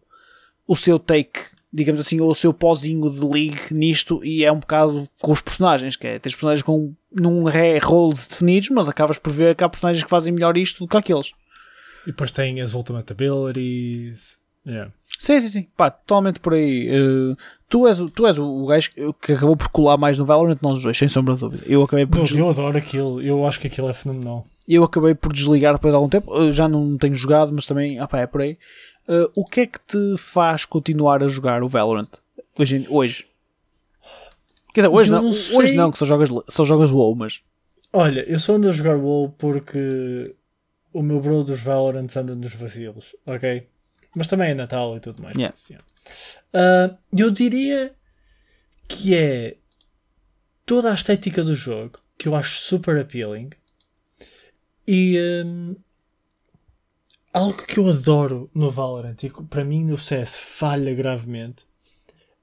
o 0.67 0.75
seu 0.75 0.99
take 0.99 1.41
digamos 1.73 2.01
assim, 2.01 2.21
o 2.21 2.35
seu 2.35 2.53
pozinho 2.55 3.11
de 3.11 3.21
league 3.25 3.61
nisto 3.73 4.25
e 4.25 4.45
é 4.45 4.53
um 4.53 4.59
bocado 4.61 5.09
com 5.21 5.33
os 5.33 5.41
personagens, 5.41 5.97
que 5.97 6.07
é, 6.07 6.19
tens 6.19 6.35
personagens 6.35 6.63
com 6.63 6.95
não 7.13 7.49
é 7.49 7.79
roles 7.79 8.27
definidos, 8.27 8.71
mas 8.71 8.89
acabas 8.89 9.19
por 9.19 9.33
ver 9.33 9.55
que 9.55 9.65
há 9.65 9.69
personagens 9.69 10.03
que 10.05 10.11
fazem 10.11 10.33
melhor 10.33 10.57
isto 10.57 10.85
do 10.85 10.89
que 10.89 10.97
aqueles 10.97 11.29
E 12.05 12.07
depois 12.07 12.31
tem 12.31 12.61
as 12.61 12.73
ultimate 12.75 13.13
abilities. 13.13 14.39
Yeah. 14.67 14.91
Sim, 15.19 15.39
sim, 15.41 15.49
sim. 15.49 15.67
Pá, 15.77 15.91
totalmente 15.91 16.41
por 16.41 16.53
aí. 16.55 16.89
Uh, 16.91 17.37
tu, 17.69 17.87
és, 17.87 18.01
o- 18.01 18.11
tu 18.11 18.27
és 18.27 18.37
o 18.39 18.67
gajo 18.67 18.91
que- 19.23 19.33
acabou 19.33 19.57
por 19.57 19.69
colar 19.69 19.97
mais 19.97 20.19
no 20.19 20.25
Valorant, 20.25 20.59
nós 20.61 20.83
dois, 20.83 20.99
sem 20.99 21.09
sombra 21.09 21.35
de 21.35 21.41
dúvida. 21.41 21.63
Eu 21.67 21.83
acabei 21.85 22.05
por, 22.05 22.17
Não, 22.17 22.25
desli- 22.25 22.39
eu 22.41 22.51
adoro 22.51 22.77
aquilo. 22.77 23.23
Eu 23.23 23.47
acho 23.47 23.61
que 23.61 23.67
aquilo 23.69 23.89
é 23.89 23.93
fenomenal. 23.93 24.47
eu 24.69 24.83
acabei 24.83 25.15
por 25.15 25.33
desligar 25.33 25.73
depois 25.75 25.93
de 25.93 25.97
algum 25.97 26.09
tempo. 26.09 26.35
Eu 26.35 26.51
já 26.53 26.69
não 26.69 26.97
tenho 26.99 27.15
jogado, 27.15 27.53
mas 27.53 27.65
também 27.65 27.99
ah, 28.01 28.09
pá, 28.09 28.19
é 28.21 28.27
por 28.27 28.41
aí. 28.43 28.59
Uh, 29.09 29.31
o 29.35 29.45
que 29.45 29.61
é 29.61 29.67
que 29.67 29.79
te 29.81 30.17
faz 30.19 30.65
continuar 30.65 31.23
a 31.23 31.29
jogar 31.29 31.63
o 31.63 31.69
Valorant 31.69 32.09
hoje? 32.59 32.87
hoje? 32.89 33.27
Quer 34.75 34.83
dizer, 34.83 34.95
hoje 34.95 35.11
Eu 35.11 35.15
não, 35.15 35.23
não 35.23 35.31
hoje 35.31 35.75
não, 35.75 35.93
que 35.93 35.99
só 35.99 36.05
jogas, 36.05 36.29
só 36.49 36.65
jogas 36.65 36.91
WoW, 36.91 37.15
mas 37.15 37.41
Olha, 37.93 38.21
eu 38.29 38.39
só 38.39 38.55
ando 38.55 38.69
a 38.69 38.73
jogar 38.73 38.97
WoW 38.97 39.31
porque 39.39 40.35
o 40.93 41.03
meu 41.03 41.21
bro 41.21 41.45
dos 41.45 41.61
Valorants 41.61 42.17
anda 42.17 42.35
nos 42.35 42.55
vacilos, 42.55 43.15
ok? 43.25 43.67
Mas 44.15 44.27
também 44.27 44.51
é 44.51 44.55
Natal 44.55 44.97
e 44.97 45.01
tudo 45.01 45.23
mais. 45.23 45.37
Yeah. 45.37 45.55
Assim. 45.55 45.77
Ah, 46.53 46.97
eu 47.17 47.31
diria 47.31 47.95
que 48.89 49.15
é 49.15 49.57
toda 50.65 50.91
a 50.91 50.95
estética 50.95 51.45
do 51.45 51.55
jogo 51.55 51.99
que 52.19 52.29
eu 52.29 52.35
acho 52.35 52.61
super 52.61 52.99
appealing 52.99 53.51
e 54.87 55.19
hum, 55.45 55.77
algo 57.37 57.63
que 57.63 57.79
eu 57.79 57.89
adoro 57.89 58.51
no 58.55 58.71
Valorant 58.71 59.17
e 59.23 59.31
que 59.31 59.43
para 59.45 59.65
mim 59.65 59.85
no 59.85 59.99
CS 59.99 60.37
falha 60.37 60.95
gravemente 60.95 61.65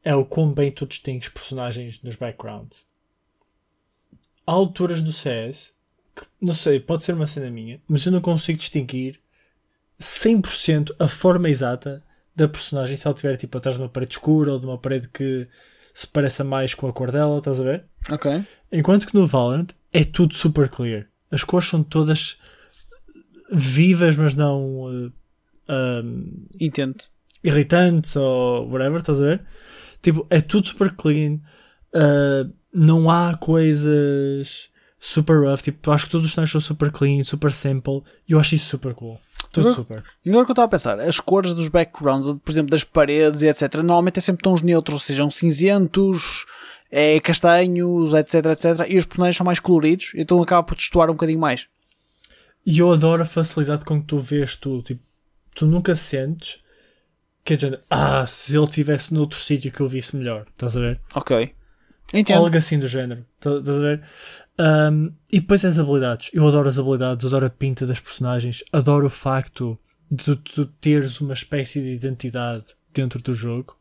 é 0.04 0.14
o 0.16 0.26
quão 0.26 0.52
bem 0.52 0.72
tu 0.72 0.86
distingues 0.86 1.30
personagens 1.30 2.02
nos 2.02 2.16
backgrounds 2.16 2.86
há 4.46 4.52
alturas 4.52 5.02
do 5.02 5.12
CS 5.12 5.74
que, 6.16 6.24
não 6.40 6.54
sei, 6.54 6.80
pode 6.80 7.04
ser 7.04 7.14
uma 7.14 7.28
cena 7.28 7.50
minha, 7.50 7.82
mas 7.88 8.06
eu 8.06 8.12
não 8.12 8.22
consigo 8.22 8.60
distinguir 8.60 9.20
100% 10.00 10.96
a 11.00 11.08
forma 11.08 11.50
exata 11.50 12.04
da 12.36 12.48
personagem 12.48 12.96
se 12.96 13.08
ela 13.08 13.16
estiver 13.16 13.38
tipo 13.38 13.58
atrás 13.58 13.78
de 13.78 13.84
uma 13.84 13.90
parede 13.90 14.14
escura 14.14 14.54
ou 14.54 14.60
de 14.60 14.66
uma 14.66 14.78
parede 14.78 15.08
que 15.08 15.48
se 15.94 16.08
pareça 16.08 16.44
mais 16.44 16.74
com 16.74 16.88
a 16.88 16.94
cor 16.94 17.12
dela, 17.12 17.38
estás 17.38 17.60
a 17.60 17.64
ver? 17.64 17.86
Ok. 18.12 18.44
Enquanto 18.72 19.08
que 19.08 19.16
no 19.16 19.28
Valorant 19.28 19.68
é 19.92 20.04
tudo 20.04 20.34
super 20.34 20.68
clear. 20.70 21.06
As 21.32 21.44
cores 21.44 21.68
são 21.68 21.84
todas 21.84 22.38
vivas, 23.54 24.16
mas 24.16 24.34
não 24.36 24.62
uh, 24.86 25.12
um, 25.70 26.46
Entendo. 26.60 27.04
irritantes 27.44 28.16
ou 28.16 28.68
whatever, 28.70 29.00
estás 29.00 29.22
a 29.22 29.26
ver? 29.26 29.42
Tipo, 30.02 30.26
é 30.30 30.42
tudo 30.42 30.68
super 30.68 30.92
clean. 30.92 31.36
uh, 31.94 32.52
não 32.74 33.10
há 33.10 33.38
coisas 33.38 34.70
super 35.00 35.44
rough. 35.44 35.62
Tipo, 35.62 35.92
acho 35.92 36.06
que 36.06 36.12
todos 36.12 36.28
os 36.28 36.34
cenários 36.34 36.52
são 36.52 36.60
super 36.62 36.92
clean, 36.92 37.24
super 37.24 37.52
simple. 37.52 38.02
E 38.28 38.34
eu 38.34 38.40
acho 38.40 38.56
isso 38.56 38.66
super 38.66 38.94
cool. 38.94 39.20
Tudo 39.52 39.70
Agora- 39.70 39.76
super. 39.76 40.04
E 40.26 40.30
agora 40.30 40.46
que 40.46 40.52
eu 40.52 40.54
estava 40.54 40.66
a 40.66 40.70
pensar, 40.70 41.00
as 41.00 41.20
cores 41.20 41.54
dos 41.54 41.68
backgrounds, 41.68 42.26
por 42.44 42.52
exemplo, 42.52 42.72
das 42.72 42.84
paredes 42.84 43.44
e 43.44 43.48
etc., 43.48 43.76
normalmente 43.76 44.18
é 44.18 44.22
sempre 44.22 44.42
tons 44.44 44.62
neutros, 44.64 45.04
sejam 45.04 45.30
cinzentos, 45.30 46.46
é, 46.92 47.20
castanhos, 47.20 48.14
etc, 48.14 48.46
etc. 48.48 48.88
E 48.90 48.98
os 48.98 49.06
personagens 49.06 49.38
são 49.38 49.46
mais 49.46 49.60
coloridos, 49.60 50.12
então 50.16 50.42
acaba 50.42 50.64
por 50.64 50.76
destoar 50.76 51.10
um 51.10 51.14
bocadinho 51.14 51.40
mais. 51.40 51.68
E 52.66 52.80
eu 52.80 52.92
adoro 52.92 53.22
a 53.22 53.26
facilidade 53.26 53.84
com 53.84 54.02
que 54.02 54.08
tu 54.08 54.20
vês 54.20 54.56
tudo. 54.56 54.82
Tipo, 54.84 55.02
tu 55.56 55.66
nunca 55.66 55.96
sentes 55.96 56.62
que 57.44 57.54
é 57.54 57.58
de 57.58 57.64
género, 57.64 57.82
ah, 57.90 58.26
se 58.26 58.56
ele 58.56 58.64
estivesse 58.64 59.14
noutro 59.14 59.38
sítio 59.38 59.70
que 59.72 59.82
eu 59.82 59.88
visse 59.90 60.16
melhor. 60.16 60.46
Estás 60.50 60.78
a 60.78 60.80
ver? 60.80 61.02
Ok. 61.14 61.54
Entendo. 62.14 62.38
Algo 62.38 62.58
assim 62.58 62.80
do 62.80 62.88
género. 62.88 63.26
Tá- 63.40 63.58
Estás 63.58 63.78
a 63.78 63.82
ver? 63.82 64.02
Um, 64.60 65.12
e 65.32 65.40
depois 65.42 65.66
as 65.66 65.78
habilidades. 65.78 66.30
Eu 66.34 66.48
adoro 66.48 66.70
as 66.70 66.80
habilidades, 66.80 67.26
adoro 67.26 67.46
a 67.46 67.50
pinta 67.50 67.86
das 67.86 68.00
personagens, 68.00 68.64
adoro 68.72 69.08
o 69.08 69.10
facto 69.10 69.78
de 70.10 70.36
tu, 70.38 70.66
teres 70.80 71.20
uma 71.20 71.34
espécie 71.34 71.82
de 71.82 71.92
identidade 71.92 72.68
dentro 72.94 73.22
do 73.22 73.34
jogo. 73.34 73.76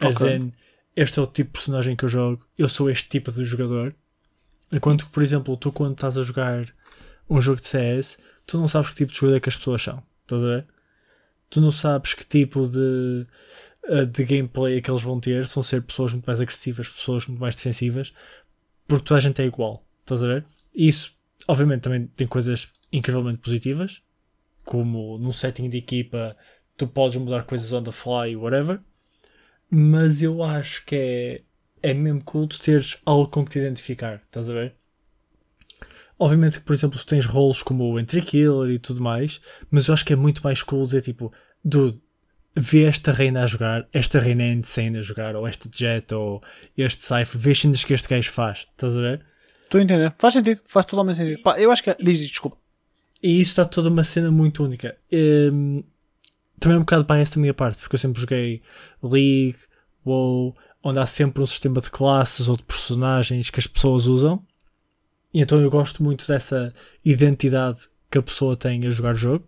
As 0.00 0.16
Ok. 0.16 0.34
in, 0.34 0.52
este 0.94 1.18
é 1.18 1.22
o 1.22 1.26
tipo 1.26 1.50
de 1.50 1.58
personagem 1.58 1.96
que 1.96 2.04
eu 2.04 2.08
jogo, 2.08 2.46
eu 2.56 2.68
sou 2.68 2.88
este 2.88 3.08
tipo 3.10 3.30
de 3.32 3.44
jogador. 3.44 3.94
Enquanto 4.72 5.04
que, 5.06 5.10
por 5.12 5.22
exemplo, 5.22 5.56
tu 5.56 5.70
quando 5.72 5.92
estás 5.92 6.16
a 6.16 6.22
jogar 6.22 6.66
um 7.28 7.40
jogo 7.40 7.60
de 7.60 7.66
CS, 7.66 8.18
tu 8.46 8.58
não 8.58 8.68
sabes 8.68 8.90
que 8.90 8.96
tipo 8.96 9.12
de 9.12 9.18
jogador 9.18 9.36
é 9.36 9.40
que 9.40 9.48
as 9.48 9.56
pessoas 9.56 9.82
são. 9.82 10.02
Estás 10.22 10.42
a 10.42 10.46
ver? 10.46 10.66
Tu 11.50 11.60
não 11.60 11.72
sabes 11.72 12.14
que 12.14 12.24
tipo 12.24 12.66
de, 12.68 13.26
eh, 13.84 14.04
de 14.04 14.24
gameplay 14.24 14.78
é 14.78 14.80
que 14.80 14.90
eles 14.90 15.02
vão 15.02 15.20
ter. 15.20 15.46
Se 15.46 15.54
vão 15.54 15.62
ser 15.62 15.82
pessoas 15.82 16.12
muito 16.12 16.26
mais 16.26 16.40
agressivas, 16.40 16.88
pessoas 16.88 17.26
muito 17.26 17.40
mais 17.40 17.54
defensivas, 17.54 18.12
porque 18.86 19.04
toda 19.04 19.18
a 19.18 19.22
gente 19.22 19.40
é 19.42 19.46
igual. 19.46 19.84
Estás 20.00 20.22
a 20.22 20.26
ver? 20.26 20.44
E 20.74 20.88
isso, 20.88 21.12
obviamente, 21.48 21.82
também 21.82 22.06
tem 22.08 22.26
coisas 22.26 22.68
incrivelmente 22.92 23.38
positivas, 23.38 24.02
como 24.64 25.18
num 25.18 25.32
setting 25.32 25.68
de 25.68 25.78
equipa 25.78 26.36
tu 26.76 26.86
podes 26.86 27.16
mudar 27.16 27.44
coisas 27.44 27.72
on 27.72 27.82
the 27.82 27.92
fly, 27.92 28.36
whatever. 28.36 28.80
Mas 29.70 30.22
eu 30.22 30.42
acho 30.42 30.84
que 30.84 30.94
é, 31.82 31.90
é 31.90 31.94
mesmo 31.94 32.22
cool 32.24 32.46
tu 32.46 32.60
teres 32.60 32.98
algo 33.04 33.28
com 33.28 33.44
que 33.44 33.52
te 33.52 33.58
identificar, 33.58 34.22
estás 34.26 34.48
a 34.48 34.52
ver? 34.52 34.76
Obviamente 36.18 36.58
que, 36.58 36.64
por 36.64 36.72
exemplo, 36.72 36.98
tu 36.98 37.06
tens 37.06 37.26
roles 37.26 37.62
como 37.62 37.84
o 37.84 38.00
Entry 38.00 38.22
Killer 38.22 38.70
e 38.70 38.78
tudo 38.78 39.02
mais, 39.02 39.40
mas 39.70 39.86
eu 39.86 39.94
acho 39.94 40.04
que 40.04 40.12
é 40.12 40.16
muito 40.16 40.42
mais 40.42 40.62
cool 40.62 40.86
dizer 40.86 41.02
tipo, 41.02 41.32
dude, 41.62 42.00
vê 42.54 42.84
esta 42.84 43.12
reina 43.12 43.42
a 43.42 43.46
jogar, 43.46 43.86
esta 43.92 44.18
reina 44.18 44.42
é 44.42 44.52
insane 44.52 44.96
a 44.96 45.02
jogar, 45.02 45.36
ou 45.36 45.46
este 45.46 45.68
jet, 45.70 46.14
ou 46.14 46.42
este 46.76 47.04
Cypher, 47.04 47.38
vê 47.38 47.50
as 47.50 47.60
cenas 47.60 47.84
que 47.84 47.92
este 47.92 48.08
gajo 48.08 48.32
faz, 48.32 48.66
estás 48.72 48.96
a 48.96 49.00
ver? 49.00 49.26
Estou 49.66 49.80
a 49.80 49.82
entender. 49.82 50.14
Faz 50.16 50.34
sentido. 50.34 50.60
Faz 50.64 50.86
totalmente 50.86 51.16
sentido. 51.16 51.42
Pá, 51.42 51.58
eu 51.60 51.70
acho 51.70 51.82
que... 51.82 51.94
Diz, 51.96 52.18
diz, 52.18 52.28
desculpa. 52.28 52.56
E 53.22 53.40
isso 53.40 53.50
está 53.50 53.64
toda 53.64 53.88
uma 53.88 54.04
cena 54.04 54.30
muito 54.30 54.64
única. 54.64 54.96
Hum, 55.12 55.82
também 56.60 56.76
é 56.76 56.78
um 56.78 56.82
bocado 56.82 57.04
biased 57.04 57.34
da 57.34 57.40
minha 57.40 57.54
parte, 57.54 57.78
porque 57.78 57.96
eu 57.96 57.98
sempre 57.98 58.20
joguei 58.20 58.62
League, 59.02 59.58
WoW, 60.04 60.54
onde 60.82 61.00
há 61.00 61.06
sempre 61.06 61.42
um 61.42 61.46
sistema 61.46 61.80
de 61.80 61.90
classes 61.90 62.48
ou 62.48 62.56
de 62.56 62.62
personagens 62.62 63.50
que 63.50 63.58
as 63.58 63.66
pessoas 63.66 64.06
usam. 64.06 64.45
E 65.36 65.42
então 65.42 65.60
eu 65.60 65.70
gosto 65.70 66.02
muito 66.02 66.26
dessa 66.26 66.72
identidade 67.04 67.80
que 68.10 68.16
a 68.16 68.22
pessoa 68.22 68.56
tem 68.56 68.86
a 68.86 68.90
jogar 68.90 69.12
o 69.12 69.18
jogo. 69.18 69.46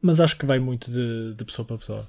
Mas 0.00 0.20
acho 0.20 0.38
que 0.38 0.46
vai 0.46 0.60
muito 0.60 0.92
de, 0.92 1.34
de 1.34 1.44
pessoa 1.44 1.66
para 1.66 1.76
pessoa. 1.76 2.08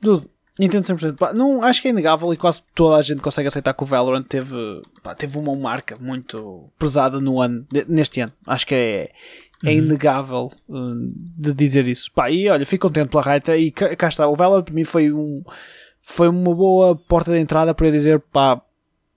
Dude, 0.00 0.28
entendo 0.60 0.84
100%. 0.84 1.16
Pá, 1.16 1.32
não, 1.32 1.64
acho 1.64 1.82
que 1.82 1.88
é 1.88 1.90
inegável 1.90 2.32
e 2.32 2.36
quase 2.36 2.62
toda 2.76 2.94
a 2.94 3.02
gente 3.02 3.20
consegue 3.22 3.48
aceitar 3.48 3.74
que 3.74 3.82
o 3.82 3.86
Valorant 3.86 4.22
teve, 4.22 4.54
pá, 5.02 5.12
teve 5.12 5.36
uma 5.36 5.56
marca 5.56 5.96
muito 6.00 6.70
pesada 6.78 7.20
no 7.20 7.40
ano, 7.40 7.66
ne- 7.72 7.86
neste 7.88 8.20
ano. 8.20 8.32
Acho 8.46 8.68
que 8.68 8.74
é, 8.76 9.10
é 9.64 9.74
inegável 9.74 10.52
hum, 10.68 11.12
de 11.36 11.52
dizer 11.52 11.88
isso. 11.88 12.08
Pá, 12.12 12.30
e 12.30 12.48
olha, 12.48 12.64
fico 12.64 12.86
contente 12.86 13.10
pela 13.10 13.24
Raita 13.24 13.56
e 13.56 13.72
cá, 13.72 13.96
cá 13.96 14.08
está. 14.08 14.28
O 14.28 14.36
Valorant 14.36 14.62
para 14.62 14.74
mim 14.74 14.84
foi, 14.84 15.12
um, 15.12 15.42
foi 16.02 16.28
uma 16.28 16.54
boa 16.54 16.94
porta 16.94 17.32
de 17.32 17.40
entrada 17.40 17.74
para 17.74 17.88
eu 17.88 17.92
dizer, 17.92 18.20
pá, 18.32 18.62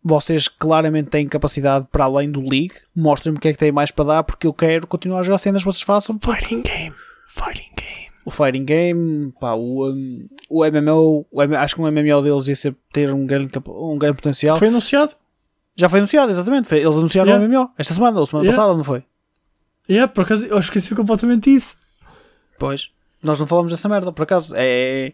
vocês 0.03 0.47
claramente 0.47 1.09
têm 1.09 1.27
capacidade 1.27 1.87
para 1.91 2.05
além 2.05 2.29
do 2.31 2.41
League. 2.41 2.73
Mostrem-me 2.95 3.37
o 3.37 3.41
que 3.41 3.47
é 3.47 3.53
que 3.53 3.57
têm 3.59 3.71
mais 3.71 3.89
para 3.91 4.05
dar 4.05 4.23
porque 4.23 4.45
eu 4.47 4.53
quero 4.53 4.85
continuar 4.87 5.19
a 5.19 5.23
jogar 5.23 5.37
cenas 5.37 5.61
que 5.61 5.65
vocês 5.65 5.81
façam. 5.83 6.17
porque- 6.17 6.61
game. 6.61 6.93
Fighting 7.27 7.71
game. 7.75 8.07
o 8.25 8.31
fighting 8.31 8.63
game, 8.63 9.33
pá, 9.39 9.53
o, 9.53 9.89
um, 9.89 10.27
o 10.49 10.63
MMO, 10.63 11.25
o 11.31 11.41
acho 11.41 11.75
que 11.75 11.81
um 11.81 11.87
MMO 11.87 12.21
deles 12.21 12.47
ia 12.47 12.55
ser, 12.55 12.75
ter 12.93 13.11
um 13.13 13.25
grande, 13.25 13.49
um 13.67 13.97
grande 13.97 14.15
potencial. 14.15 14.55
Foi 14.57 14.67
anunciado? 14.69 15.13
Já 15.75 15.89
foi 15.89 15.99
anunciado, 15.99 16.31
exatamente. 16.31 16.67
Foi- 16.67 16.79
eles 16.79 16.95
anunciaram 16.95 17.29
Yeah. 17.31 17.43
o 17.45 17.49
MMO 17.49 17.71
esta 17.77 17.93
semana, 17.93 18.19
ou 18.19 18.25
semana 18.25 18.45
Yeah. 18.45 18.55
passada, 18.61 18.77
não 18.77 18.83
foi? 18.83 19.03
É, 19.89 20.05
por 20.07 20.21
acaso 20.23 20.45
eu 20.45 20.57
esqueci 20.59 20.93
completamente 20.95 21.49
disso. 21.51 21.75
Pois. 22.59 22.91
Nós 23.21 23.39
não 23.39 23.47
falamos 23.47 23.71
dessa 23.71 23.89
merda, 23.89 24.11
por 24.11 24.23
acaso. 24.23 24.53
É, 24.55 25.11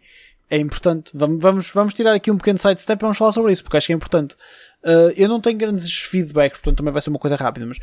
é 0.50 0.58
importante. 0.58 1.12
Vamos, 1.16 1.42
vamos, 1.42 1.72
vamos 1.72 1.94
tirar 1.94 2.14
aqui 2.14 2.30
um 2.30 2.38
pequeno 2.38 2.60
sidestep 2.60 3.00
e 3.02 3.04
vamos 3.04 3.18
falar 3.18 3.32
sobre 3.32 3.52
isso, 3.54 3.64
porque 3.64 3.78
acho 3.78 3.88
que 3.88 3.94
é 3.94 3.96
importante. 3.96 4.36
Uh, 4.84 5.12
eu 5.18 5.28
não 5.28 5.42
tenho 5.42 5.58
grandes 5.58 5.94
feedbacks, 6.04 6.60
portanto 6.60 6.78
também 6.78 6.94
vai 6.94 7.02
ser 7.02 7.10
uma 7.10 7.20
coisa 7.20 7.36
rápida, 7.36 7.66
mas 7.66 7.78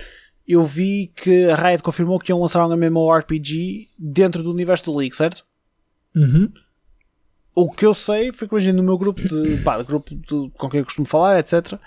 eu 0.48 0.62
vi 0.62 1.12
que 1.14 1.44
a 1.50 1.54
Riot 1.56 1.82
confirmou 1.82 2.18
que 2.18 2.32
iam 2.32 2.40
lançar 2.40 2.66
um 2.66 2.72
MMORPG 2.72 3.88
dentro 3.98 4.42
do 4.42 4.50
universo 4.50 4.86
do 4.86 4.96
League, 4.96 5.14
certo? 5.16 5.44
Uhum. 6.14 6.50
o 7.54 7.70
que 7.70 7.84
eu 7.84 7.92
sei 7.92 8.32
foi 8.32 8.48
que 8.48 8.54
hoje 8.54 8.72
no 8.72 8.82
meu 8.82 8.96
grupo 8.96 9.20
de, 9.20 9.56
pá, 9.64 9.82
grupo 9.82 10.14
de- 10.14 10.50
com 10.56 10.70
quem 10.70 10.80
eu 10.80 10.84
costumo 10.84 11.06
falar, 11.06 11.38
etc. 11.38 11.78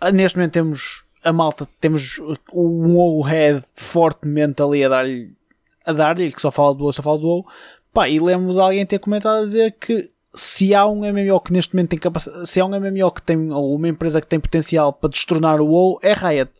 ah, 0.00 0.12
Neste 0.12 0.36
momento 0.38 0.52
temos 0.52 1.02
a 1.24 1.32
malta, 1.32 1.66
temos 1.80 2.18
um 2.52 2.94
WoW 2.94 3.20
head 3.22 3.64
fortemente 3.74 4.62
ali 4.62 4.84
a 4.84 4.88
dar-lhe, 4.88 5.32
a 5.84 5.92
dar-lhe, 5.92 6.30
que 6.30 6.40
só 6.40 6.52
fala 6.52 6.72
do 6.74 6.82
WoW, 6.84 6.92
só 6.92 7.02
fala 7.02 7.18
do 7.18 7.26
WoW. 7.26 7.46
Pá, 7.92 8.08
e 8.08 8.20
lembro 8.20 8.52
de 8.52 8.60
alguém 8.60 8.86
ter 8.86 9.00
comentado 9.00 9.42
a 9.42 9.44
dizer 9.44 9.72
que 9.80 10.08
se 10.38 10.74
há 10.74 10.86
um 10.86 11.00
MMO 11.00 11.40
que 11.40 11.52
neste 11.52 11.74
momento 11.74 11.90
tem 11.90 11.98
capacidade, 11.98 12.48
se 12.48 12.60
há 12.60 12.64
um 12.64 12.70
MMO 12.80 13.10
que 13.12 13.22
tem, 13.22 13.50
ou 13.52 13.74
uma 13.74 13.88
empresa 13.88 14.20
que 14.20 14.26
tem 14.26 14.38
potencial 14.40 14.92
para 14.92 15.10
destronar 15.10 15.60
o 15.60 15.66
WoW, 15.66 15.98
é 16.02 16.12
Riot. 16.12 16.50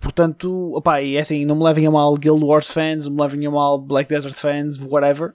Portanto, 0.00 0.72
opá, 0.74 1.00
e 1.00 1.16
é 1.16 1.20
assim, 1.20 1.44
não 1.44 1.56
me 1.56 1.64
levem 1.64 1.86
a 1.86 1.90
mal 1.90 2.14
Guild 2.16 2.44
Wars 2.44 2.68
fans, 2.70 3.06
não 3.06 3.14
me 3.14 3.22
levem 3.22 3.46
a 3.46 3.50
mal 3.50 3.78
Black 3.78 4.08
Desert 4.08 4.34
fans, 4.34 4.78
whatever 4.78 5.34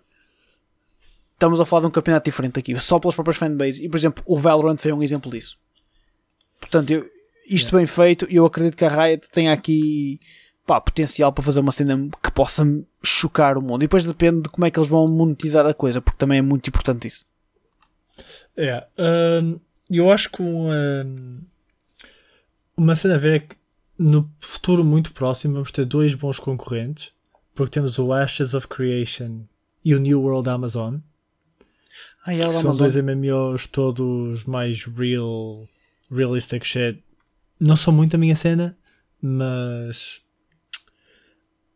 estamos 1.39 1.61
a 1.61 1.65
falar 1.65 1.81
de 1.83 1.87
um 1.87 1.91
campeonato 1.91 2.25
diferente 2.25 2.59
aqui, 2.59 2.77
só 2.77 2.99
pelas 2.99 3.15
próprias 3.15 3.37
fanbases. 3.37 3.79
E, 3.79 3.87
por 3.87 3.97
exemplo, 3.97 4.21
o 4.27 4.35
Valorant 4.37 4.77
foi 4.77 4.91
um 4.91 5.01
exemplo 5.01 5.31
disso. 5.31 5.57
Portanto, 6.59 6.91
eu- 6.91 7.05
isto 7.47 7.75
bem 7.77 7.85
feito, 7.85 8.27
eu 8.29 8.45
acredito 8.45 8.75
que 8.75 8.83
a 8.83 8.89
Riot 8.89 9.29
tenha 9.31 9.53
aqui 9.53 10.19
pá, 10.67 10.81
potencial 10.81 11.31
para 11.31 11.43
fazer 11.43 11.61
uma 11.61 11.71
cena 11.71 12.09
que 12.21 12.29
possa 12.31 12.63
chocar 13.01 13.57
o 13.57 13.61
mundo. 13.61 13.81
E 13.81 13.87
depois 13.87 14.05
depende 14.05 14.41
de 14.43 14.49
como 14.49 14.65
é 14.65 14.69
que 14.69 14.77
eles 14.77 14.89
vão 14.89 15.07
monetizar 15.07 15.65
a 15.65 15.73
coisa, 15.73 16.01
porque 16.01 16.17
também 16.19 16.39
é 16.39 16.41
muito 16.41 16.67
importante 16.67 17.07
isso. 17.07 17.25
É, 18.55 18.85
hum, 19.41 19.59
eu 19.89 20.11
acho 20.11 20.29
que 20.29 20.41
hum, 20.43 21.41
uma 22.77 22.95
cena 22.95 23.15
a 23.15 23.17
ver 23.17 23.33
é 23.35 23.39
que 23.39 23.55
no 23.97 24.29
futuro 24.39 24.83
muito 24.83 25.11
próximo 25.13 25.55
vamos 25.55 25.71
ter 25.71 25.85
dois 25.85 26.15
bons 26.15 26.39
concorrentes, 26.39 27.11
porque 27.53 27.73
temos 27.73 27.99
o 27.99 28.13
Ashes 28.13 28.53
of 28.53 28.67
Creation 28.67 29.41
e 29.83 29.93
o 29.93 29.99
New 29.99 30.21
World 30.21 30.49
Amazon, 30.49 30.97
Ah, 32.25 32.33
e 32.33 32.37
que 32.37 32.43
ela 32.43 32.53
são 32.53 32.71
dois 32.71 32.95
MMOs 32.95 33.65
todos 33.67 34.45
mais 34.45 34.85
real, 34.85 35.67
realistic 36.11 36.63
shit. 36.63 37.03
Não 37.59 37.75
são 37.75 37.91
muito 37.91 38.15
a 38.15 38.19
minha 38.19 38.35
cena, 38.35 38.77
mas 39.21 40.21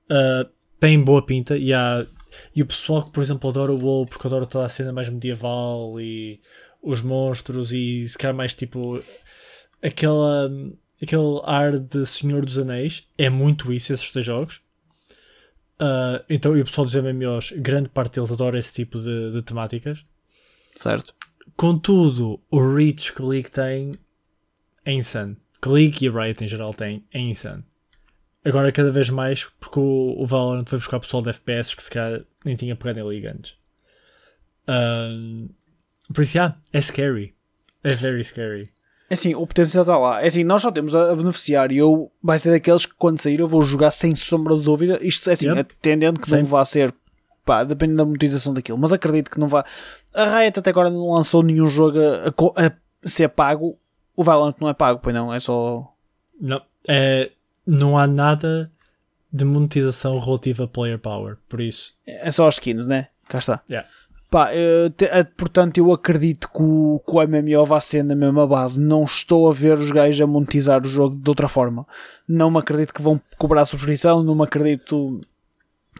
ah, 0.09 0.47
têm 0.79 1.01
boa 1.03 1.25
pinta 1.25 1.57
e 1.57 1.73
há 1.73 2.05
e 2.55 2.61
o 2.61 2.65
pessoal 2.65 3.03
que, 3.03 3.11
por 3.11 3.21
exemplo, 3.21 3.49
adora 3.49 3.71
o 3.71 3.79
WoW 3.79 4.05
porque 4.07 4.27
adora 4.27 4.45
toda 4.45 4.65
a 4.65 4.69
cena 4.69 4.91
mais 4.91 5.09
medieval 5.09 5.99
e 5.99 6.39
os 6.81 7.01
monstros 7.01 7.71
e 7.71 8.07
se 8.07 8.17
calhar 8.17 8.35
mais 8.35 8.53
tipo 8.53 9.01
aquela, 9.81 10.49
aquele 11.01 11.41
ar 11.43 11.79
de 11.79 12.05
Senhor 12.05 12.45
dos 12.45 12.57
Anéis 12.57 13.03
é 13.17 13.29
muito 13.29 13.71
isso, 13.71 13.93
esses 13.93 14.11
dois 14.11 14.25
jogos. 14.25 14.61
Ah, 15.79 16.23
então, 16.29 16.57
e 16.57 16.61
o 16.61 16.65
pessoal 16.65 16.85
dos 16.85 16.95
MMOs, 16.95 17.51
grande 17.57 17.89
parte 17.89 18.15
deles 18.15 18.31
adora 18.31 18.57
esse 18.57 18.73
tipo 18.73 19.01
de, 19.01 19.31
de 19.31 19.41
temáticas. 19.41 20.05
Certo. 20.75 21.13
Contudo, 21.57 22.39
o 22.49 22.75
reach 22.75 23.13
que 23.13 23.21
a 23.21 23.25
League 23.25 23.51
tem 23.51 23.93
é 24.85 24.93
insano. 24.93 25.35
Que 25.61 25.69
League 25.69 26.05
e 26.05 26.09
Riot 26.09 26.43
em 26.43 26.47
geral 26.47 26.73
têm 26.73 27.05
é 27.13 27.19
insano. 27.19 27.63
Agora 28.45 28.71
cada 28.71 28.91
vez 28.91 29.09
mais, 29.09 29.45
porque 29.59 29.79
o, 29.79 30.15
o 30.17 30.25
Valorant 30.25 30.65
vai 30.69 30.79
buscar 30.79 30.99
pessoal 30.99 31.23
de 31.23 31.29
FPS 31.29 31.75
que 31.75 31.83
se 31.83 31.89
calhar 31.89 32.21
nem 32.43 32.55
tinha 32.55 32.75
pegado 32.75 32.99
em 32.99 33.03
League 33.03 33.27
antes. 33.27 33.55
Um, 34.67 35.49
por 36.13 36.21
isso, 36.23 36.37
yeah, 36.37 36.55
é 36.71 36.81
scary. 36.81 37.33
É 37.83 37.95
very 37.95 38.23
scary. 38.23 38.69
É 39.09 39.13
assim, 39.13 39.35
o 39.35 39.45
potencial 39.45 39.83
está 39.83 39.97
lá. 39.97 40.21
É 40.21 40.27
assim, 40.27 40.43
nós 40.43 40.61
só 40.61 40.71
temos 40.71 40.95
a, 40.95 41.15
beneficiar 41.15 41.71
e 41.71 41.77
eu 41.77 42.11
vai 42.21 42.39
ser 42.39 42.51
daqueles 42.51 42.85
que 42.85 42.93
quando 42.95 43.19
sair 43.19 43.39
eu 43.39 43.47
vou 43.47 43.61
jogar 43.61 43.91
sem 43.91 44.15
sombra 44.15 44.55
de 44.55 44.63
dúvida. 44.63 44.99
Isto 45.01 45.29
é 45.29 45.33
assim, 45.33 45.47
Yep. 45.47 45.59
atendendo 45.79 46.19
que 46.19 46.31
não 46.31 46.39
Sim. 46.39 46.43
vá 46.43 46.65
ser, 46.65 46.93
pá, 47.45 47.63
depende 47.63 47.95
da 47.95 48.05
monetização 48.05 48.53
daquilo, 48.53 48.77
mas 48.77 48.91
acredito 48.91 49.29
que 49.29 49.39
não 49.39 49.47
vá. 49.47 49.65
A 50.13 50.39
Riot 50.39 50.59
até 50.59 50.69
agora 50.69 50.89
não 50.89 51.11
lançou 51.11 51.43
nenhum 51.43 51.67
jogo 51.67 51.99
a, 51.99 52.27
a 52.27 52.71
a 53.05 53.09
ser 53.09 53.29
pago. 53.29 53.77
O 54.15 54.23
Valorant 54.23 54.55
não 54.59 54.69
é 54.69 54.73
pago, 54.73 54.99
pois 55.01 55.13
não, 55.13 55.33
é 55.33 55.39
só. 55.39 55.93
Não, 56.39 56.61
é, 56.87 57.31
não 57.65 57.97
há 57.97 58.05
nada 58.07 58.71
de 59.31 59.43
monetização 59.45 60.19
relativa 60.19 60.65
a 60.65 60.67
player 60.67 60.99
power. 60.99 61.37
Por 61.49 61.59
isso, 61.61 61.93
É 62.05 62.29
só 62.31 62.47
as 62.47 62.55
skins, 62.55 62.85
né? 62.87 63.07
Cá 63.27 63.39
está. 63.39 63.61
Yeah. 63.69 63.87
Pá, 64.29 64.49
te- 64.97 65.05
eh, 65.05 65.23
portanto, 65.23 65.77
eu 65.77 65.91
acredito 65.93 66.49
que 66.49 66.61
o, 66.61 66.99
que 67.05 67.11
o 67.15 67.21
MMO 67.27 67.65
vai 67.65 67.79
ser 67.81 68.03
na 68.03 68.15
mesma 68.15 68.47
base. 68.47 68.79
Não 68.79 69.03
estou 69.03 69.47
a 69.49 69.53
ver 69.53 69.77
os 69.77 69.91
gajos 69.91 70.19
a 70.21 70.25
monetizar 70.27 70.81
o 70.83 70.87
jogo 70.87 71.15
de 71.15 71.29
outra 71.29 71.47
forma. 71.47 71.85
Não 72.27 72.49
me 72.49 72.57
acredito 72.57 72.93
que 72.93 73.01
vão 73.01 73.21
cobrar 73.37 73.65
subscrição. 73.65 74.23
Não 74.23 74.33
me 74.35 74.43
acredito. 74.43 75.21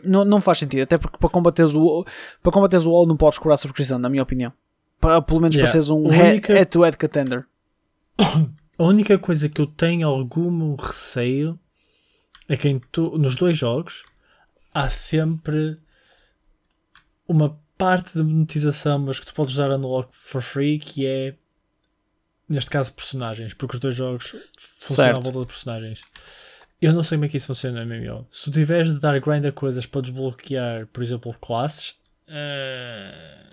Não, 0.04 0.26
não 0.26 0.42
faz 0.42 0.58
sentido. 0.58 0.82
Até 0.82 0.98
porque 0.98 1.18
para 1.18 1.30
combateres 1.30 1.74
o 1.76 2.04
para 2.42 2.52
combateres 2.52 2.86
o 2.86 2.92
WoW 2.92 3.06
não 3.08 3.16
podes 3.16 3.38
cobrar 3.38 3.58
subscrição, 3.58 4.00
na 4.00 4.10
minha 4.10 4.24
opinião. 4.24 4.52
Para, 5.00 5.22
pelo 5.22 5.40
menos 5.40 5.56
Yeah. 5.56 5.72
para 5.72 5.72
seres 5.72 5.90
um 5.90 6.04
única- 6.08 6.54
head-to-head 6.54 6.98
contender. 6.98 7.46
a 8.78 8.84
única 8.84 9.18
coisa 9.20 9.48
que 9.50 9.62
eu 9.62 9.68
tenho 9.68 10.08
algum 10.08 10.76
receio 10.76 11.60
é 12.50 12.58
que 12.58 12.68
em 12.68 12.80
to- 12.80 13.18
nos 13.18 13.36
dois 13.36 13.58
jogos 13.58 14.04
há 14.74 14.90
sempre 14.90 15.80
uma 17.28 17.60
parte 17.78 18.14
de 18.14 18.24
monetização, 18.24 19.00
mas 19.00 19.20
que 19.20 19.26
tu 19.26 19.34
podes 19.34 19.56
dar 19.56 19.72
unlock 19.72 20.10
for 20.14 20.42
free, 20.42 20.80
que 20.80 21.06
é 21.06 21.36
neste 22.48 22.70
caso 22.70 22.94
personagens, 22.94 23.54
porque 23.54 23.76
os 23.76 23.80
dois 23.80 23.96
jogos 23.96 24.36
funcionam 24.78 25.16
Certo. 25.16 25.18
à 25.20 25.22
volta 25.22 25.40
de 25.42 25.46
personagens. 25.48 26.02
Eu 26.82 26.92
não 26.94 27.02
sei 27.04 27.18
como 27.18 27.26
é 27.26 27.30
que 27.30 27.38
isso 27.38 27.48
funciona 27.48 27.84
no 27.86 27.94
MMO. 27.96 28.28
Se 28.30 28.44
tu 28.44 28.52
tiveres 28.52 28.90
de 28.94 29.00
dar 29.00 29.18
grind 29.20 29.46
a 29.46 29.52
coisas 29.52 29.86
para 29.86 30.02
desbloquear, 30.02 30.86
por 30.88 31.02
exemplo, 31.02 31.34
classes, 31.40 31.96
a 32.28 33.48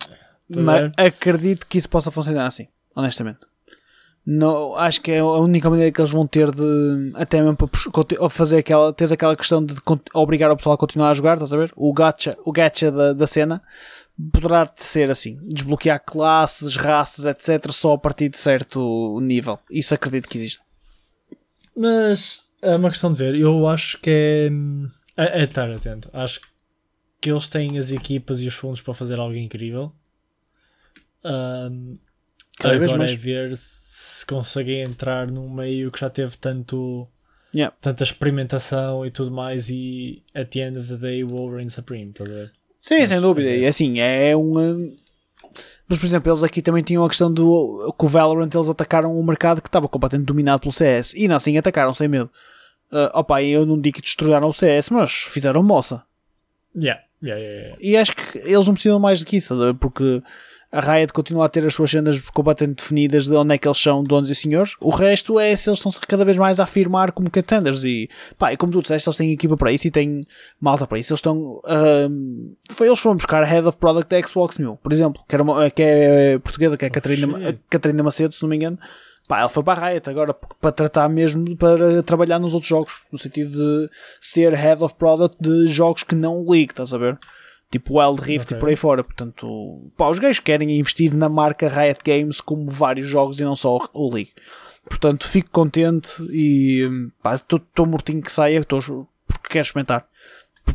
Mas 0.48 0.92
acredito 0.96 1.66
que 1.66 1.78
isso 1.78 1.88
possa 1.88 2.10
funcionar 2.10 2.46
assim, 2.46 2.66
honestamente. 2.94 3.40
Não, 4.24 4.76
acho 4.76 5.00
que 5.00 5.10
é 5.10 5.18
a 5.20 5.24
única 5.24 5.68
maneira 5.70 5.90
que 5.90 6.00
eles 6.00 6.10
vão 6.10 6.26
ter 6.26 6.50
de 6.50 7.12
até 7.14 7.40
mesmo 7.40 7.56
para 7.56 8.30
fazer 8.30 8.58
aquela, 8.58 8.92
tens 8.92 9.10
aquela 9.10 9.34
questão 9.34 9.64
de 9.64 9.74
obrigar 10.14 10.50
o 10.50 10.56
pessoal 10.56 10.74
a 10.74 10.78
continuar 10.78 11.10
a 11.10 11.14
jogar, 11.14 11.34
estás 11.34 11.52
a 11.52 11.56
ver? 11.56 11.72
O 11.74 11.92
gacha, 11.92 12.36
o 12.44 12.52
gacha 12.52 12.92
da, 12.92 13.12
da 13.12 13.26
cena 13.26 13.62
poderá 14.32 14.70
ser 14.76 15.10
assim, 15.10 15.38
desbloquear 15.42 16.02
classes, 16.04 16.76
raças, 16.76 17.24
etc, 17.24 17.72
só 17.72 17.94
a 17.94 17.98
partir 17.98 18.28
de 18.28 18.38
certo 18.38 19.18
nível. 19.20 19.58
Isso 19.70 19.94
acredito 19.94 20.28
que 20.28 20.36
existe. 20.36 20.60
Mas 21.74 22.44
é 22.60 22.76
uma 22.76 22.90
questão 22.90 23.12
de 23.12 23.18
ver. 23.18 23.34
Eu 23.34 23.66
acho 23.66 23.98
que 24.00 24.10
é, 25.16 25.24
é, 25.24 25.40
é 25.40 25.44
estar 25.44 25.70
atento. 25.70 26.10
Acho 26.12 26.40
que 27.20 27.30
eles 27.30 27.48
têm 27.48 27.78
as 27.78 27.90
equipas 27.90 28.40
e 28.40 28.46
os 28.46 28.54
fundos 28.54 28.82
para 28.82 28.92
fazer 28.92 29.18
algo 29.18 29.34
incrível. 29.34 29.92
Ahm, 31.24 31.96
Cada 32.58 32.74
agora 32.74 33.10
é 33.10 33.16
ver 33.16 33.56
se 33.56 33.79
conseguem 34.26 34.80
entrar 34.82 35.26
num 35.26 35.48
meio 35.48 35.90
que 35.90 36.00
já 36.00 36.10
teve 36.10 36.36
tanto 36.36 37.06
Yeah. 37.52 37.74
tanta 37.80 38.04
experimentação 38.04 39.04
e 39.04 39.10
tudo 39.10 39.32
mais 39.32 39.68
e 39.68 40.22
at 40.32 40.48
the 40.50 40.60
end 40.60 40.78
of 40.78 40.86
the 40.88 40.96
day 40.96 41.24
o 41.24 41.26
will 41.34 41.50
reign 41.52 41.68
supreme, 41.68 42.10
estás 42.10 42.30
a 42.30 42.34
ver? 42.34 42.52
Sim, 42.80 43.00
Mas, 43.00 43.08
sem 43.08 43.20
dúvida. 43.20 43.48
é. 43.48 43.58
E 43.58 43.66
assim, 43.66 43.98
é 43.98 44.36
um. 44.36 44.94
Mas, 45.88 45.98
por 45.98 46.06
exemplo, 46.06 46.30
eles 46.30 46.44
aqui 46.44 46.62
também 46.62 46.84
tinham 46.84 47.04
a 47.04 47.08
questão 47.08 47.32
do 47.32 47.92
que 47.98 48.04
o 48.04 48.08
Valorant 48.08 48.48
eles 48.54 48.68
atacaram 48.68 49.18
um 49.18 49.22
mercado 49.24 49.60
que 49.60 49.68
estava 49.68 49.88
completamente 49.88 50.28
dominado 50.28 50.60
pelo 50.60 50.72
CS 50.72 51.12
e 51.14 51.26
não 51.26 51.34
assim 51.34 51.58
atacaram 51.58 51.92
sem 51.92 52.06
medo. 52.06 52.30
Uh, 52.92 53.10
opa, 53.18 53.42
eu 53.42 53.66
não 53.66 53.80
digo 53.80 53.96
que 53.96 54.02
destruíram 54.02 54.46
o 54.48 54.52
CS, 54.52 54.90
mas 54.90 55.10
fizeram 55.12 55.62
moça. 55.62 56.02
Yeah, 56.76 57.02
yeah, 57.20 57.42
yeah, 57.42 57.62
yeah. 57.66 57.78
E 57.80 57.96
acho 57.96 58.14
que 58.14 58.38
eles 58.38 58.66
não 58.66 58.74
precisam 58.74 59.00
mais 59.00 59.18
do 59.18 59.26
que 59.26 59.36
isso, 59.36 59.52
estás 59.52 59.60
a 59.60 59.72
ver? 59.72 59.74
porque 59.74 60.22
a 60.72 60.80
Riot 60.80 61.12
continua 61.12 61.46
a 61.46 61.48
ter 61.48 61.66
as 61.66 61.74
suas 61.74 61.90
cenas 61.90 62.20
completamente 62.30 62.78
definidas 62.78 63.26
de 63.26 63.34
onde 63.34 63.54
é 63.54 63.58
que 63.58 63.66
eles 63.66 63.78
são 63.78 64.04
donos 64.04 64.30
e 64.30 64.34
senhores. 64.34 64.76
O 64.80 64.90
resto 64.90 65.40
é 65.40 65.56
se 65.56 65.68
eles 65.68 65.78
estão-se 65.80 66.00
cada 66.00 66.24
vez 66.24 66.36
mais 66.36 66.60
a 66.60 66.64
afirmar 66.64 67.10
como 67.12 67.28
contenders. 67.30 67.82
E 67.82 68.08
pá, 68.38 68.52
e 68.52 68.56
como 68.56 68.72
tu 68.72 68.80
disseste, 68.80 69.08
eles 69.08 69.16
têm 69.16 69.32
equipa 69.32 69.56
para 69.56 69.72
isso 69.72 69.88
e 69.88 69.90
têm 69.90 70.20
malta 70.60 70.86
para 70.86 70.98
isso. 70.98 71.12
Eles 71.12 71.18
estão. 71.18 71.60
foi, 72.70 72.86
eles 72.86 72.98
foram 73.00 73.16
buscar 73.16 73.42
a 73.42 73.46
Head 73.46 73.66
of 73.66 73.78
Product 73.78 74.08
da 74.08 74.26
Xbox 74.26 74.58
New, 74.58 74.76
por 74.76 74.92
exemplo, 74.92 75.22
que, 75.28 75.34
era 75.34 75.42
uma- 75.42 75.68
que 75.70 75.82
é 75.82 76.38
portuguesa, 76.38 76.76
que 76.76 76.84
é 76.84 76.88
a 76.88 76.90
Catarina, 76.90 77.38
shit. 77.38 77.48
a 77.48 77.54
Catarina 77.68 78.02
Macedo, 78.02 78.34
se 78.34 78.42
não 78.42 78.48
me 78.50 78.56
engano. 78.56 78.78
Pá, 79.28 79.40
ela 79.40 79.48
foi 79.48 79.62
para 79.62 79.80
a 79.80 79.88
Riot 79.90 80.10
agora 80.10 80.34
para 80.34 80.72
tratar 80.72 81.08
mesmo 81.08 81.56
para 81.56 82.02
trabalhar 82.02 82.38
nos 82.40 82.52
outros 82.54 82.68
jogos, 82.68 82.94
no 83.12 83.18
sentido 83.18 83.52
de 83.56 83.90
ser 84.20 84.52
Head 84.54 84.82
of 84.82 84.94
Product 84.96 85.36
de 85.40 85.68
jogos 85.68 86.02
que 86.02 86.14
não 86.16 86.44
League, 86.48 86.70
estás 86.72 86.92
a 86.92 86.98
ver? 86.98 87.16
Tipo 87.70 88.00
Wild 88.00 88.20
Rift 88.20 88.46
Ok. 88.48 88.56
e 88.56 88.60
por 88.60 88.68
aí 88.68 88.76
fora. 88.76 89.04
Portanto, 89.04 89.92
pá, 89.96 90.08
os 90.08 90.18
gajos 90.18 90.40
querem 90.40 90.76
investir 90.78 91.14
na 91.14 91.28
marca 91.28 91.68
Riot 91.68 92.00
Games 92.04 92.40
como 92.40 92.68
vários 92.68 93.06
jogos 93.06 93.38
e 93.38 93.44
não 93.44 93.54
só 93.54 93.78
o 93.92 94.12
League. 94.12 94.32
Portanto, 94.84 95.28
fico 95.28 95.50
contente 95.50 96.10
e 96.30 96.84
hum, 96.86 97.10
estou 97.34 97.86
mortinho 97.86 98.20
que 98.22 98.32
saia 98.32 98.64
tô, 98.64 98.78
porque 98.80 99.48
quero 99.50 99.64
experimentar. 99.66 100.08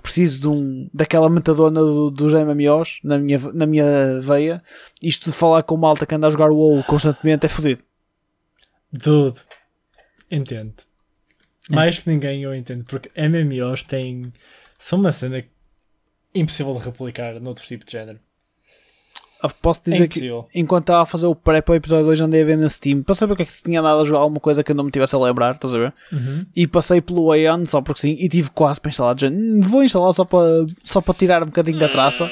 Preciso 0.02 0.42
de 0.42 0.48
um, 0.48 0.90
daquela 0.94 1.30
metadona 1.30 1.80
do- 1.82 2.10
dos 2.12 2.34
MMOs 2.34 3.00
na 3.04 3.18
minha, 3.18 3.40
na 3.54 3.66
minha 3.66 4.20
veia. 4.22 4.62
Isto 5.04 5.30
de 5.32 5.36
falar 5.36 5.64
com 5.64 5.78
malta 5.78 6.06
que 6.06 6.16
anda 6.16 6.28
a 6.28 6.30
jogar 6.30 6.50
WoW 6.52 6.84
constantemente 6.84 7.46
é 7.46 7.50
fodido. 7.50 7.82
Dude, 8.92 9.40
entendo. 10.30 10.74
Mais 11.70 12.00
que 12.00 12.10
ninguém 12.10 12.44
eu 12.44 12.54
entendo, 12.54 12.84
porque 12.86 13.10
MMOs 13.20 13.84
têm. 13.84 14.32
são 14.78 15.00
uma 15.00 15.12
cena 15.12 15.44
impossível 16.36 16.74
de 16.74 16.80
replicar 16.80 17.40
noutro 17.40 17.66
tipo 17.66 17.86
de 17.86 17.92
género. 17.92 18.20
Ah, 19.42 19.50
Posso 19.50 19.82
É 19.88 19.92
dizer 19.92 20.08
que 20.08 20.20
impossível. 20.20 20.48
enquanto 20.56 20.84
estava 20.84 21.04
a 21.04 21.06
fazer 21.06 21.26
o 21.28 21.36
pré 21.36 21.62
para 21.62 21.74
o 21.74 21.76
episódio 21.76 22.06
2 22.06 22.22
andei 22.22 22.42
a 22.42 22.46
ver 22.46 22.58
na 22.58 22.70
Steam 22.70 23.04
para 23.04 23.14
saber 23.14 23.34
o 23.34 23.36
que 23.36 23.44
é 23.44 23.46
que 23.46 23.54
se 23.54 23.62
tinha 23.64 23.82
dado 23.82 24.02
a 24.02 24.06
jogar 24.06 24.20
alguma 24.20 24.40
coisa 24.40 24.64
que 24.64 24.72
eu 24.72 24.76
não 24.76 24.84
me 24.86 24.92
tivesse 24.92 25.16
a 25.16 25.20
lembrar, 25.20 25.56
estás 25.56 25.74
a 25.74 25.78
ver? 25.78 25.94
Uhum. 26.12 26.46
E 26.56 26.66
passei 26.66 27.02
pelo 27.02 27.32
Aeon 27.32 27.66
só 27.66 27.82
porque 27.82 28.02
sim 28.02 28.16
e 28.20 28.28
tive 28.30 28.50
quase 28.50 28.80
para 28.80 28.90
instalar. 28.90 29.16
"Hum, 29.24 29.60
Vou 29.62 29.84
instalar 29.84 30.14
só 30.14 30.24
para, 30.26 30.66
só 30.84 31.02
para 31.02 31.14
tirar 31.14 31.44
um 31.44 31.48
bocadinho 31.48 31.78
da 31.80 31.90
traça. 31.90 32.30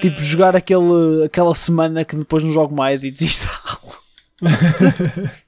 Tipo, 0.00 0.20
jogar 0.22 0.56
aquele, 0.56 1.24
aquela 1.26 1.54
semana 1.54 2.04
que 2.06 2.16
depois 2.16 2.42
não 2.42 2.50
jogo 2.52 2.74
mais 2.74 3.04
e 3.04 3.10
desinstalo. 3.10 4.00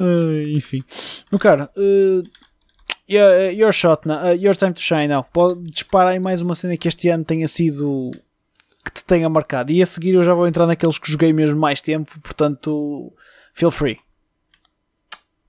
Ah, 0.00 0.42
enfim. 0.48 0.82
Meu 1.30 1.38
cara, 1.38 1.70
uh, 1.76 2.22
your, 3.08 3.50
your 3.50 3.72
shot 3.72 4.06
now, 4.06 4.26
uh, 4.28 4.32
your 4.32 4.54
time 4.54 4.72
to 4.72 4.80
shine 4.80 5.08
now. 5.08 5.22
Pode 5.32 5.70
disparar 5.70 6.12
aí 6.12 6.18
mais 6.18 6.40
uma 6.40 6.54
cena 6.54 6.76
que 6.76 6.88
este 6.88 7.08
ano 7.08 7.24
tenha 7.24 7.48
sido 7.48 8.10
que 8.84 8.92
te 8.92 9.04
tenha 9.04 9.28
marcado. 9.28 9.72
E 9.72 9.82
a 9.82 9.86
seguir 9.86 10.14
eu 10.14 10.22
já 10.24 10.34
vou 10.34 10.46
entrar 10.46 10.66
naqueles 10.66 10.98
que 10.98 11.10
joguei 11.10 11.32
mesmo 11.32 11.58
mais 11.58 11.80
tempo, 11.80 12.18
portanto, 12.20 13.12
feel 13.54 13.70
free. 13.70 13.98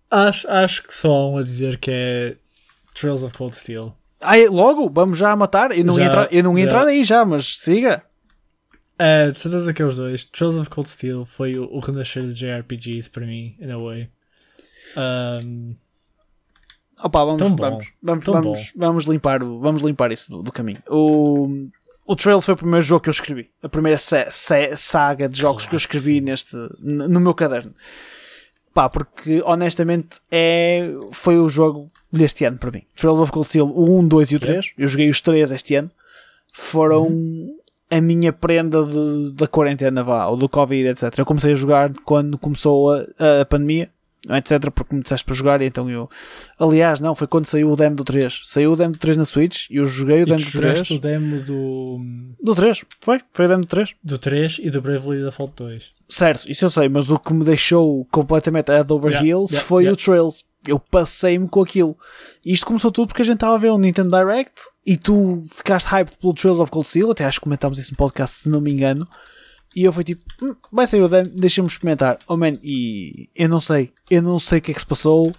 Acho, 0.09 0.49
acho 0.49 0.83
que 0.83 0.93
só 0.95 1.11
há 1.11 1.29
um 1.29 1.37
a 1.37 1.43
dizer 1.43 1.77
que 1.77 1.91
é 1.91 2.35
Trails 2.93 3.23
of 3.23 3.35
Cold 3.37 3.55
Steel. 3.55 3.93
Ai, 4.21 4.47
logo, 4.47 4.89
vamos 4.89 5.17
já 5.17 5.35
matar. 5.35 5.77
Eu 5.77 5.83
não, 5.83 5.95
ia, 5.99 6.05
Já, 6.05 6.07
entrar, 6.07 6.33
eu 6.33 6.43
não 6.43 6.57
ia 6.57 6.63
já. 6.63 6.69
entrar 6.69 6.87
aí 6.87 7.03
já, 7.03 7.25
mas 7.25 7.57
siga. 7.59 8.03
É, 8.97 9.29
de 9.31 9.39
certeza 9.39 9.73
que 9.73 9.81
é 9.81 9.85
os 9.85 9.97
dois. 9.97 10.23
Trails 10.23 10.55
of 10.55 10.69
Cold 10.69 10.89
Steel 10.89 11.25
foi 11.25 11.59
o, 11.59 11.65
o 11.65 11.79
renascer 11.79 12.23
de 12.23 12.33
JRPGs 12.33 13.09
para 13.09 13.25
mim, 13.25 13.55
in 13.59 13.69
a 13.71 13.77
way. 13.77 14.09
Um, 14.95 15.75
Opa, 17.03 17.25
vamos, 17.25 17.39
Tão 17.41 17.55
vamos, 17.55 17.85
vamos, 18.01 18.25
vamos, 18.31 18.73
vamos 18.75 19.05
limpar, 19.05 19.39
vamos 19.43 19.81
limpar 19.81 20.11
isso 20.11 20.31
do, 20.31 20.41
do 20.43 20.51
caminho. 20.51 20.81
O, 20.89 21.67
o 22.05 22.15
Trails 22.15 22.45
foi 22.45 22.53
o 22.53 22.57
primeiro 22.57 22.85
jogo 22.85 23.01
que 23.03 23.09
eu 23.09 23.11
escrevi. 23.11 23.49
A 23.61 23.67
primeira 23.69 23.97
sa- 23.97 24.29
sa- 24.31 24.75
saga 24.77 25.27
de 25.27 25.37
jogos 25.39 25.63
Claro 25.63 25.69
que 25.69 25.75
eu 25.75 25.77
escrevi 25.77 26.15
sim. 26.15 26.21
neste, 26.21 26.55
no 26.79 27.19
meu 27.19 27.33
caderno. 27.33 27.73
Pá, 28.73 28.89
porque 28.89 29.41
honestamente 29.45 30.19
é, 30.31 30.89
foi 31.11 31.37
o 31.37 31.47
jogo 31.47 31.87
deste 32.11 32.43
ano 32.45 32.57
para 32.57 32.71
mim. 32.71 32.83
Trails 32.95 33.19
of 33.19 33.31
Cold 33.31 33.47
Steel, 33.47 33.67
o 33.67 33.99
1, 33.99 34.07
2 34.07 34.31
e 34.31 34.35
o 34.35 34.39
3. 34.39 34.71
Eu 34.77 34.87
joguei 34.87 35.09
os 35.09 35.21
três 35.21 35.51
este 35.51 35.75
ano. 35.75 35.89
Foram 36.53 37.03
Uhum. 37.07 37.57
a 37.91 38.01
minha 38.01 38.33
prenda 38.33 38.83
de- 38.85 39.31
da 39.33 39.47
quarentena, 39.47 40.03
vá, 40.03 40.27
ou 40.27 40.35
do 40.37 40.49
Covid, 40.49 40.89
etc. 40.89 41.17
Eu 41.19 41.25
comecei 41.25 41.51
a 41.53 41.55
jogar 41.55 41.91
quando 42.03 42.37
começou 42.37 42.91
a, 42.93 43.41
a 43.41 43.45
pandemia, 43.45 43.89
etc. 44.29 44.71
Porque 44.71 44.95
me 44.95 45.01
disseste 45.01 45.25
para 45.25 45.35
jogar 45.35 45.61
e 45.61 45.65
então 45.65 45.89
eu. 45.89 46.09
Aliás, 46.59 46.99
não, 46.99 47.15
foi 47.15 47.27
quando 47.27 47.45
saiu 47.45 47.71
o 47.71 47.75
demo 47.75 47.95
do 47.95 48.03
3. 48.03 48.41
Saiu 48.43 48.73
o 48.73 48.75
demo 48.75 48.93
do 48.93 48.99
3 48.99 49.17
na 49.17 49.25
Switch 49.25 49.69
e 49.69 49.77
eu 49.77 49.85
joguei 49.85 50.23
o 50.23 50.25
demo 50.25 50.39
do 50.39 50.51
3. 50.51 50.77
jogaste 50.77 50.93
o 50.93 50.99
demo 50.99 51.41
do, 51.41 51.99
Do 52.41 52.55
3, 52.55 52.85
foi? 53.01 53.19
Foi 53.31 53.45
o 53.45 53.47
demo 53.47 53.61
do 53.61 53.67
3. 53.67 53.93
do 54.03 54.17
3 54.17 54.59
e 54.63 54.69
do 54.69 54.81
Bravely 54.81 55.23
Default 55.23 55.53
2. 55.55 55.91
Certo, 56.09 56.49
isso 56.49 56.65
eu 56.65 56.69
sei, 56.69 56.87
mas 56.89 57.09
o 57.09 57.19
que 57.19 57.33
me 57.33 57.43
deixou 57.43 58.05
completamente 58.11 58.71
head 58.71 58.91
over 58.91 59.11
Yeah, 59.11 59.27
heels 59.27 59.51
yeah, 59.51 59.67
foi 59.67 59.83
yeah. 59.83 59.93
o 59.93 59.97
Trails. 59.97 60.43
Eu 60.67 60.79
passei-me 60.79 61.47
com 61.47 61.61
aquilo. 61.61 61.95
E 62.43 62.51
isto 62.51 62.65
começou 62.65 62.91
tudo 62.91 63.09
porque 63.09 63.21
a 63.21 63.25
gente 63.25 63.35
estava 63.35 63.53
a 63.53 63.59
ver 63.59 63.71
um 63.71 63.77
Nintendo 63.77 64.17
Direct 64.17 64.61
e 64.85 64.97
tu 64.97 65.43
ficaste 65.51 65.87
hyped 65.87 66.17
pelo 66.17 66.33
Trails 66.33 66.59
of 66.59 66.71
Cold 66.71 66.87
Steel, 66.87 67.11
até 67.11 67.23
acho 67.25 67.39
que 67.39 67.43
comentámos 67.43 67.77
isso 67.77 67.91
no 67.91 67.97
podcast 67.97 68.37
se 68.37 68.49
não 68.49 68.59
me 68.59 68.71
engano. 68.71 69.07
E 69.75 69.83
eu 69.83 69.91
fui 69.91 70.03
tipo, 70.03 70.23
"Hum, 70.41 70.55
vai 70.71 70.87
sair 70.87 71.01
o 71.01 71.09
demo, 71.09 71.29
deixa-me 71.35 71.67
experimentar. 71.67 72.17
Oh 72.27 72.37
man, 72.37 72.57
e 72.63 73.29
eu 73.35 73.49
não 73.49 73.59
sei, 73.59 73.91
eu 74.09 74.21
não 74.21 74.39
sei 74.39 74.59
o 74.59 74.61
que 74.61 74.71
é 74.71 74.73
que 74.73 74.79
se 74.79 74.85
passou, 74.85 75.31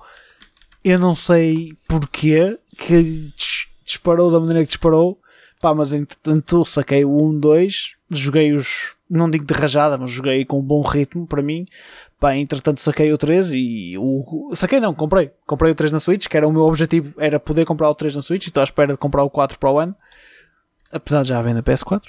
eu 0.85 0.99
não 0.99 1.15
sei 1.15 1.73
porquê 1.89 2.57
que 2.77 3.03
dis- 3.37 3.67
disparou 3.85 4.31
da 4.31 4.39
maneira 4.39 4.63
que 4.63 4.69
disparou. 4.69 5.19
Pá, 5.61 5.75
mas 5.75 5.93
entretanto 5.95 6.63
saquei 6.67 7.03
o 7.05 7.19
1, 7.31 7.41
2, 7.41 7.95
joguei 8.11 8.53
os, 8.53 8.95
não 9.09 9.31
digo 9.31 9.47
de 9.47 9.55
rajada, 9.55 9.97
mas 9.97 10.11
joguei 10.11 10.45
com 10.45 10.59
um 10.59 10.63
bom 10.63 10.83
ritmo 10.83 11.27
para 11.27 11.43
mim. 11.43 11.65
Pá, 12.21 12.37
entretanto 12.37 12.81
saquei 12.83 13.11
o 13.13 13.17
3 13.19 13.53
e 13.55 13.97
o. 13.99 14.53
Saquei 14.55 14.81
não, 14.81 14.93
comprei. 14.95 15.31
Comprei 15.47 15.73
o 15.73 15.75
3 15.75 15.93
na 15.93 16.01
Switch, 16.01 16.29
que 16.29 16.37
era 16.37 16.47
o 16.47 16.53
meu 16.53 16.63
objetivo, 16.63 17.15
era 17.19 17.41
poder 17.41 17.65
comprar 17.65 17.89
o 17.89 17.95
3 17.95 18.15
na 18.17 18.23
Switch 18.23 18.45
e 18.45 18.49
estou 18.49 18.61
à 18.61 18.65
espera 18.65 18.93
de 18.93 18.99
comprar 18.99 19.23
o 19.25 19.31
4 19.31 19.59
para 19.59 19.71
o 19.71 19.79
ano. 19.79 19.95
Apesar 20.93 21.23
de 21.23 21.29
já 21.29 21.39
haver 21.39 21.55
na 21.55 21.63
PS4. 21.63 22.03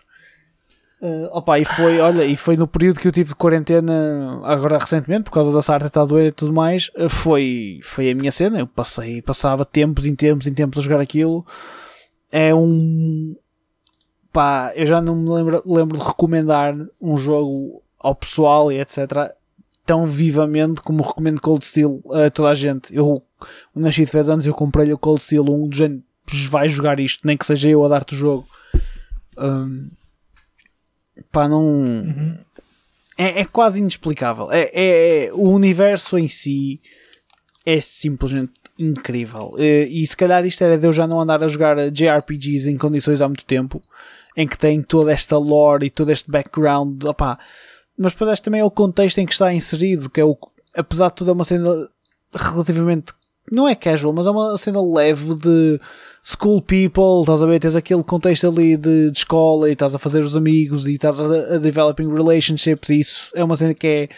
Uh, 1.00 1.30
opa, 1.32 1.60
e 1.60 1.66
foi, 1.66 2.00
olha, 2.00 2.26
e 2.26 2.36
foi 2.36 2.58
no 2.58 2.68
período 2.68 3.00
que 3.00 3.08
eu 3.08 3.12
tive 3.12 3.30
de 3.30 3.36
quarentena 3.36 4.42
agora 4.44 4.80
recentemente, 4.80 5.26
por 5.26 5.32
causa 5.32 5.52
da 5.52 5.62
sarta 5.62 5.86
estar 5.86 6.06
doer 6.06 6.28
e 6.28 6.32
tudo 6.32 6.52
mais, 6.52 6.90
uh, 6.96 7.08
foi, 7.08 7.80
foi 7.84 8.10
a 8.10 8.16
minha 8.16 8.32
cena. 8.32 8.60
Eu 8.60 8.68
passei, 8.68 9.22
passava 9.22 9.64
tempos 9.64 10.06
em 10.06 10.16
tempos 10.16 10.48
em 10.48 10.54
tempos 10.54 10.80
a 10.80 10.82
jogar 10.82 11.00
aquilo. 11.00 11.46
É 12.32 12.54
um 12.54 13.36
pá, 14.38 14.72
eu 14.76 14.86
já 14.86 15.02
não 15.02 15.16
me 15.16 15.30
lembro, 15.30 15.64
lembro 15.66 15.98
de 15.98 16.04
recomendar 16.04 16.76
um 17.02 17.18
jogo 17.18 17.82
ao 18.00 18.14
pessoal 18.14 18.72
e 18.72 18.80
etc. 18.80 19.34
tão 19.86 20.06
vivamente 20.06 20.82
como 20.82 21.04
recomendo 21.04 21.42
Cold 21.42 21.66
Steel 21.66 22.02
a 22.12 22.30
toda 22.30 22.50
a 22.50 22.56
gente. 22.56 22.96
Eu 22.96 23.24
nasci 23.74 24.06
de 24.06 24.12
fez 24.12 24.30
anos 24.30 24.46
eu 24.46 24.54
comprei-lhe 24.54 24.94
o 24.94 24.98
Cold 24.98 25.22
Steel 25.22 25.44
1 25.44 25.68
do 25.70 25.76
género, 25.76 26.04
vai 26.50 26.70
jogar 26.70 27.00
isto, 27.00 27.26
nem 27.26 27.38
que 27.38 27.46
seja 27.46 27.70
eu 27.70 27.84
a 27.84 27.88
dar-te 27.88 28.14
o 28.14 28.18
jogo. 28.18 28.48
Um, 29.38 29.90
pá, 31.32 31.48
não. 31.48 32.38
É, 33.18 33.42
é 33.42 33.46
quase 33.46 33.80
inexplicável. 33.80 34.52
É, 34.52 34.70
é- 34.74 35.26
é- 35.26 35.34
o 35.34 35.50
universo 35.50 36.18
em 36.18 36.28
si 36.28 36.80
é 37.66 37.82
simplesmente 37.82 38.52
incrível. 38.78 39.56
Eh, 39.58 39.88
E, 39.90 40.06
se 40.06 40.16
calhar 40.16 40.46
isto 40.46 40.64
era 40.64 40.78
de 40.78 40.86
eu 40.86 40.94
já 40.94 41.08
não 41.08 41.20
andar 41.20 41.44
a 41.44 41.48
jogar 41.48 41.90
JRPGs 41.90 42.70
em 42.70 42.78
condições 42.78 43.22
há 43.22 43.28
muito 43.28 43.44
tempo, 43.46 43.82
em 44.36 44.48
que 44.48 44.58
tem 44.58 44.82
toda 44.84 45.12
esta 45.12 45.38
lore 45.38 45.88
e 45.88 45.90
todo 45.90 46.12
este 46.12 46.30
background. 46.30 47.04
Opá, 47.06 47.40
mas 47.98 48.14
depois 48.14 48.32
este 48.32 48.44
também 48.44 48.62
é 48.62 48.64
o 48.66 48.70
contexto 48.70 49.18
em 49.18 49.26
que 49.26 49.34
está 49.34 49.52
inserido, 49.54 50.10
que 50.12 50.22
é 50.22 50.24
o. 50.26 50.38
Apesar 50.76 51.10
de 51.10 51.16
tudo, 51.16 51.32
é 51.32 51.34
uma 51.34 51.44
cena 51.44 51.90
relativamente. 52.34 53.14
Não 53.52 53.68
é 53.68 53.76
casual, 53.76 54.14
mas 54.14 54.26
é 54.26 54.30
uma 54.30 54.58
cena 54.58 54.82
leve 54.82 55.36
de 55.36 55.80
school 56.24 56.62
people, 56.62 57.22
estás 57.22 57.42
a 57.42 57.46
ver? 57.46 57.60
Tens 57.60 57.76
aquele 57.76 58.04
contexto 58.04 58.48
ali 58.48 58.76
de, 58.76 59.10
de 59.10 59.18
escola 59.18 59.70
e 59.70 59.74
estás 59.74 59.96
a 59.96 60.00
fazer 60.00 60.22
os 60.22 60.36
amigos 60.36 60.86
e 60.86 60.96
estás 60.96 61.20
a, 61.22 61.56
a 61.56 61.58
developing 61.58 62.14
relationships 62.14 62.90
e 62.90 63.00
isso 63.00 63.32
é 63.34 63.44
uma 63.44 63.56
cena 63.56 63.74
que 63.74 63.88
é 63.88 64.10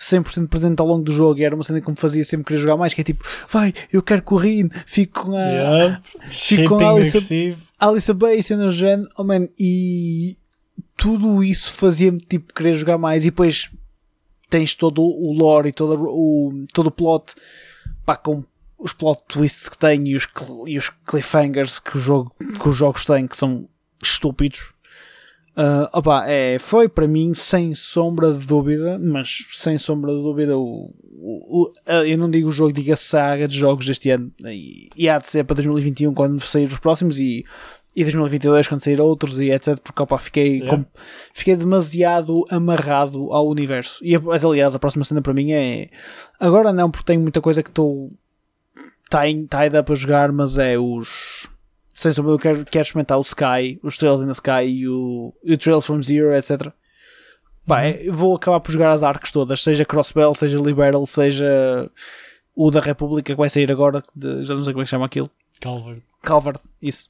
100% 0.00 0.48
presente 0.48 0.80
ao 0.80 0.86
longo 0.86 1.02
do 1.02 1.12
jogo 1.12 1.40
e 1.40 1.44
era 1.44 1.54
uma 1.54 1.64
cena 1.64 1.80
que 1.80 1.90
me 1.90 1.96
fazia 1.96 2.24
sempre 2.24 2.46
querer 2.46 2.60
jogar 2.60 2.76
mais, 2.76 2.94
que 2.94 3.00
é 3.00 3.04
tipo, 3.04 3.24
vai, 3.48 3.74
eu 3.92 4.02
quero 4.02 4.22
correr, 4.22 4.68
fico 4.86 5.24
com 5.24 5.36
a 5.36 5.88
Yup. 5.88 6.02
fico 6.30 6.68
com 6.68 6.78
Shipping 6.78 6.84
Alice-. 6.84 7.56
Alice 7.78 8.12
Bay, 8.12 8.42
cena 8.42 8.66
do 8.66 8.70
género, 8.70 9.08
oh 9.16 9.24
man, 9.24 9.48
e 9.58 10.36
tudo 10.96 11.42
isso 11.42 11.72
fazia-me 11.72 12.18
tipo 12.18 12.54
querer 12.54 12.76
jogar 12.76 12.98
mais 12.98 13.24
e 13.24 13.30
depois 13.30 13.70
tens 14.48 14.74
todo 14.74 15.02
o 15.02 15.32
lore 15.32 15.70
e 15.70 15.72
todo 15.72 16.04
o, 16.04 16.64
todo 16.72 16.86
o 16.86 16.90
plot 16.90 17.34
pá, 18.04 18.16
com 18.16 18.44
os 18.78 18.92
plot 18.92 19.22
twists 19.28 19.68
que 19.68 19.78
tem 19.78 20.06
e 20.08 20.14
os, 20.16 20.26
e 20.66 20.76
os 20.78 20.88
cliffhangers 20.90 21.78
que, 21.78 21.96
o 21.96 22.00
jogo, 22.00 22.34
que 22.38 22.68
os 22.68 22.76
jogos 22.76 23.04
têm 23.04 23.26
que 23.26 23.36
são 23.36 23.68
estúpidos. 24.02 24.72
Ah, 25.58 25.88
opá, 25.94 26.26
é, 26.28 26.58
foi 26.58 26.86
para 26.86 27.08
mim 27.08 27.32
sem 27.32 27.74
sombra 27.74 28.32
de 28.34 28.44
dúvida, 28.46 28.98
mas 28.98 29.46
sem 29.52 29.78
sombra 29.78 30.12
de 30.12 30.18
dúvida, 30.22 30.58
o, 30.58 30.94
o- 31.02 31.62
o- 31.62 31.72
eu 32.04 32.18
não 32.18 32.30
digo 32.30 32.50
o 32.50 32.52
jogo, 32.52 32.74
digo 32.74 32.92
a 32.92 32.96
saga 32.96 33.48
de 33.48 33.56
jogos 33.58 33.86
deste 33.86 34.10
ano 34.10 34.30
e, 34.44 34.90
e 34.94 35.08
há 35.08 35.18
de 35.18 35.30
ser 35.30 35.44
para 35.44 35.54
2021 35.54 36.12
quando 36.12 36.38
sair 36.42 36.66
os 36.66 36.78
próximos 36.78 37.18
e, 37.18 37.42
e 37.96 38.02
2022 38.04 38.68
quando 38.68 38.82
sair 38.82 39.00
outros 39.00 39.40
e 39.40 39.50
etc. 39.50 39.78
Porque 39.78 40.02
opá, 40.02 40.18
fiquei, 40.18 40.58
Yeah. 40.58 40.76
com- 40.76 40.84
fiquei 41.32 41.56
demasiado 41.56 42.44
amarrado 42.50 43.32
ao 43.32 43.48
universo. 43.48 44.04
E 44.04 44.14
aliás, 44.14 44.74
a 44.74 44.78
próxima 44.78 45.04
cena 45.06 45.22
para 45.22 45.32
mim 45.32 45.52
é 45.52 45.88
agora 46.38 46.70
não, 46.70 46.90
porque 46.90 47.06
tenho 47.06 47.22
muita 47.22 47.40
coisa 47.40 47.62
que 47.62 47.70
estou 47.70 48.12
tied 49.20 49.48
tied 49.48 49.76
up 49.78 49.90
a 49.90 49.94
jogar, 49.94 50.32
mas 50.32 50.58
é 50.58 50.78
os 50.78 51.48
sem 51.94 52.12
sombra 52.12 52.32
eu 52.32 52.38
quero, 52.38 52.64
quero 52.66 52.84
experimentar 52.84 53.16
o 53.18 53.22
Sky, 53.22 53.78
os 53.82 53.96
Trails 53.96 54.20
in 54.20 54.26
the 54.26 54.32
Sky 54.32 54.64
e 54.66 54.88
o, 54.88 55.32
e 55.42 55.54
o 55.54 55.58
Trails 55.58 55.86
from 55.86 56.02
Zero, 56.02 56.34
etc. 56.34 56.70
Pá, 57.66 57.82
é- 57.84 58.06
eu 58.06 58.12
vou 58.12 58.34
acabar 58.36 58.60
por 58.60 58.70
jogar 58.70 58.90
as 58.92 59.02
arcos 59.02 59.32
todas, 59.32 59.62
seja 59.62 59.84
Crossbell, 59.84 60.34
seja 60.34 60.58
Liberal, 60.58 61.04
seja 61.06 61.90
o 62.54 62.70
da 62.70 62.80
República 62.80 63.32
que 63.32 63.38
vai 63.38 63.48
sair 63.48 63.72
agora, 63.72 64.02
de- 64.14 64.44
já 64.44 64.54
não 64.54 64.62
sei 64.62 64.72
como 64.72 64.82
é 64.82 64.84
que 64.84 64.88
se 64.88 64.90
chama 64.90 65.06
aquilo. 65.06 65.30
Calvard. 65.60 66.02
Calvard, 66.22 66.60
isso. 66.82 67.08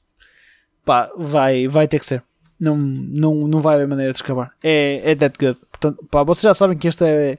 Pá, 0.85 1.11
vai, 1.17 1.67
vai 1.67 1.87
ter 1.87 1.99
que 1.99 2.05
ser. 2.05 2.23
Não, 2.59 2.75
não, 2.77 3.35
não 3.47 3.59
vai 3.61 3.75
haver 3.75 3.87
maneira 3.87 4.13
de 4.13 4.17
escapar. 4.19 4.51
É, 4.63 5.11
é 5.11 5.15
that 5.15 5.37
good. 5.37 5.59
Portanto, 5.69 6.03
pá, 6.09 6.23
vocês 6.23 6.43
já 6.43 6.53
sabem 6.53 6.77
que 6.77 6.87
este, 6.87 7.03
é, 7.03 7.37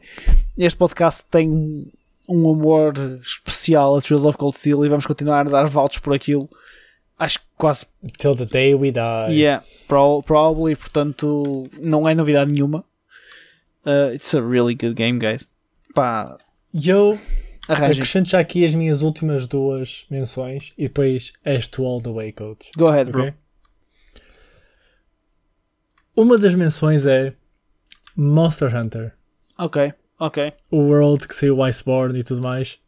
este 0.56 0.76
podcast 0.78 1.24
tem 1.30 1.90
um, 2.28 2.48
amor 2.50 2.92
especial 3.22 3.96
a 3.96 4.02
Trails 4.02 4.24
of 4.24 4.36
Cold 4.38 4.56
Steel 4.56 4.84
e 4.84 4.88
vamos 4.88 5.06
continuar 5.06 5.46
a 5.46 5.50
dar 5.50 5.66
voltos 5.68 5.98
por 5.98 6.14
aquilo. 6.14 6.48
Acho 7.18 7.38
que 7.40 7.46
quase 7.56 7.86
Till 8.18 8.36
the 8.36 8.44
day 8.46 8.74
we 8.74 8.92
die. 8.92 9.32
Yeah, 9.34 9.64
pro- 9.88 10.22
probably, 10.22 10.76
portanto, 10.76 11.68
não 11.80 12.08
é 12.08 12.14
novidade 12.14 12.52
nenhuma. 12.52 12.84
Uh, 13.84 14.12
it's 14.14 14.34
a 14.34 14.40
really 14.40 14.74
good 14.74 14.94
game, 14.94 15.18
guys. 15.18 15.48
Pá, 15.94 16.36
eu 16.72 17.18
arranjem. 17.66 17.92
acrescento 18.02 18.28
já 18.28 18.38
aqui 18.38 18.64
as 18.64 18.74
minhas 18.74 19.02
últimas 19.02 19.46
duas 19.46 20.04
menções 20.10 20.72
e 20.78 20.82
depois 20.82 21.32
és 21.44 21.66
tu 21.66 21.84
all 21.84 22.00
the 22.00 22.10
way, 22.12 22.30
coach. 22.32 22.70
Go 22.76 22.86
ahead, 22.88 23.10
bro. 23.10 23.22
Ok? 23.22 23.34
Uma 26.14 26.36
das 26.38 26.54
menções 26.54 27.06
é 27.06 27.32
Monster 28.16 28.74
Hunter. 28.74 29.14
Ok, 29.56 29.92
ok. 30.18 30.52
O 30.70 30.78
World 30.78 31.26
que 31.28 31.34
saiu 31.34 31.58
o 31.58 31.64
Iceborne 31.64 32.18
e 32.18 32.22
tudo 32.24 32.42
mais. 32.42 32.80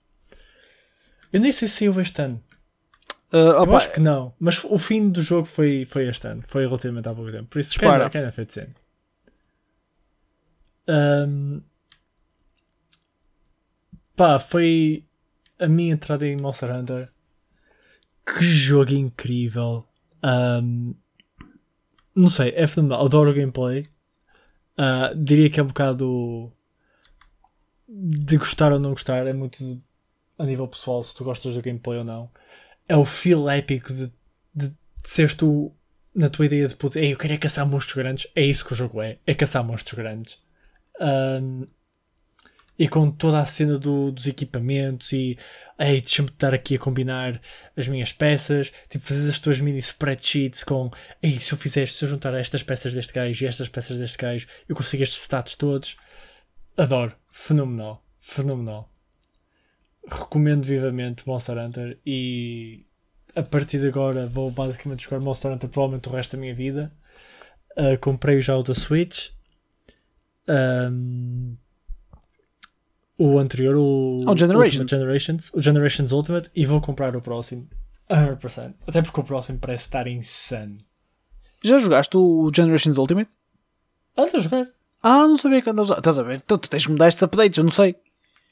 Eu 1.32 1.40
nem 1.40 1.52
sei 1.52 1.68
se 1.68 1.76
saiu 1.78 2.00
este 2.00 2.20
ano. 2.22 2.42
Uh, 3.32 3.36
Eu 3.64 3.76
acho 3.76 3.92
que 3.92 4.00
não. 4.00 4.34
Mas 4.40 4.64
o 4.64 4.76
fim 4.78 5.08
do 5.08 5.22
jogo 5.22 5.46
foi, 5.46 5.84
foi 5.84 6.08
este 6.08 6.26
ano. 6.26 6.42
Foi 6.48 6.64
relativamente 6.66 7.08
há 7.08 7.14
pouco 7.14 7.30
tempo. 7.30 7.46
Por 7.48 7.60
isso, 7.60 7.70
Dispara. 7.70 8.10
kinda, 8.10 8.30
kinda 8.30 8.32
fits 8.32 8.56
in. 8.56 8.74
Um, 10.88 11.62
pá, 14.16 14.38
foi 14.38 15.04
a 15.58 15.66
minha 15.66 15.92
entrada 15.92 16.26
em 16.26 16.36
Monster 16.36 16.70
Hunter. 16.74 17.08
Que 18.26 18.44
jogo 18.44 18.92
incrível. 18.92 19.86
Um, 20.24 20.94
não 22.14 22.28
sei, 22.28 22.52
é 22.56 22.66
fenomenal. 22.66 23.04
Adoro 23.06 23.30
o 23.30 23.34
gameplay. 23.34 23.86
Ah, 24.76 25.12
diria 25.16 25.50
que 25.50 25.60
é 25.60 25.62
um 25.62 25.66
bocado 25.68 26.52
de 27.93 28.36
gostar 28.36 28.72
ou 28.72 28.78
não 28.78 28.91
gostar. 28.91 29.26
É 29.26 29.32
muito 29.32 29.64
de- 29.64 29.80
a 30.38 30.45
nível 30.47 30.68
pessoal 30.68 31.03
se 31.03 31.14
tu 31.14 31.24
gostas 31.24 31.55
do 31.55 31.62
gameplay 31.62 31.99
ou 31.99 32.05
não. 32.05 32.30
É 32.88 32.97
o 32.97 33.05
feel 33.05 33.49
épico 33.49 33.93
de, 33.93 34.07
de, 34.55 34.68
de 34.68 34.74
seres 35.05 35.34
tu 35.34 35.72
na 36.14 36.28
tua 36.28 36.47
ideia 36.47 36.66
de 36.66 36.74
puto, 36.74 36.99
Ei, 36.99 37.12
eu 37.12 37.16
quero 37.16 37.34
é 37.34 37.38
caçar 37.38 37.66
monstros 37.66 37.97
grandes. 37.97 38.26
É 38.34 38.43
isso 38.43 38.64
que 38.64 38.72
o 38.72 38.76
jogo 38.76 39.01
é. 39.03 39.18
É 39.26 39.34
caçar 39.34 39.62
monstros 39.64 39.95
grandes. 39.99 40.38
Um, 41.01 41.66
e 42.78 42.88
com 42.88 43.11
toda 43.11 43.38
a 43.38 43.45
cena 43.45 43.78
do- 43.78 44.11
dos 44.11 44.26
equipamentos 44.26 45.12
e 45.12 45.36
ei, 45.78 46.01
deixa-me 46.01 46.30
estar 46.30 46.55
aqui 46.55 46.76
a 46.76 46.78
combinar 46.78 47.38
as 47.76 47.86
minhas 47.86 48.11
peças, 48.11 48.72
tipo, 48.88 49.05
fazes 49.05 49.28
as 49.28 49.38
tuas 49.38 49.61
mini 49.61 49.78
spreadsheets 49.80 50.64
com 50.64 50.91
ei, 51.22 51.38
se 51.38 51.53
eu 51.53 51.59
fizer 51.59 51.86
se 51.88 52.03
eu 52.05 52.09
juntar 52.09 52.32
estas 52.34 52.62
peças 52.62 52.95
deste 52.95 53.12
gajo 53.12 53.45
e 53.45 53.47
estas 53.47 53.68
peças 53.68 53.99
deste 53.99 54.16
gajo, 54.16 54.47
eu 54.66 54.74
consigo 54.74 55.03
estes 55.03 55.20
status 55.22 55.55
todos. 55.57 55.97
Adoro, 56.76 57.12
fenomenal, 57.30 58.02
fenomenal. 58.18 58.88
Recomendo 60.06 60.64
vivamente 60.64 61.26
Monster 61.26 61.58
Hunter 61.58 61.98
e 62.04 62.84
a 63.34 63.42
partir 63.42 63.78
de 63.78 63.88
agora 63.88 64.26
vou 64.26 64.50
basicamente 64.50 65.04
jogar 65.04 65.20
Monster 65.20 65.52
Hunter 65.52 65.68
provavelmente 65.68 66.08
o 66.08 66.12
resto 66.12 66.32
da 66.36 66.40
minha 66.40 66.54
vida. 66.54 66.92
Uh, 67.72 67.98
comprei 68.00 68.40
já 68.40 68.56
o 68.56 68.62
da 68.62 68.74
Switch. 68.74 69.30
Um, 70.48 71.56
o 73.16 73.38
anterior, 73.38 73.76
o, 73.76 74.18
Oh, 74.26 74.36
Generations. 74.36 74.80
Ultimate 74.80 74.90
Generations, 74.90 75.50
o 75.54 75.60
Generations 75.60 76.12
Ultimate, 76.12 76.50
e 76.54 76.64
vou 76.66 76.80
comprar 76.80 77.14
o 77.14 77.20
próximo 77.20 77.68
100%. 78.08 78.74
Até 78.86 79.02
porque 79.02 79.20
o 79.20 79.24
próximo 79.24 79.58
parece 79.58 79.84
estar 79.84 80.06
insano. 80.06 80.78
já 81.62 81.78
jogaste 81.78 82.16
o 82.16 82.50
Generations 82.54 82.96
Ultimate? 82.98 83.30
Anda 84.16 84.38
a 84.38 84.40
jogar. 84.40 84.68
Ah, 85.03 85.26
não 85.26 85.36
sabia 85.36 85.62
que 85.62 85.70
andas 85.70 85.90
a 85.90 85.94
Estás 85.98 86.18
a 86.18 86.22
ver? 86.22 86.36
Então 86.44 86.59
tu 86.59 86.68
tens 86.68 86.84
que 86.86 86.92
mudar 86.92 87.09
estes 87.09 87.22
updates, 87.22 87.59
eu 87.59 87.64
não 87.64 87.70
sei. 87.70 87.96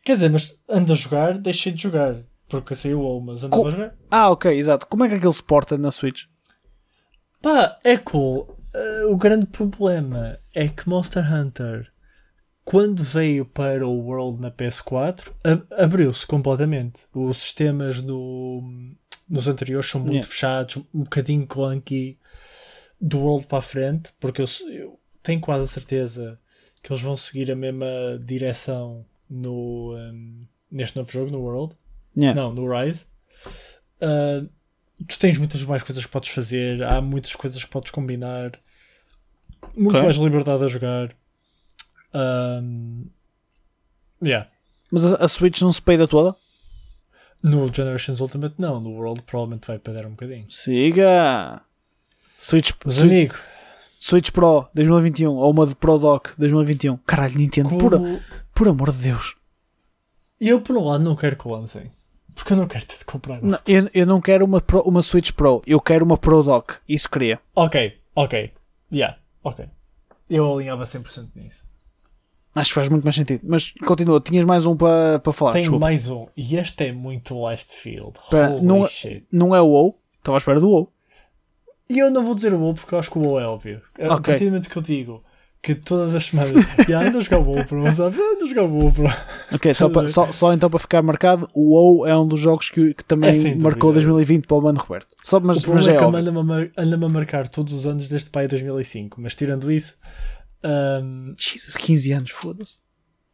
Quer 0.05 0.15
dizer, 0.15 0.31
mas 0.31 0.55
anda 0.69 0.93
a 0.93 0.97
jogar, 0.97 1.39
deixei 1.39 1.73
de 1.73 1.83
jogar. 1.83 2.23
Porque 2.49 2.75
saiu 2.75 3.03
o 3.03 3.21
mas 3.21 3.45
andava 3.45 3.63
Co- 3.63 3.69
a 3.69 3.71
jogar. 3.71 3.95
Ah, 4.11 4.31
ok, 4.31 4.51
exato. 4.53 4.87
Como 4.87 5.05
é 5.05 5.09
que 5.09 5.15
aquele 5.17 5.33
se 5.33 5.43
porta 5.43 5.77
na 5.77 5.91
Switch? 5.91 6.23
Pá, 7.43 7.79
é 7.85 7.97
cool. 7.99 8.57
uh, 8.75 9.13
o 9.13 9.17
grande 9.17 9.47
problema 9.47 10.39
é 10.55 10.67
que 10.69 10.89
Monster 10.89 11.31
Hunter, 11.33 11.91
quando 12.65 13.03
veio 13.05 13.45
para 13.45 13.87
o 13.87 13.99
World 14.01 14.41
na 14.41 14.51
PS4, 14.51 15.31
ab- 15.45 15.67
abriu-se 15.73 16.27
completamente. 16.27 17.03
Os 17.15 17.37
sistemas 17.37 18.01
no, 18.01 18.63
nos 19.29 19.47
anteriores 19.47 19.89
são 19.91 20.01
muito 20.01 20.13
Yeah. 20.15 20.29
fechados, 20.29 20.77
um 20.95 21.03
bocadinho 21.03 21.47
clunky 21.47 22.19
do 23.01 23.19
World 23.21 23.47
para 23.47 23.59
a 23.59 23.63
frente, 23.63 24.11
porque 24.19 24.43
eu, 24.43 24.47
eu 24.73 24.98
tenho 25.29 25.41
quase 25.41 25.65
a 25.65 25.67
certeza 25.67 26.41
que 26.83 26.91
eles 26.91 27.03
vão 27.03 27.15
seguir 27.17 27.51
a 27.53 27.57
mesma 27.57 27.87
direção 28.25 29.05
no, 29.29 29.95
um, 29.95 30.47
neste 30.71 30.97
novo 30.97 31.11
jogo, 31.11 31.31
no 31.31 31.41
World. 31.41 31.75
Yeah. 32.17 32.41
Não, 32.41 32.53
no 32.55 32.67
Rise. 32.67 33.05
Uh, 34.01 34.49
tu 35.07 35.19
tens 35.19 35.37
muitas 35.37 35.63
mais 35.65 35.83
coisas 35.83 36.05
que 36.05 36.11
podes 36.11 36.31
fazer, 36.31 36.83
há 36.83 37.01
muitas 37.03 37.35
coisas 37.37 37.63
que 37.63 37.71
podes 37.71 37.91
combinar, 37.91 38.59
muito 39.77 39.97
Ok. 39.97 40.03
mais 40.03 40.17
liberdade 40.17 40.65
a 40.65 40.67
jogar. 40.67 41.15
Um, 42.15 43.07
yeah. 44.23 44.49
Mas 44.91 45.05
a, 45.13 45.25
a 45.25 45.29
Switch 45.29 45.61
não 45.61 45.71
se 45.71 45.83
peida 45.83 46.09
toda? 46.09 46.35
No 47.43 47.73
Generations 47.73 48.21
Ultimate, 48.21 48.55
não. 48.59 48.81
No 48.81 48.91
World, 48.93 49.23
provavelmente 49.23 49.67
vai 49.67 49.79
perder 49.79 50.07
um 50.07 50.11
bocadinho. 50.11 50.51
Siga! 50.51 51.61
Switch, 52.41 52.71
Mas, 52.85 52.95
Switch, 52.95 53.11
amigo, 53.11 53.35
Switch 53.99 54.31
Pro 54.31 54.69
2021 54.75 55.31
ou 55.35 55.51
uma 55.51 55.67
de 55.67 55.75
Pro 55.75 55.99
Dock 55.99 56.31
2021. 56.39 56.97
Caralho, 56.99 57.37
Nintendo, 57.37 57.71
por, 57.77 57.91
como... 57.93 58.21
por 58.55 58.69
amor 58.69 58.93
de 58.93 58.99
Deus. 58.99 59.35
eu, 60.41 60.61
por 60.61 60.77
um 60.77 60.85
lado, 60.85 61.03
não 61.03 61.17
quero 61.17 61.37
que 61.37 61.49
lancem. 61.49 61.91
Porque 62.35 62.53
eu 62.53 62.57
não 62.57 62.69
quero 62.69 62.87
de 62.87 63.05
comprar. 63.05 63.43
Não, 63.43 63.59
eu, 63.67 63.91
eu 63.93 64.07
não 64.07 64.21
quero 64.21 64.45
uma, 64.45 64.61
Pro- 64.61 64.83
uma 64.83 65.03
Switch 65.03 65.33
Pro, 65.33 65.61
eu 65.67 65.81
quero 65.81 66.05
uma 66.05 66.17
Pro 66.17 66.43
Dock. 66.45 66.75
Isso 66.89 67.11
queria. 67.11 67.41
Ok, 67.55 67.99
ok. 68.15 68.53
Yeah, 68.93 69.19
ok. 69.43 69.67
Eu 70.31 70.55
alinhava 70.55 70.85
100% 70.85 71.31
nisso. 71.35 71.67
Acho 72.55 72.71
que 72.71 72.75
faz 72.75 72.89
muito 72.89 73.03
mais 73.05 73.17
sentido. 73.17 73.41
Mas 73.45 73.73
continua, 73.85 74.21
tinhas 74.21 74.45
mais 74.45 74.65
um 74.67 74.77
para 74.77 75.19
para 75.19 75.33
falar. 75.33 75.53
Tenho 75.53 75.65
desculpa. 75.65 75.85
mais 75.87 76.09
um. 76.09 76.27
E 76.37 76.57
este 76.57 76.85
é 76.87 76.93
muito 76.93 77.45
left 77.45 77.73
field. 77.73 78.13
Holy 78.33 78.61
não 78.65 78.85
é- 78.85 78.89
shit. 78.89 79.27
Não 79.33 79.55
é 79.55 79.61
o 79.61 79.67
WoW? 79.67 79.99
Estava 80.19 80.37
à 80.37 80.39
espera 80.39 80.61
do 80.61 80.69
WoW. 80.71 80.93
E 81.91 81.99
eu 81.99 82.11
não 82.11 82.25
vou 82.25 82.35
dizer 82.35 82.53
o 82.53 82.59
WoW 82.61 82.75
porque 82.75 82.95
eu 82.95 82.99
acho 82.99 83.11
que 83.11 83.19
o 83.19 83.23
WoW 83.23 83.41
é 83.41 83.47
óbvio. 83.47 83.81
A 83.99 84.15
Ok. 84.15 84.21
partir 84.33 84.45
do 84.45 84.51
momento 84.51 84.69
que 84.69 84.77
eu 84.77 84.83
digo 84.83 85.25
que 85.63 85.75
todas 85.75 86.15
as 86.15 86.27
semanas 86.27 86.63
já 86.89 87.01
ando 87.01 87.19
a 87.19 87.21
jogar 87.21 87.39
WoW 87.39 87.65
Pro, 87.67 87.91
sabe? 87.93 88.17
Ando 88.21 88.45
a 88.45 88.49
jogar 88.49 88.63
WoW 88.65 88.93
Pro. 88.93 89.07
Ok, 89.55 89.73
só, 89.75 89.89
para- 89.89 90.07
só, 90.09 90.31
só 90.31 90.53
então 90.53 90.69
para 90.71 90.79
ficar 90.79 91.03
marcado, 91.03 91.49
o 91.55 91.71
WoW 91.75 92.07
é 92.07 92.17
um 92.17 92.27
dos 92.29 92.39
jogos 92.41 92.69
que, 92.71 92.93
que 92.95 93.05
também 93.05 93.31
É, 93.31 93.55
marcou 93.55 93.91
dúvida. 93.91 93.95
2020 93.95 94.47
para 94.47 94.57
o 94.57 94.61
Mano 94.61 94.79
Roberto. 94.81 95.09
Só, 95.23 95.41
mas, 95.41 95.57
o 95.59 95.61
problema 95.63 95.81
mas 95.81 95.89
é 95.89 95.97
é 95.97 95.99
que 95.99 96.05
anda-me 96.77 97.05
a, 97.05 97.07
a 97.07 97.09
marcar 97.09 97.49
todos 97.49 97.73
os 97.73 97.87
anos 97.87 98.09
desde 98.09 98.29
pai 98.31 98.47
2005. 98.47 99.21
Mas 99.21 99.35
tirando 99.35 99.73
isso, 99.73 99.97
hum, 101.03 101.35
Jesus, 101.39 101.77
15 101.77 102.13
anos, 102.13 102.31
foda-se. 102.31 102.79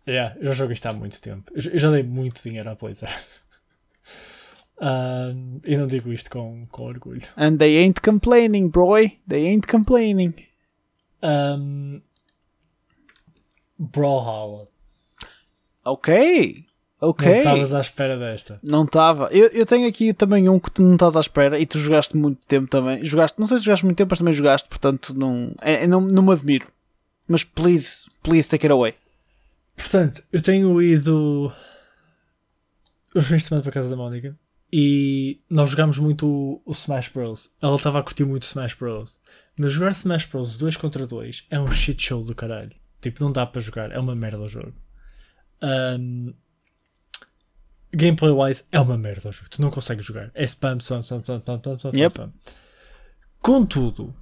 yeah, 0.09 0.35
eu 0.39 0.47
já 0.47 0.53
jogo 0.53 0.73
isto 0.73 0.87
há 0.87 0.93
muito 0.93 1.21
tempo. 1.21 1.51
Eu, 1.55 1.61
já- 1.61 1.71
eu 1.73 1.79
já 1.79 1.91
dei 1.91 2.03
muito 2.05 2.41
dinheiro 2.43 2.71
à 2.71 2.75
Blizzard. 2.75 3.13
E 5.65 5.77
não 5.77 5.87
digo 5.87 6.13
isto 6.13 6.31
com, 6.31 6.67
com 6.71 6.85
orgulho. 6.85 7.23
And 7.37 7.57
they 7.57 7.79
ain't 7.79 8.01
complaining, 8.01 8.69
boy. 8.69 9.19
They 9.29 9.47
ain't 9.47 9.67
complaining. 9.67 10.35
Um, 11.23 12.01
Brawlhalla. 13.79 14.69
Ok. 15.85 16.65
Ok. 17.01 17.27
Não 17.27 17.37
estavas 17.37 17.73
à 17.75 17.81
espera 17.81 18.19
desta. 18.19 18.61
Não 18.67 18.85
estava. 18.85 19.29
Eu, 19.31 19.49
eu 19.49 19.67
tenho 19.67 19.87
aqui 19.87 20.13
também 20.15 20.49
um 20.49 20.59
que 20.59 20.71
tu 20.71 20.83
não 20.83 20.95
estás 20.95 21.17
à 21.17 21.21
espera 21.21 21.59
e 21.59 21.67
tu 21.67 21.79
jogaste 21.79 22.17
muito 22.17 22.47
tempo 22.47 22.69
também. 22.69 23.05
Jogaste, 23.05 23.39
não 23.39 23.47
sei 23.47 23.59
se 23.59 23.65
jogaste 23.65 23.85
muito 23.85 23.99
tempo, 23.99 24.09
mas 24.11 24.19
também 24.19 24.33
jogaste, 24.33 24.69
portanto 24.69 25.15
não, 25.15 25.55
é, 25.61 25.85
é- 25.85 25.87
não, 25.87 26.01
não 26.01 26.23
me 26.23 26.33
admiro. 26.33 26.67
Mas 27.29 27.45
please, 27.45 28.07
please 28.23 28.49
take 28.49 28.67
it 28.67 28.73
away. 28.73 28.95
Portanto, 29.77 30.23
eu 30.33 30.41
tenho 30.41 30.81
ido 30.81 31.53
os 33.15 33.27
fins 33.27 33.43
de 33.43 33.49
semana 33.49 33.63
para 33.63 33.71
a 33.71 33.75
casa 33.75 33.89
da 33.91 33.97
Mónica 33.97 34.37
e 34.73 35.41
nós 35.49 35.71
jogámos 35.71 35.99
muito 35.99 36.27
o, 36.27 36.63
o 36.65 36.73
Smash 36.73 37.09
Bros. 37.09 37.51
Ela 37.61 37.77
estava 37.77 38.01
a 38.01 38.03
curtir 38.03 38.25
muito 38.25 38.43
o 38.43 38.47
Smash 38.47 38.75
Bros. 38.75 39.21
Mas 39.57 39.73
jogar 39.73 39.93
Smash 39.93 40.27
Bros 40.27 40.57
2 40.57 40.77
contra 40.77 41.07
2 41.07 41.47
é 41.51 41.61
um 41.61 41.71
shit 41.71 42.03
show 42.03 42.25
do 42.25 42.35
caralho. 42.35 42.73
Tipo, 43.01 43.23
não 43.23 43.31
dá 43.31 43.47
para 43.47 43.61
jogar, 43.61 43.93
é 43.93 43.99
uma 43.99 44.15
merda 44.15 44.41
o 44.41 44.49
jogo. 44.49 44.75
Um, 45.63 46.35
gameplay 47.93 48.33
wise 48.33 48.65
é 48.73 48.81
uma 48.81 48.99
merda 48.99 49.29
o 49.29 49.33
jogo. 49.33 49.49
Tu 49.51 49.63
não 49.63 49.71
consegues 49.71 50.05
jogar. 50.05 50.31
É 50.35 50.45
spam, 50.45 50.79
spam, 50.79 51.01
spam, 51.03 51.19
spam, 51.21 51.39
spam, 51.39 51.57
spam, 51.59 51.75
spam, 51.75 51.91
Yep. 51.95 52.15
spam. 52.15 52.33
Contudo, 53.41 54.15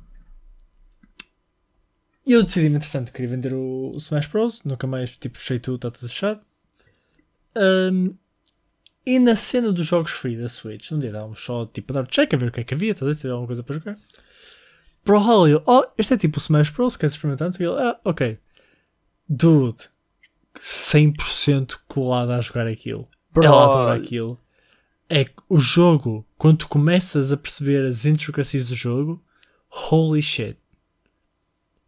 eu 2.27 2.43
decidi, 2.45 2.67
entretanto, 2.67 3.07
que 3.07 3.13
queria 3.13 3.31
vender 3.31 3.53
o, 3.55 3.93
o 3.95 3.99
Smash 3.99 4.27
Bros. 4.27 4.63
Nunca 4.65 4.87
mais, 4.87 5.17
tipo, 5.17 5.39
fechei 5.39 5.59
tudo, 5.59 5.77
está 5.77 5.91
tudo 5.91 6.09
fechado. 6.09 6.41
Um, 7.57 8.17
e 9.05 9.19
na 9.19 9.37
cena 9.37 9.73
dos 9.73 9.87
jogos 9.87 10.13
free 10.13 10.37
da 10.37 10.49
Switch, 10.49 10.93
um 10.93 10.99
dia 10.99 11.13
dávamos 11.13 11.43
só, 11.43 11.67
tipo, 11.67 11.93
a 11.93 12.03
dar 12.03 12.07
check 12.07 12.33
a 12.33 12.37
ver 12.37 12.49
o 12.49 12.53
que 12.53 12.61
é 12.61 12.65
que 12.65 12.75
havia, 12.75 12.93
estás 12.93 13.09
a 13.09 13.11
ver 13.11 13.15
se 13.15 13.27
havia 13.27 13.33
alguma 13.33 13.49
coisa 13.49 13.63
para 13.63 13.75
jogar. 13.75 13.99
Pro 15.05 15.19
Holly, 15.19 15.61
oh, 15.67 15.85
este 15.99 16.15
é 16.15 16.17
tipo 16.17 16.39
o 16.39 16.41
Smash 16.41 16.71
Bros. 16.71 16.97
Queres 16.97 17.15
experimentar? 17.15 17.49
O 17.49 17.53
quê. 17.53 17.65
Ah, 17.65 17.99
ok. 18.05 18.39
Dude, 19.29 19.89
100% 20.57 21.79
colada 21.89 22.37
a 22.37 22.41
jogar 22.41 22.67
aquilo. 22.67 23.09
Bro. 23.33 23.45
Ela 23.45 23.65
adora 23.65 23.95
aquilo. 23.97 24.39
É 25.09 25.25
que 25.25 25.43
o 25.49 25.59
jogo, 25.59 26.25
quando 26.39 26.59
tu 26.59 26.69
começas 26.69 27.33
a 27.33 27.37
perceber 27.37 27.85
as 27.85 28.05
intricacies 28.07 28.67
do 28.67 28.77
jogo, 28.77 29.23
holy 29.91 30.23
shit. 30.23 30.57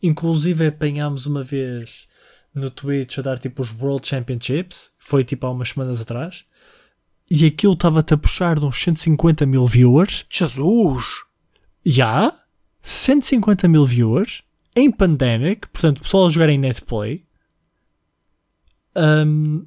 Inclusive 0.02 0.66
apanhámos 0.66 1.24
uma 1.24 1.42
vez 1.42 2.08
no 2.54 2.68
Twitch 2.68 3.18
a 3.18 3.22
dar 3.22 3.38
tipo 3.38 3.62
os 3.62 3.70
World 3.70 4.06
Championships, 4.06 4.90
foi 4.98 5.24
tipo 5.24 5.46
há 5.46 5.50
umas 5.50 5.70
semanas 5.70 6.00
atrás, 6.00 6.44
e 7.30 7.46
aquilo 7.46 7.72
estava-te 7.72 8.14
a 8.14 8.16
puxar 8.18 8.58
de 8.58 8.66
uns 8.66 8.82
150 8.82 9.46
mil 9.46 9.66
viewers. 9.66 10.24
Jesus! 10.30 11.22
Já, 11.84 12.32
150 12.82 13.66
mil 13.68 13.84
viewers 13.84 14.42
em 14.76 14.90
Pandemic, 14.90 15.68
portanto, 15.68 15.98
o 15.98 16.02
pessoal 16.02 16.26
a 16.26 16.30
jogar 16.30 16.48
em 16.48 16.58
Netplay. 16.58 17.24
Um, 18.96 19.66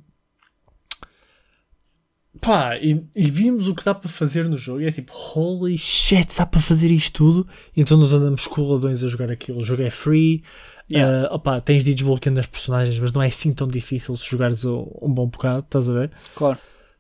pá, 2.42 2.78
e, 2.78 3.04
e 3.16 3.30
vimos 3.30 3.68
o 3.68 3.76
que 3.76 3.84
dá 3.84 3.94
para 3.94 4.10
fazer 4.10 4.48
no 4.50 4.58
jogo. 4.58 4.82
E 4.82 4.86
é 4.86 4.92
tipo, 4.92 5.12
holy 5.14 5.78
shit, 5.78 6.28
dá 6.38 6.46
para 6.46 6.60
fazer 6.62 6.90
isto 6.92 7.14
tudo. 7.14 7.48
Então 7.76 7.98
nós 7.98 8.12
andamos 8.14 8.48
coladões 8.48 9.04
a 9.04 9.08
jogar 9.08 9.30
aquilo. 9.32 9.60
O 9.60 9.66
jogo 9.66 9.82
é 9.82 9.90
free. 9.90 10.44
Yeah. 10.92 11.30
Uh, 11.30 11.36
opá, 11.36 11.60
tens 11.60 11.84
de 11.84 11.92
ir 11.92 11.96
desbloqueando 11.96 12.40
as 12.40 12.46
personagens, 12.46 12.98
mas 13.00 13.12
não 13.12 13.22
é 13.22 13.28
assim 13.28 13.54
tão 13.54 13.68
difícil 13.68 14.16
se 14.16 14.26
jogares 14.30 14.64
o- 14.64 14.90
um 15.02 15.14
bom 15.14 15.28
bocado, 15.28 15.60
estás 15.66 15.90
a 15.90 15.94
ver? 15.94 16.12
Claro. 16.34 16.58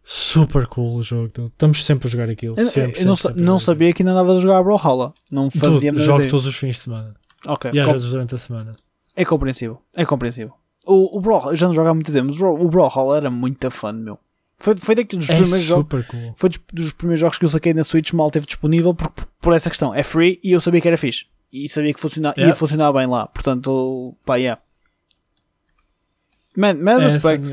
Super 0.09 0.67
cool 0.67 0.95
o 0.95 1.03
jogo. 1.03 1.25
então. 1.25 1.47
Estamos 1.47 1.83
sempre 1.83 2.07
a 2.07 2.11
jogar 2.11 2.29
aquilo. 2.29 2.55
Eu, 2.57 2.65
sempre, 2.67 3.01
eu 3.01 3.05
não, 3.05 3.15
sempre, 3.15 3.41
não 3.41 3.59
sabia 3.59 3.91
que 3.91 4.01
ainda 4.01 4.13
andavas 4.13 4.37
a 4.37 4.39
jogar 4.39 4.57
a 4.59 4.63
Brawlhalla. 4.63 5.13
Não 5.29 5.51
fazia 5.51 5.91
Tudo, 5.91 6.01
jogo 6.01 6.19
ideia. 6.19 6.31
todos 6.31 6.45
os 6.45 6.55
fins 6.55 6.77
de 6.77 6.81
semana. 6.83 7.13
Ok. 7.45 7.71
E 7.73 7.79
às 7.79 7.91
vezes 7.91 8.09
durante 8.09 8.33
a 8.33 8.37
semana. 8.37 8.71
É 9.17 9.25
compreensível. 9.25 9.81
É 9.97 10.05
compreensível. 10.05 10.53
O, 10.85 11.17
o 11.17 11.19
Brawlhalla, 11.19 11.55
já 11.57 11.67
não 11.67 11.75
jogo 11.75 11.89
há 11.89 11.93
muito 11.93 12.09
tempo, 12.13 12.27
mas 12.27 12.37
o 12.37 12.39
Brawl- 12.39 12.61
o 12.65 12.69
Brawlhalla 12.69 13.17
era 13.17 13.29
muito 13.29 13.69
fã 13.69 13.91
meu. 13.91 14.17
Foi, 14.57 14.77
foi 14.77 14.95
daqueles 14.95 15.27
dos 15.27 15.35
É 15.35 15.39
primeiros 15.41 15.67
jogos. 15.67 16.05
cool. 16.07 16.33
Foi 16.37 16.49
dos, 16.49 16.59
dos 16.73 16.93
primeiros 16.93 17.19
jogos 17.19 17.37
que 17.37 17.43
eu 17.43 17.49
saquei 17.49 17.73
na 17.73 17.83
Switch 17.83 18.13
mal 18.13 18.31
teve 18.31 18.45
disponível 18.45 18.93
por, 18.95 19.11
por 19.41 19.53
essa 19.53 19.69
questão. 19.69 19.93
É 19.93 20.03
free 20.03 20.39
e 20.41 20.53
eu 20.53 20.61
sabia 20.61 20.79
que 20.79 20.87
era 20.87 20.97
fixe. 20.97 21.25
E 21.51 21.67
sabia 21.67 21.93
que 21.93 21.99
funciona, 21.99 22.29
Yeah. 22.37 22.47
ia 22.53 22.55
funcionar 22.55 22.93
bem 22.93 23.07
lá. 23.07 23.27
Portanto, 23.27 24.13
pá, 24.25 24.37
yeah. 24.37 24.61
Man, 26.55 26.75
mad 26.75 27.01
É 27.01 27.03
respect. 27.03 27.51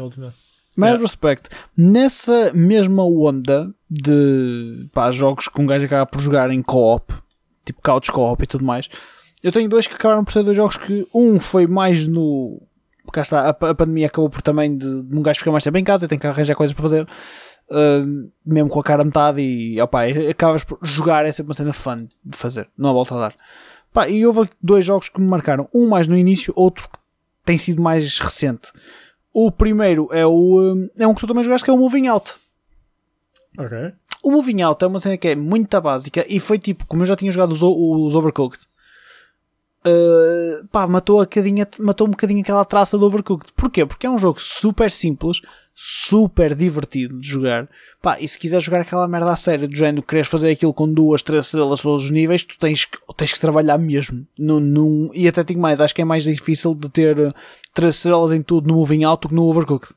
Mad 0.76 0.90
Yeah. 0.90 1.02
respect. 1.02 1.48
Nessa 1.76 2.52
mesma 2.52 3.04
onda 3.04 3.72
de 3.88 4.88
pá, 4.92 5.10
jogos 5.12 5.48
que 5.48 5.60
um 5.60 5.66
gajo 5.66 5.86
acaba 5.86 6.06
por 6.06 6.20
jogar 6.20 6.50
em 6.50 6.62
co-op, 6.62 7.12
tipo 7.64 7.80
couch 7.82 8.10
co-op 8.10 8.42
e 8.42 8.46
tudo 8.46 8.64
mais, 8.64 8.88
eu 9.42 9.52
tenho 9.52 9.68
dois 9.68 9.86
que 9.86 9.94
acabaram 9.94 10.24
por 10.24 10.32
ser 10.32 10.42
dois 10.42 10.56
jogos 10.56 10.76
que 10.76 11.06
um 11.14 11.38
foi 11.38 11.66
mais 11.66 12.08
no. 12.08 12.62
Cá 13.12 13.22
está, 13.22 13.40
a, 13.42 13.48
a 13.50 13.74
pandemia 13.74 14.06
acabou 14.06 14.28
por 14.30 14.42
também 14.42 14.76
de, 14.76 15.02
de 15.02 15.16
um 15.16 15.22
gajo 15.22 15.38
ficar 15.38 15.52
mais 15.52 15.62
tempo 15.62 15.76
em 15.78 15.84
casa 15.84 16.06
e 16.06 16.08
tem 16.08 16.18
que 16.18 16.26
arranjar 16.26 16.56
coisas 16.56 16.72
para 16.72 16.82
fazer, 16.82 17.02
uh, 17.04 18.30
mesmo 18.44 18.68
com 18.70 18.80
a 18.80 18.82
cara 18.82 19.02
a 19.02 19.04
metade, 19.04 19.42
e 19.42 19.80
opá, 19.80 20.04
acabas 20.28 20.64
por 20.64 20.78
jogar, 20.82 21.24
é 21.24 21.30
sempre 21.30 21.50
uma 21.50 21.54
cena 21.54 21.72
fun 21.72 22.08
de 22.24 22.36
fazer, 22.36 22.68
não 22.76 22.90
há 22.90 22.92
volta 22.92 23.14
a 23.14 23.18
dar. 23.18 23.34
Pá, 23.92 24.08
e 24.08 24.26
houve 24.26 24.48
dois 24.60 24.84
jogos 24.84 25.08
que 25.08 25.20
me 25.20 25.28
marcaram, 25.28 25.68
um 25.72 25.86
mais 25.86 26.08
no 26.08 26.16
início, 26.16 26.52
outro 26.56 26.88
que 26.88 26.98
tem 27.44 27.58
sido 27.58 27.80
mais 27.80 28.18
recente. 28.18 28.72
O 29.34 29.50
primeiro 29.50 30.08
é 30.12 30.24
o 30.24 30.60
um, 30.60 30.88
é 30.96 31.06
um 31.06 31.12
que 31.12 31.20
tu 31.20 31.26
também 31.26 31.42
jogaste 31.42 31.64
que 31.64 31.70
é 31.70 31.74
o 31.74 31.76
Moving 31.76 32.06
Out. 32.06 32.34
Ok. 33.58 33.92
O 34.22 34.30
Moving 34.30 34.62
Out 34.62 34.84
é 34.84 34.86
uma 34.86 35.00
cena 35.00 35.18
que 35.18 35.28
é 35.28 35.34
muito 35.34 35.80
básica 35.80 36.24
e 36.28 36.38
foi 36.38 36.56
tipo, 36.56 36.86
como 36.86 37.02
eu 37.02 37.06
já 37.06 37.16
tinha 37.16 37.32
jogado 37.32 37.50
os, 37.50 37.60
os 37.60 38.14
Overcooked, 38.14 38.64
uh, 39.84 40.66
pá, 40.68 40.86
matou, 40.86 41.20
a 41.20 41.24
bocadinho, 41.24 41.66
matou 41.80 42.06
um 42.06 42.10
bocadinho 42.10 42.40
aquela 42.40 42.64
traça 42.64 42.96
do 42.96 43.06
Overcooked. 43.06 43.52
Porquê? 43.54 43.84
Porque 43.84 44.06
é 44.06 44.10
um 44.10 44.18
jogo 44.18 44.40
super 44.40 44.90
simples, 44.90 45.40
super 45.74 46.54
divertido 46.54 47.18
de 47.18 47.28
jogar. 47.28 47.68
Pá, 48.00 48.18
e 48.20 48.28
se 48.28 48.38
quiser 48.38 48.60
jogar 48.60 48.82
aquela 48.82 49.08
merda 49.08 49.32
a 49.32 49.36
sério, 49.36 49.66
do 49.66 49.74
género, 49.74 50.02
queres 50.02 50.28
fazer 50.28 50.50
aquilo 50.50 50.72
com 50.72 50.90
duas, 50.92 51.22
três 51.22 51.46
estrelas 51.46 51.80
todos 51.80 52.04
os 52.04 52.10
níveis, 52.10 52.44
tu 52.44 52.56
tens 52.58 52.84
que, 52.84 52.98
tens 53.16 53.32
que 53.32 53.40
trabalhar 53.40 53.78
mesmo. 53.78 54.26
Num, 54.38 54.60
num, 54.60 55.10
e 55.12 55.26
até 55.26 55.42
digo 55.42 55.60
mais, 55.60 55.80
acho 55.80 55.94
que 55.94 56.02
é 56.02 56.04
mais 56.04 56.24
difícil 56.24 56.74
de 56.74 56.88
ter 56.88 57.18
uh, 57.18 57.32
três 57.72 57.96
estrelas 57.96 58.30
em 58.30 58.42
tudo 58.42 58.68
no 58.68 58.74
Moving 58.74 59.04
Out 59.04 59.22
do 59.22 59.28
que 59.28 59.34
no 59.34 59.44
Overcooked. 59.44 59.94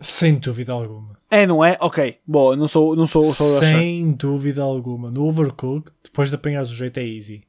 Sem 0.00 0.34
dúvida 0.34 0.72
alguma. 0.72 1.08
É, 1.30 1.46
não 1.46 1.64
é? 1.64 1.76
Ok. 1.80 2.18
Boa, 2.26 2.56
não 2.56 2.68
sou, 2.68 2.94
não 2.94 3.06
sou, 3.06 3.24
sou 3.34 3.58
Sem 3.58 4.12
dúvida 4.12 4.62
alguma. 4.62 5.10
No 5.10 5.26
Overcooked, 5.26 5.92
depois 6.04 6.28
de 6.28 6.36
apanhares 6.36 6.70
o 6.70 6.74
jeito, 6.74 6.98
é 6.98 7.06
easy. 7.06 7.42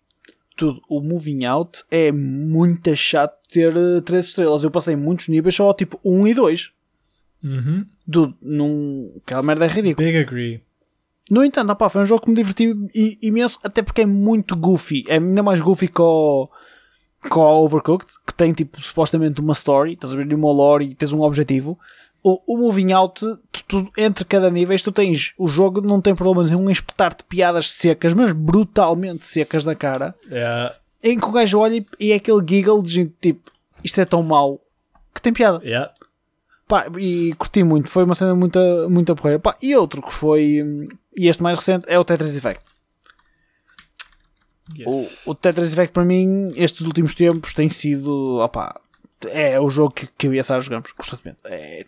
Tudo. 0.55 0.81
O 0.89 0.99
Moving 0.99 1.45
Out 1.45 1.83
é 1.91 2.11
muito 2.11 2.93
chato 2.95 3.37
ter 3.49 3.75
uh, 3.75 4.01
três 4.01 4.27
estrelas. 4.27 4.63
Eu 4.63 4.71
passei 4.71 4.95
muitos 4.95 5.27
níveis 5.27 5.55
só 5.55 5.73
tipo 5.73 5.99
1 6.03 6.27
e 6.27 6.33
2. 6.33 6.71
Uhum. 7.43 7.85
Do, 8.07 8.33
num... 8.41 9.13
Aquela 9.25 9.43
merda 9.43 9.65
é 9.65 9.67
ridícula. 9.69 10.05
Big 10.07 10.17
agree. 10.17 10.61
No 11.31 11.43
entanto, 11.43 11.71
opá, 11.71 11.89
foi 11.89 12.01
um 12.01 12.05
jogo 12.05 12.23
que 12.23 12.29
me 12.29 12.35
diverti 12.35 12.73
imenso, 13.21 13.59
até 13.63 13.81
porque 13.83 14.01
é 14.01 14.05
muito 14.05 14.55
goofy. 14.55 15.05
É 15.07 15.15
ainda 15.15 15.43
mais 15.43 15.59
goofy 15.61 15.87
que 15.87 16.01
o, 16.01 16.49
que 17.21 17.37
o 17.37 17.41
Overcooked, 17.63 18.11
que 18.25 18.33
tem 18.33 18.51
tipo 18.51 18.81
supostamente 18.81 19.39
uma 19.39 19.53
story, 19.53 19.93
estás 19.93 20.11
a 20.11 20.17
ver, 20.17 20.33
uma 20.33 20.51
lore 20.51 20.85
e 20.85 20.95
tens 20.95 21.13
um 21.13 21.21
objetivo. 21.21 21.77
O, 22.23 22.41
o 22.55 22.57
Moving 22.57 22.91
Out, 22.91 23.21
tu- 23.51 23.63
tu- 23.67 23.91
entre 23.97 24.25
cada 24.25 24.49
nível, 24.49 24.75
tu 24.83 24.91
tens. 24.91 25.33
O 25.37 25.47
jogo 25.47 25.79
não 25.81 26.01
tem 26.01 26.13
problema 26.15 26.43
nenhum 26.43 26.67
em 26.67 26.73
espetar-te 26.73 27.23
piadas 27.23 27.71
secas, 27.71 28.13
mas 28.13 28.33
brutalmente 28.33 29.25
secas 29.25 29.63
na 29.63 29.75
cara. 29.75 30.13
Yeah. 30.29 30.75
Em 31.01 31.17
que 31.17 31.25
o 31.27 31.31
gajo 31.31 31.59
olha 31.59 31.75
e, 31.77 31.85
e 31.99 32.11
é 32.11 32.15
aquele 32.15 32.43
giggle 32.45 32.81
de 32.81 32.89
gente 32.91 33.13
tipo, 33.21 33.49
isto 33.83 34.01
é 34.01 34.03
tão 34.05 34.21
mau 34.23 34.59
que 35.15 35.21
tem 35.21 35.31
piada. 35.31 35.61
Yeah. 35.63 35.93
Pá, 36.69 36.85
e 36.99 37.33
curti 37.33 37.63
muito, 37.63 37.89
foi 37.89 38.03
uma 38.03 38.13
cena 38.13 38.35
muito, 38.35 38.59
muito 38.91 39.15
porreira. 39.15 39.39
Pá, 39.39 39.57
e 39.59 39.75
outro 39.75 40.03
que 40.03 40.13
foi, 40.13 40.63
e 41.17 41.27
este 41.27 41.41
mais 41.41 41.57
recente, 41.57 41.83
é 41.87 41.97
o 41.97 42.05
Tetris 42.05 42.35
Effect. 42.35 42.63
Yes. 44.77 45.25
O, 45.25 45.31
o 45.31 45.35
Tetris 45.35 45.73
Effect 45.73 45.91
para 45.91 46.05
mim, 46.05 46.53
estes 46.55 46.85
últimos 46.85 47.15
tempos, 47.15 47.55
tem 47.55 47.69
sido, 47.69 48.37
opá, 48.37 48.79
é 49.31 49.59
o 49.59 49.67
jogo 49.67 49.95
que, 49.95 50.07
que 50.15 50.27
eu 50.27 50.33
e 50.35 50.39
a 50.39 50.43
Sara 50.43 50.61
jogamos 50.61 50.91
constantemente. 50.91 51.39
É, 51.45 51.87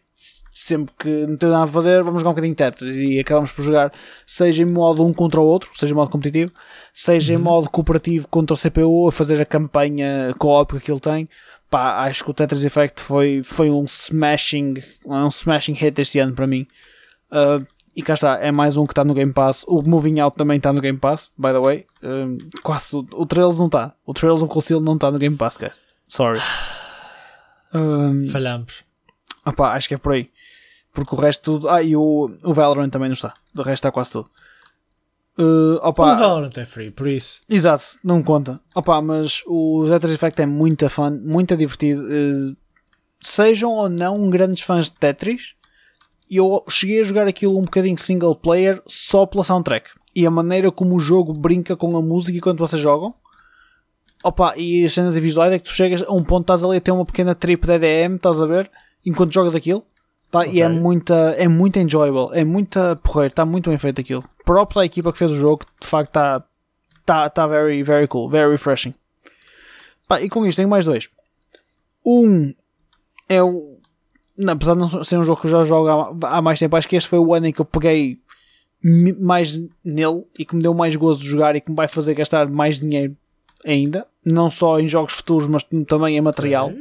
sempre 0.52 0.92
que 0.98 1.28
não 1.28 1.38
tem 1.38 1.50
nada 1.50 1.66
a 1.66 1.68
fazer, 1.68 2.02
vamos 2.02 2.22
jogar 2.22 2.32
um 2.32 2.34
bocadinho 2.34 2.56
de 2.56 2.58
Tetris 2.58 2.96
e 2.98 3.20
acabamos 3.20 3.52
por 3.52 3.62
jogar, 3.62 3.94
seja 4.26 4.64
em 4.64 4.66
modo 4.66 5.06
um 5.06 5.14
contra 5.14 5.40
o 5.40 5.46
outro, 5.46 5.70
seja 5.76 5.94
em 5.94 5.96
modo 5.96 6.10
competitivo, 6.10 6.52
seja 6.92 7.36
em 7.36 7.38
modo 7.38 7.70
cooperativo 7.70 8.28
contra 8.28 8.56
o 8.56 8.58
CPU, 8.58 9.08
a 9.08 9.12
fazer 9.12 9.40
a 9.40 9.46
campanha 9.46 10.34
co-op 10.40 10.80
que 10.80 10.92
ele 10.92 11.00
tem. 11.00 11.30
Pá, 11.72 12.04
acho 12.04 12.26
que 12.26 12.30
o 12.30 12.34
Tetris 12.34 12.66
Effect 12.66 13.00
foi, 13.02 13.42
foi 13.44 13.72
um 13.72 13.86
smashing, 13.86 14.84
um 15.06 15.30
smashing 15.30 15.72
hit 15.72 16.02
este 16.02 16.20
ano 16.20 16.34
para 16.36 16.46
mim. 16.46 16.68
Uh, 17.32 17.66
e 17.96 18.02
cá 18.02 18.14
está, 18.14 18.38
é 18.40 18.52
mais 18.52 18.76
um 18.76 18.86
que 18.86 18.92
está 18.92 19.06
no 19.06 19.14
Game 19.14 19.32
Pass. 19.32 19.64
O 19.70 19.82
Moving 19.82 20.20
Out 20.20 20.36
também 20.36 20.58
está 20.58 20.74
no 20.74 20.82
Game 20.82 20.98
Pass, 20.98 21.32
by 21.38 21.54
the 21.54 21.60
way. 21.60 21.86
Um, 22.04 22.38
quase 22.62 22.92
tudo. 22.92 23.18
O 23.18 23.26
Trails 23.26 23.58
não 23.58 23.68
está. 23.68 23.94
O 24.06 24.14
Trails 24.14 24.42
of 24.42 24.62
Steel 24.62 24.82
não 24.82 24.96
está 24.96 25.10
no 25.10 25.18
Game 25.18 25.38
Pass, 25.38 25.56
guys. 25.56 25.82
Sorry. 26.10 26.42
Um, 27.74 28.28
Falhamos. 28.30 28.84
opá, 29.46 29.72
acho 29.72 29.88
que 29.88 29.94
é 29.94 29.98
por 29.98 30.12
aí. 30.12 30.30
Porque 30.92 31.16
o 31.16 31.18
resto 31.18 31.54
tudo. 31.54 31.70
Ah, 31.70 31.82
e 31.82 31.96
o, 31.96 32.30
o 32.44 32.54
Valorant 32.54 32.90
também 32.90 33.08
não 33.08 33.14
está. 33.14 33.34
O 33.56 33.62
resto 33.62 33.76
está 33.76 33.92
quase 33.94 34.12
tudo. 34.12 34.30
Uh, 35.42 35.80
opa, 35.82 36.06
Mas 36.06 36.20
Valorant 36.20 36.58
é 36.58 36.66
free, 36.66 36.92
por 36.92 37.08
isso. 37.08 37.42
Exato, 37.50 37.84
não 38.04 38.22
conta. 38.22 38.60
Opa, 38.76 39.02
mas 39.02 39.42
o 39.48 39.86
Tetris 39.90 40.14
Effect 40.14 40.42
é 40.42 40.46
muito 40.46 40.88
fun, 40.88 41.20
muito 41.24 41.58
divertido. 41.58 42.08
Eh, 42.12 42.56
sejam 43.24 43.72
ou 43.72 43.90
não 43.90 44.30
grandes 44.30 44.62
fãs 44.62 44.86
de 44.86 44.98
Tetris, 44.98 45.54
eu 46.30 46.64
cheguei 46.70 47.02
a 47.02 47.04
jogar 47.04 47.28
aquilo 47.28 47.58
um 47.58 47.64
bocadinho 47.64 47.98
single 47.98 48.36
player 48.36 48.82
só 48.86 49.26
pela 49.26 49.44
soundtrack. 49.44 49.90
E 50.16 50.28
a 50.28 50.32
maneira 50.32 50.72
como 50.72 50.96
o 50.96 51.00
jogo 51.00 51.34
brinca 51.34 51.76
com 51.76 51.98
a 51.98 52.02
música 52.02 52.38
enquanto 52.38 52.60
vocês 52.60 52.82
jogam. 52.82 53.16
Opa, 54.24 54.54
e 54.56 54.86
as 54.86 54.94
cenas 54.94 55.18
visuais 55.18 55.52
é 55.52 55.58
que 55.58 55.66
tu 55.66 55.74
chegas 55.74 56.04
a 56.04 56.14
um 56.14 56.24
ponto, 56.24 56.44
estás 56.44 56.64
ali 56.64 56.78
a 56.78 56.82
ter 56.82 56.92
uma 56.92 57.06
pequena 57.06 57.34
trip 57.34 57.66
de 57.66 57.74
EDM, 57.74 58.16
estás 58.18 58.40
a 58.40 58.46
ver? 58.46 58.70
Enquanto 59.04 59.34
jogas 59.34 59.56
aquilo. 59.56 59.84
Pá, 60.30 60.46
E 60.46 60.62
é 60.62 60.68
muita, 60.68 61.36
é 61.38 61.48
muito 61.48 61.78
enjoyable, 61.78 62.30
é 62.32 62.46
muita 62.46 62.96
porreira, 62.96 63.28
está 63.32 63.46
muito 63.46 63.70
bem 63.70 63.78
feito 63.78 64.00
aquilo. 64.00 64.24
Props 64.46 64.78
à 64.78 64.86
equipa 64.86 65.12
que 65.12 65.18
fez 65.18 65.32
o 65.32 65.36
jogo, 65.36 65.66
de 65.80 65.88
facto 65.88 66.10
está 66.10 66.44
tá, 67.06 67.30
tá 67.30 67.48
very, 67.48 67.82
very 67.84 68.08
cool, 68.08 68.30
very 68.30 68.52
refreshing. 68.52 68.94
Pá, 70.08 70.22
e 70.22 70.30
com 70.30 70.46
isto 70.46 70.58
tenho 70.58 70.70
mais 70.70 70.86
dois. 70.86 71.10
Um 72.06 72.54
é 73.30 73.42
o. 73.42 73.78
Não, 74.38 74.54
apesar 74.54 74.74
de 74.74 74.80
não 74.80 75.04
ser 75.04 75.18
um 75.18 75.24
jogo 75.24 75.42
que 75.42 75.48
eu 75.48 75.52
já 75.52 75.64
jogo 75.64 75.88
há, 75.88 76.38
há 76.38 76.42
mais 76.42 76.60
tempo, 76.60 76.76
acho 76.76 76.88
que 76.88 76.96
este 76.96 77.10
foi 77.10 77.20
o 77.20 77.34
ano 77.34 77.48
em 77.48 77.54
que 77.54 77.62
eu 77.62 77.66
peguei 77.66 78.20
mais 79.20 79.62
nele 79.84 80.24
e 80.38 80.44
que 80.44 80.56
me 80.56 80.64
deu 80.64 80.74
mais 80.74 80.96
gozo 80.96 81.22
de 81.22 81.28
jogar 81.28 81.56
e 81.56 81.62
que 81.62 81.70
me 81.70 81.76
vai 81.76 81.88
fazer 81.88 82.16
gastar 82.16 82.50
mais 82.50 82.80
dinheiro 82.80 83.16
ainda. 83.64 84.08
Não 84.26 84.50
só 84.50 84.80
em 84.80 84.88
jogos 84.88 85.14
futuros, 85.14 85.48
mas 85.48 85.64
também 85.88 86.18
em 86.18 86.22
material. 86.22 86.74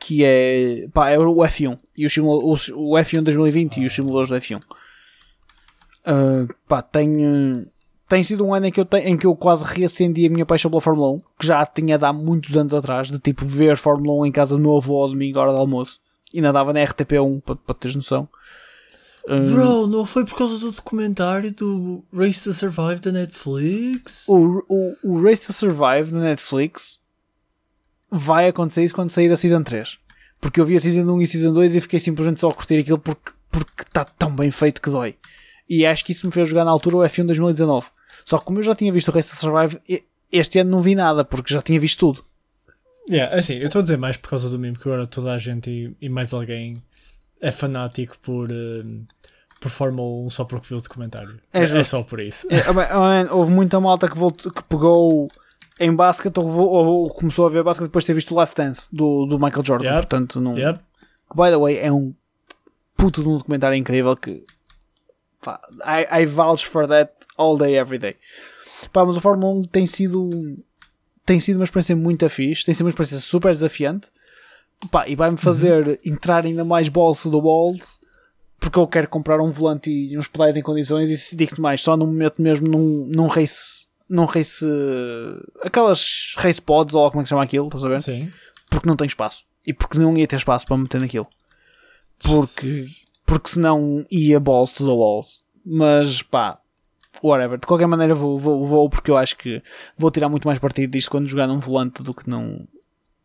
Que 0.00 0.24
é, 0.24 0.88
pá, 0.92 1.10
é 1.10 1.18
o 1.18 1.34
F1 1.34 1.76
e 1.96 2.06
o, 2.06 2.08
o 2.28 2.92
F1 2.94 3.22
2020 3.22 3.78
e 3.78 3.86
os 3.86 3.92
simuladores 3.92 4.28
do 4.28 4.36
F1. 4.36 4.62
Ah, 6.10 6.46
pá, 6.66 6.80
tem, 6.80 7.66
tem 8.08 8.24
sido 8.24 8.44
um 8.46 8.54
ano 8.54 8.66
em 8.66 8.72
que, 8.72 8.80
eu 8.80 8.84
te- 8.86 8.96
em 8.98 9.16
que 9.16 9.26
eu 9.26 9.36
quase 9.36 9.62
reacendi 9.64 10.24
a 10.26 10.30
minha 10.30 10.46
paixão 10.46 10.70
pela 10.70 10.80
Fórmula 10.80 11.10
1, 11.16 11.18
que 11.38 11.46
já 11.46 11.66
tinha 11.66 11.98
de 11.98 12.04
há 12.06 12.12
muitos 12.12 12.56
anos 12.56 12.72
atrás, 12.72 13.08
de 13.08 13.18
tipo 13.18 13.44
ver 13.44 13.76
Fórmula 13.76 14.14
1 14.22 14.26
em 14.26 14.32
casa 14.32 14.56
do 14.56 14.60
meu 14.62 14.76
avô 14.76 15.02
ao 15.02 15.08
domingo, 15.10 15.38
à 15.38 15.42
hora 15.42 15.52
do 15.52 15.58
almoço, 15.58 16.00
e 16.32 16.40
nadava 16.40 16.72
na 16.72 16.80
RTP1, 16.80 17.42
para, 17.42 17.56
para 17.56 17.74
teres 17.74 17.94
noção. 17.94 18.26
Ah, 19.28 19.36
Bro, 19.52 19.86
não 19.88 20.06
foi 20.06 20.24
por 20.24 20.38
causa 20.38 20.56
do 20.56 20.70
documentário 20.72 21.52
do 21.52 22.02
Race 22.10 22.42
to 22.42 22.54
Survive 22.54 23.00
da 23.02 23.12
Netflix? 23.12 24.24
o, 24.26 24.64
o, 24.66 24.96
o 25.02 25.22
Race 25.22 25.44
to 25.46 25.52
Survive 25.52 26.10
da 26.12 26.20
Netflix 26.20 27.02
vai 28.10 28.48
acontecer 28.48 28.84
isso 28.84 28.94
quando 28.94 29.10
sair 29.10 29.30
a 29.30 29.36
Season 29.36 29.62
3. 29.62 29.98
Porque 30.40 30.58
eu 30.60 30.64
vi 30.64 30.76
a 30.76 30.80
Season 30.80 31.02
1 31.02 31.20
e 31.20 31.24
a 31.24 31.26
Season 31.26 31.52
2 31.52 31.74
e 31.74 31.80
fiquei 31.82 32.00
simplesmente 32.00 32.40
só 32.40 32.48
a 32.48 32.54
curtir 32.54 32.78
aquilo 32.78 32.98
porque 32.98 33.32
porque 33.50 33.82
está 33.82 34.04
tão 34.04 34.30
bem 34.34 34.50
feito 34.50 34.80
que 34.80 34.90
dói. 34.90 35.16
E 35.68 35.84
acho 35.84 36.04
que 36.04 36.12
isso 36.12 36.26
me 36.26 36.32
fez 36.32 36.48
jogar 36.48 36.64
na 36.64 36.70
altura 36.70 36.96
o 36.96 37.00
F1 37.00 37.26
2019. 37.26 37.86
Só 38.24 38.38
que 38.38 38.44
como 38.44 38.58
eu 38.58 38.62
já 38.62 38.74
tinha 38.74 38.92
visto 38.92 39.08
o 39.08 39.12
Race 39.12 39.30
to 39.30 39.36
Survive, 39.36 39.80
este 40.32 40.58
ano 40.58 40.70
não 40.70 40.80
vi 40.82 40.94
nada 40.94 41.24
porque 41.24 41.52
já 41.52 41.60
tinha 41.62 41.78
visto 41.78 41.98
tudo. 41.98 42.24
Yeah, 43.10 43.34
assim, 43.36 43.54
eu 43.54 43.66
estou 43.66 43.78
a 43.78 43.82
dizer 43.82 43.96
mais 43.96 44.16
por 44.16 44.28
causa 44.30 44.50
do 44.50 44.58
meme, 44.58 44.76
que 44.76 44.82
agora 44.88 45.06
toda 45.06 45.32
a 45.32 45.38
gente 45.38 45.70
e, 45.70 45.96
e 46.00 46.08
mais 46.10 46.32
alguém 46.34 46.76
é 47.40 47.50
fanático 47.50 48.18
por, 48.20 48.50
eh, 48.50 48.84
por 49.60 49.70
Fórmula 49.70 50.26
1 50.26 50.30
só 50.30 50.44
porque 50.44 50.66
viu 50.68 50.78
o 50.78 50.80
documentário. 50.82 51.40
É 51.52 51.62
É, 51.62 51.66
justo. 51.66 51.84
só 51.90 52.02
por 52.02 52.20
isso. 52.20 52.46
É, 52.50 52.60
ah, 52.68 52.72
man, 52.72 53.28
houve 53.30 53.50
muita 53.50 53.80
malta 53.80 54.08
que, 54.10 54.18
voltou, 54.18 54.52
que 54.52 54.62
pegou 54.64 55.28
em 55.80 55.94
basquete 55.94 56.36
ou, 56.38 56.46
ou- 56.46 56.86
ou 57.04 57.10
começou 57.10 57.46
a 57.46 57.50
ver 57.50 57.62
basquete 57.62 57.86
depois 57.86 58.02
de 58.04 58.08
ter 58.08 58.14
visto 58.14 58.32
o 58.32 58.36
Last 58.36 58.54
Dance 58.54 58.88
do, 58.94 59.24
do 59.24 59.38
Michael 59.38 59.64
Jordan. 59.64 59.84
Yep. 59.86 59.96
Portanto, 59.96 60.40
não, 60.40 60.58
Yep. 60.58 60.80
By 61.34 61.50
the 61.50 61.56
way, 61.58 61.78
é 61.78 61.90
um 61.92 62.12
puto 62.96 63.22
de 63.22 63.28
um 63.28 63.38
documentário 63.38 63.76
incrível 63.76 64.14
que 64.16 64.44
pá, 65.42 65.60
I, 65.84 66.22
I 66.22 66.24
vouch 66.26 66.66
for 66.66 66.86
that 66.88 67.12
all 67.36 67.56
day, 67.56 67.76
every 67.76 67.98
day. 67.98 68.16
Pá, 68.92 69.04
mas 69.04 69.16
o 69.16 69.20
Fórmula 69.20 69.52
1 69.60 69.62
tem 69.64 69.86
sido 69.86 70.30
tem 71.24 71.40
sido 71.40 71.56
uma 71.56 71.64
experiência 71.64 71.94
muito 71.94 72.28
fixe, 72.30 72.64
tem 72.64 72.74
sido 72.74 72.86
uma 72.86 72.90
experiência 72.90 73.18
super 73.18 73.52
desafiante 73.52 74.08
Pá, 74.90 75.08
e 75.08 75.16
vai-me 75.16 75.36
fazer 75.36 75.98
entrar 76.04 76.44
ainda 76.44 76.64
mais 76.64 76.88
bolso 76.88 77.28
do 77.28 77.42
balls 77.42 77.98
porque 78.60 78.78
eu 78.78 78.86
quero 78.86 79.08
comprar 79.08 79.40
um 79.40 79.50
volante 79.50 79.90
e 79.90 80.16
uns 80.16 80.28
pedais 80.28 80.56
em 80.56 80.62
condições 80.62 81.10
e 81.10 81.16
se 81.16 81.34
digo-te 81.34 81.60
mais, 81.60 81.82
só 81.82 81.96
no 81.96 82.06
momento 82.06 82.40
mesmo 82.40 82.68
num, 82.68 83.10
num 83.12 83.26
race 83.26 83.88
num 84.08 84.24
race 84.24 84.64
aquelas 85.62 86.34
race 86.36 86.62
pods 86.62 86.94
ou 86.94 87.10
como 87.10 87.20
é 87.20 87.22
que 87.22 87.26
se 87.26 87.30
chama 87.30 87.42
aquilo, 87.42 87.66
estás 87.66 87.84
a 87.84 87.88
ver? 87.88 88.00
Sim. 88.00 88.32
porque 88.70 88.88
não 88.88 88.96
tem 88.96 89.06
espaço 89.06 89.44
e 89.66 89.74
porque 89.74 89.98
não 89.98 90.16
ia 90.16 90.26
ter 90.26 90.36
espaço 90.36 90.64
para 90.64 90.76
meter 90.76 91.00
naquilo 91.00 91.26
porque 92.20 92.86
porque 93.28 93.50
senão 93.50 94.04
ia 94.10 94.40
balls 94.40 94.72
to 94.72 94.84
the 94.84 94.90
walls. 94.90 95.44
Mas 95.64 96.22
pá 96.22 96.58
whatever, 97.22 97.58
de 97.58 97.66
qualquer 97.66 97.86
maneira 97.86 98.14
vou, 98.14 98.38
vou, 98.38 98.66
vou 98.66 98.88
porque 98.88 99.10
eu 99.10 99.16
acho 99.16 99.36
que 99.36 99.62
vou 99.96 100.10
tirar 100.10 100.28
muito 100.28 100.46
mais 100.46 100.58
partido 100.58 100.90
disto 100.90 101.10
quando 101.10 101.26
jogar 101.26 101.46
num 101.46 101.58
volante 101.58 102.02
do 102.02 102.14
que 102.14 102.28
num 102.28 102.56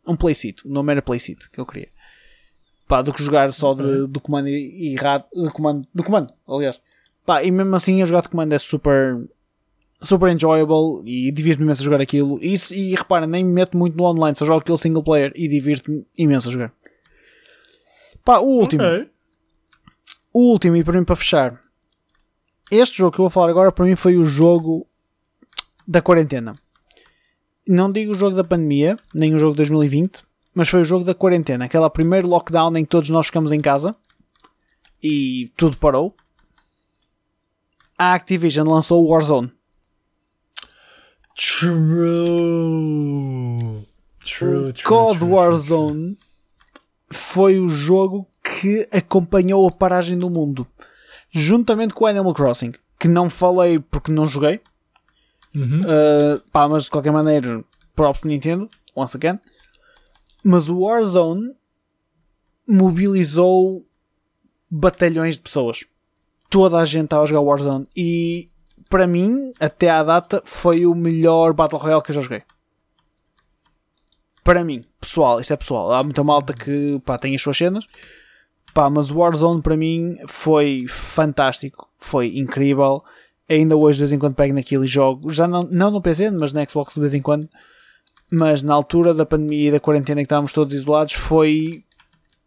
um 0.06 0.16
playseat, 0.16 0.68
o 0.68 0.70
nome 0.70 0.92
era 0.92 1.02
playseat 1.02 1.50
que 1.50 1.60
eu 1.60 1.66
queria. 1.66 1.88
Pá, 2.88 3.02
do 3.02 3.14
que 3.14 3.24
jogar 3.24 3.54
só 3.54 3.74
de, 3.74 4.08
do 4.08 4.20
comando 4.20 4.50
e, 4.50 4.92
e 4.92 4.96
rato, 4.96 5.28
de 5.34 5.50
comando, 5.52 5.88
do 5.94 6.04
comando, 6.04 6.34
aliás. 6.48 6.82
Pá, 7.26 7.42
e 7.42 7.50
mesmo 7.50 7.74
assim 7.76 8.02
a 8.02 8.06
jogar 8.06 8.22
de 8.22 8.30
comando 8.30 8.52
é 8.52 8.58
super 8.58 9.18
super 10.02 10.30
enjoyable 10.30 11.02
e 11.06 11.32
divirto-me 11.32 11.66
imenso 11.66 11.82
a 11.82 11.86
jogar 11.86 12.02
aquilo. 12.02 12.38
E, 12.42 12.56
e 12.72 12.96
repara, 12.96 13.26
nem 13.26 13.46
me 13.46 13.54
meto 13.54 13.78
muito 13.78 13.96
no 13.96 14.04
online, 14.04 14.36
só 14.36 14.46
jogo 14.46 14.60
aquele 14.60 14.78
single 14.78 15.02
player 15.02 15.32
e 15.34 15.48
divirto-me 15.48 16.06
imenso 16.18 16.50
a 16.50 16.52
jogar. 16.52 16.74
Pá, 18.26 18.40
o 18.40 18.48
último, 18.48 18.84
Ok. 18.84 19.13
O 20.34 20.52
último, 20.52 20.76
e 20.76 20.84
para 20.84 21.00
mim 21.00 21.06
para 21.06 21.16
fechar, 21.16 21.62
este 22.72 22.98
jogo 22.98 23.12
que 23.12 23.20
eu 23.20 23.24
vou 23.24 23.30
falar 23.30 23.50
agora 23.50 23.72
para 23.72 23.86
mim 23.86 23.96
foi 23.96 24.18
o 24.18 24.26
jogo 24.26 24.88
da 25.88 26.02
quarentena. 26.02 26.56
Não 27.68 27.92
digo 27.92 28.14
o 28.14 28.16
jogo 28.16 28.36
da 28.36 28.44
pandemia, 28.44 28.98
nem 29.14 29.36
o 29.36 29.40
jogo 29.40 29.54
de 29.54 29.58
2020, 29.58 30.24
mas 30.54 30.70
foi 30.70 30.82
o 30.82 30.86
jogo 30.86 31.06
da 31.06 31.14
quarentena, 31.14 31.66
aquela 31.66 31.90
primeiro 31.90 32.28
lockdown 32.28 32.76
em 32.78 32.84
que 32.84 32.90
todos 32.90 33.10
nós 33.10 33.28
ficamos 33.28 33.52
em 33.52 33.62
casa 33.62 33.96
e 35.02 35.52
tudo 35.56 35.78
parou, 35.78 36.16
a 37.98 38.14
Activision 38.14 38.68
lançou 38.68 39.04
o 39.04 39.10
Warzone. 39.10 39.52
True. 41.36 41.84
True, 44.24 44.70
o 44.70 44.74
true, 44.74 44.84
COD 44.84 45.20
true, 45.20 45.32
Warzone 45.32 46.18
foi 47.12 47.60
o 47.60 47.68
jogo 47.68 48.28
que 48.44 48.88
acompanhou 48.92 49.68
a 49.68 49.72
paragem 49.72 50.18
do 50.18 50.30
mundo, 50.30 50.68
juntamente 51.32 51.94
com 51.94 52.04
o 52.04 52.08
Animal 52.08 52.34
Crossing, 52.34 52.74
que 53.00 53.08
não 53.08 53.30
falei 53.30 53.80
porque 53.80 54.12
não 54.12 54.28
joguei. 54.28 54.60
Uhum. 55.56 55.82
Uh, 55.82 56.40
pá, 56.52 56.68
mas 56.68 56.84
de 56.86 56.92
qualquer 56.92 57.12
maneira, 57.12 57.64
props 57.96 58.24
Nintendo, 58.24 58.70
once 58.96 59.16
again. 59.16 59.40
Mas 60.44 60.68
o 60.68 60.80
Warzone 60.80 61.56
mobilizou 62.68 63.86
batalhões 64.70 65.36
de 65.36 65.42
pessoas. 65.42 65.86
Toda 66.50 66.78
a 66.78 66.86
gente 66.86 67.06
estava 67.06 67.24
a 67.24 67.26
jogar 67.26 67.42
Warzone. 67.42 67.88
E 67.96 68.50
para 68.90 69.08
mim, 69.08 69.54
até 69.60 69.90
à 69.90 70.04
data, 70.04 70.42
foi 70.46 70.86
o 70.86 70.94
melhor 70.94 71.54
Battle 71.54 71.80
Royale 71.80 72.04
que 72.04 72.12
eu 72.12 72.16
já 72.16 72.22
joguei. 72.22 72.44
Para 74.44 74.64
mim, 74.64 74.84
pessoal, 75.00 75.40
isto 75.40 75.54
é 75.54 75.58
pessoal. 75.58 75.94
Há 75.94 76.04
muita 76.04 76.24
malta 76.24 76.54
que 76.54 77.00
pá, 77.06 77.18
tem 77.18 77.34
as 77.34 77.42
suas 77.42 77.58
cenas. 77.58 77.86
Pá, 78.74 78.90
mas 78.90 79.12
o 79.12 79.18
Warzone 79.18 79.62
para 79.62 79.78
mim 79.78 80.18
foi 80.28 80.86
fantástico. 80.88 81.88
Foi 82.00 82.36
incrível 82.38 83.04
ainda 83.48 83.76
hoje 83.76 83.98
de 83.98 84.02
vez 84.02 84.12
em 84.12 84.20
quando 84.20 84.36
pego 84.36 84.54
naquilo 84.54 84.86
e 84.86 84.88
jogo, 84.88 85.32
já 85.32 85.48
não, 85.48 85.64
não 85.64 85.92
no 85.92 86.02
PC, 86.02 86.32
mas 86.32 86.54
na 86.54 86.66
Xbox 86.66 86.94
de 86.94 87.00
vez 87.00 87.14
em 87.14 87.22
quando. 87.22 87.48
Mas 88.32 88.64
na 88.64 88.74
altura 88.74 89.14
da 89.14 89.26
pandemia 89.26 89.70
e 89.70 89.72
da 89.72 89.80
quarentena 89.80 90.22
que 90.22 90.26
estávamos 90.26 90.54
todos 90.54 90.74
isolados, 90.74 91.14
foi, 91.14 91.84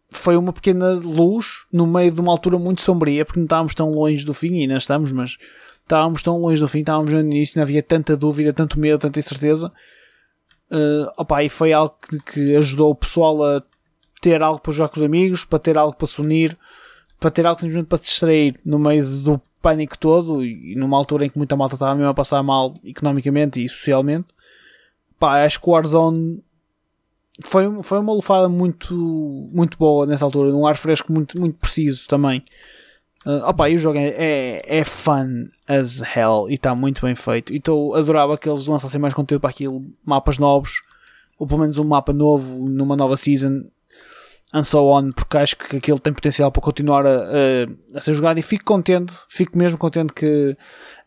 foi 0.09 0.35
uma 0.35 0.51
pequena 0.51 0.93
luz 0.93 1.65
no 1.71 1.87
meio 1.87 2.11
de 2.11 2.19
uma 2.19 2.31
altura 2.31 2.57
muito 2.57 2.81
sombria, 2.81 3.23
porque 3.23 3.39
não 3.39 3.45
estávamos 3.45 3.73
tão 3.73 3.91
longe 3.91 4.25
do 4.25 4.33
fim, 4.33 4.55
e 4.55 4.61
ainda 4.61 4.75
estamos, 4.75 5.11
mas 5.13 5.37
estávamos 5.81 6.21
tão 6.21 6.37
longe 6.39 6.59
do 6.59 6.67
fim, 6.67 6.79
estávamos 6.79 7.13
no 7.13 7.19
início, 7.19 7.57
não 7.57 7.63
havia 7.63 7.81
tanta 7.81 8.17
dúvida, 8.17 8.51
tanto 8.51 8.79
medo, 8.79 8.99
tanta 8.99 9.19
incerteza. 9.19 9.71
Uh, 10.69 11.07
opa, 11.17 11.43
e 11.43 11.47
foi 11.47 11.71
algo 11.71 11.95
que, 12.01 12.19
que 12.19 12.55
ajudou 12.57 12.91
o 12.91 12.95
pessoal 12.95 13.41
a 13.41 13.63
ter 14.21 14.41
algo 14.41 14.59
para 14.59 14.73
jogar 14.73 14.89
com 14.89 14.97
os 14.97 15.03
amigos, 15.03 15.45
para 15.45 15.59
ter 15.59 15.77
algo 15.77 15.95
para 15.95 16.07
se 16.07 16.21
unir, 16.21 16.57
para 17.19 17.31
ter 17.31 17.45
algo 17.45 17.59
simplesmente 17.59 17.87
para 17.87 17.97
se 17.97 18.03
distrair 18.05 18.59
no 18.65 18.79
meio 18.79 19.05
do 19.21 19.41
pânico 19.61 19.97
todo 19.97 20.43
e 20.43 20.75
numa 20.75 20.97
altura 20.97 21.25
em 21.25 21.29
que 21.29 21.37
muita 21.37 21.55
malta 21.55 21.75
estava 21.75 21.95
mesmo 21.95 22.09
a 22.09 22.13
passar 22.13 22.41
mal 22.43 22.73
economicamente 22.83 23.63
e 23.63 23.67
socialmente. 23.67 24.27
Pá, 25.19 25.43
acho 25.43 25.59
que 25.59 25.69
o 25.69 25.73
Warzone 25.73 26.43
foi, 27.43 27.83
foi 27.83 27.99
uma 27.99 28.13
lufada 28.13 28.47
muito, 28.47 28.95
muito 29.51 29.77
boa 29.77 30.05
nessa 30.05 30.25
altura, 30.25 30.51
num 30.51 30.65
ar 30.65 30.77
fresco 30.77 31.11
muito, 31.11 31.39
muito 31.39 31.57
preciso 31.57 32.07
também. 32.07 32.43
Uh, 33.25 33.43
opa, 33.45 33.69
e 33.69 33.75
o 33.75 33.79
jogo 33.79 33.97
é, 33.97 34.07
é, 34.07 34.79
é 34.79 34.83
fun 34.83 35.45
as 35.67 36.01
hell 36.15 36.45
e 36.49 36.53
está 36.53 36.73
muito 36.73 37.01
bem 37.01 37.15
feito. 37.15 37.53
E 37.53 37.59
tô, 37.59 37.93
adorava 37.93 38.37
que 38.37 38.47
eles 38.47 38.67
lançassem 38.67 39.01
mais 39.01 39.13
conteúdo 39.13 39.41
para 39.41 39.49
aquilo, 39.49 39.85
mapas 40.05 40.37
novos, 40.37 40.81
ou 41.37 41.45
pelo 41.45 41.59
menos 41.59 41.77
um 41.77 41.83
mapa 41.83 42.13
novo 42.13 42.67
numa 42.69 42.95
nova 42.95 43.17
season 43.17 43.65
and 44.53 44.63
so 44.63 44.85
on, 44.85 45.11
porque 45.11 45.37
acho 45.37 45.57
que 45.57 45.77
aquilo 45.77 45.99
tem 45.99 46.13
potencial 46.13 46.51
para 46.51 46.61
continuar 46.61 47.05
a, 47.05 47.09
a, 47.19 47.97
a, 47.97 48.01
ser 48.01 48.13
jogado 48.13 48.37
e 48.39 48.41
fico 48.41 48.63
contente, 48.63 49.13
fico 49.29 49.57
mesmo 49.57 49.77
contente 49.77 50.13
que 50.13 50.55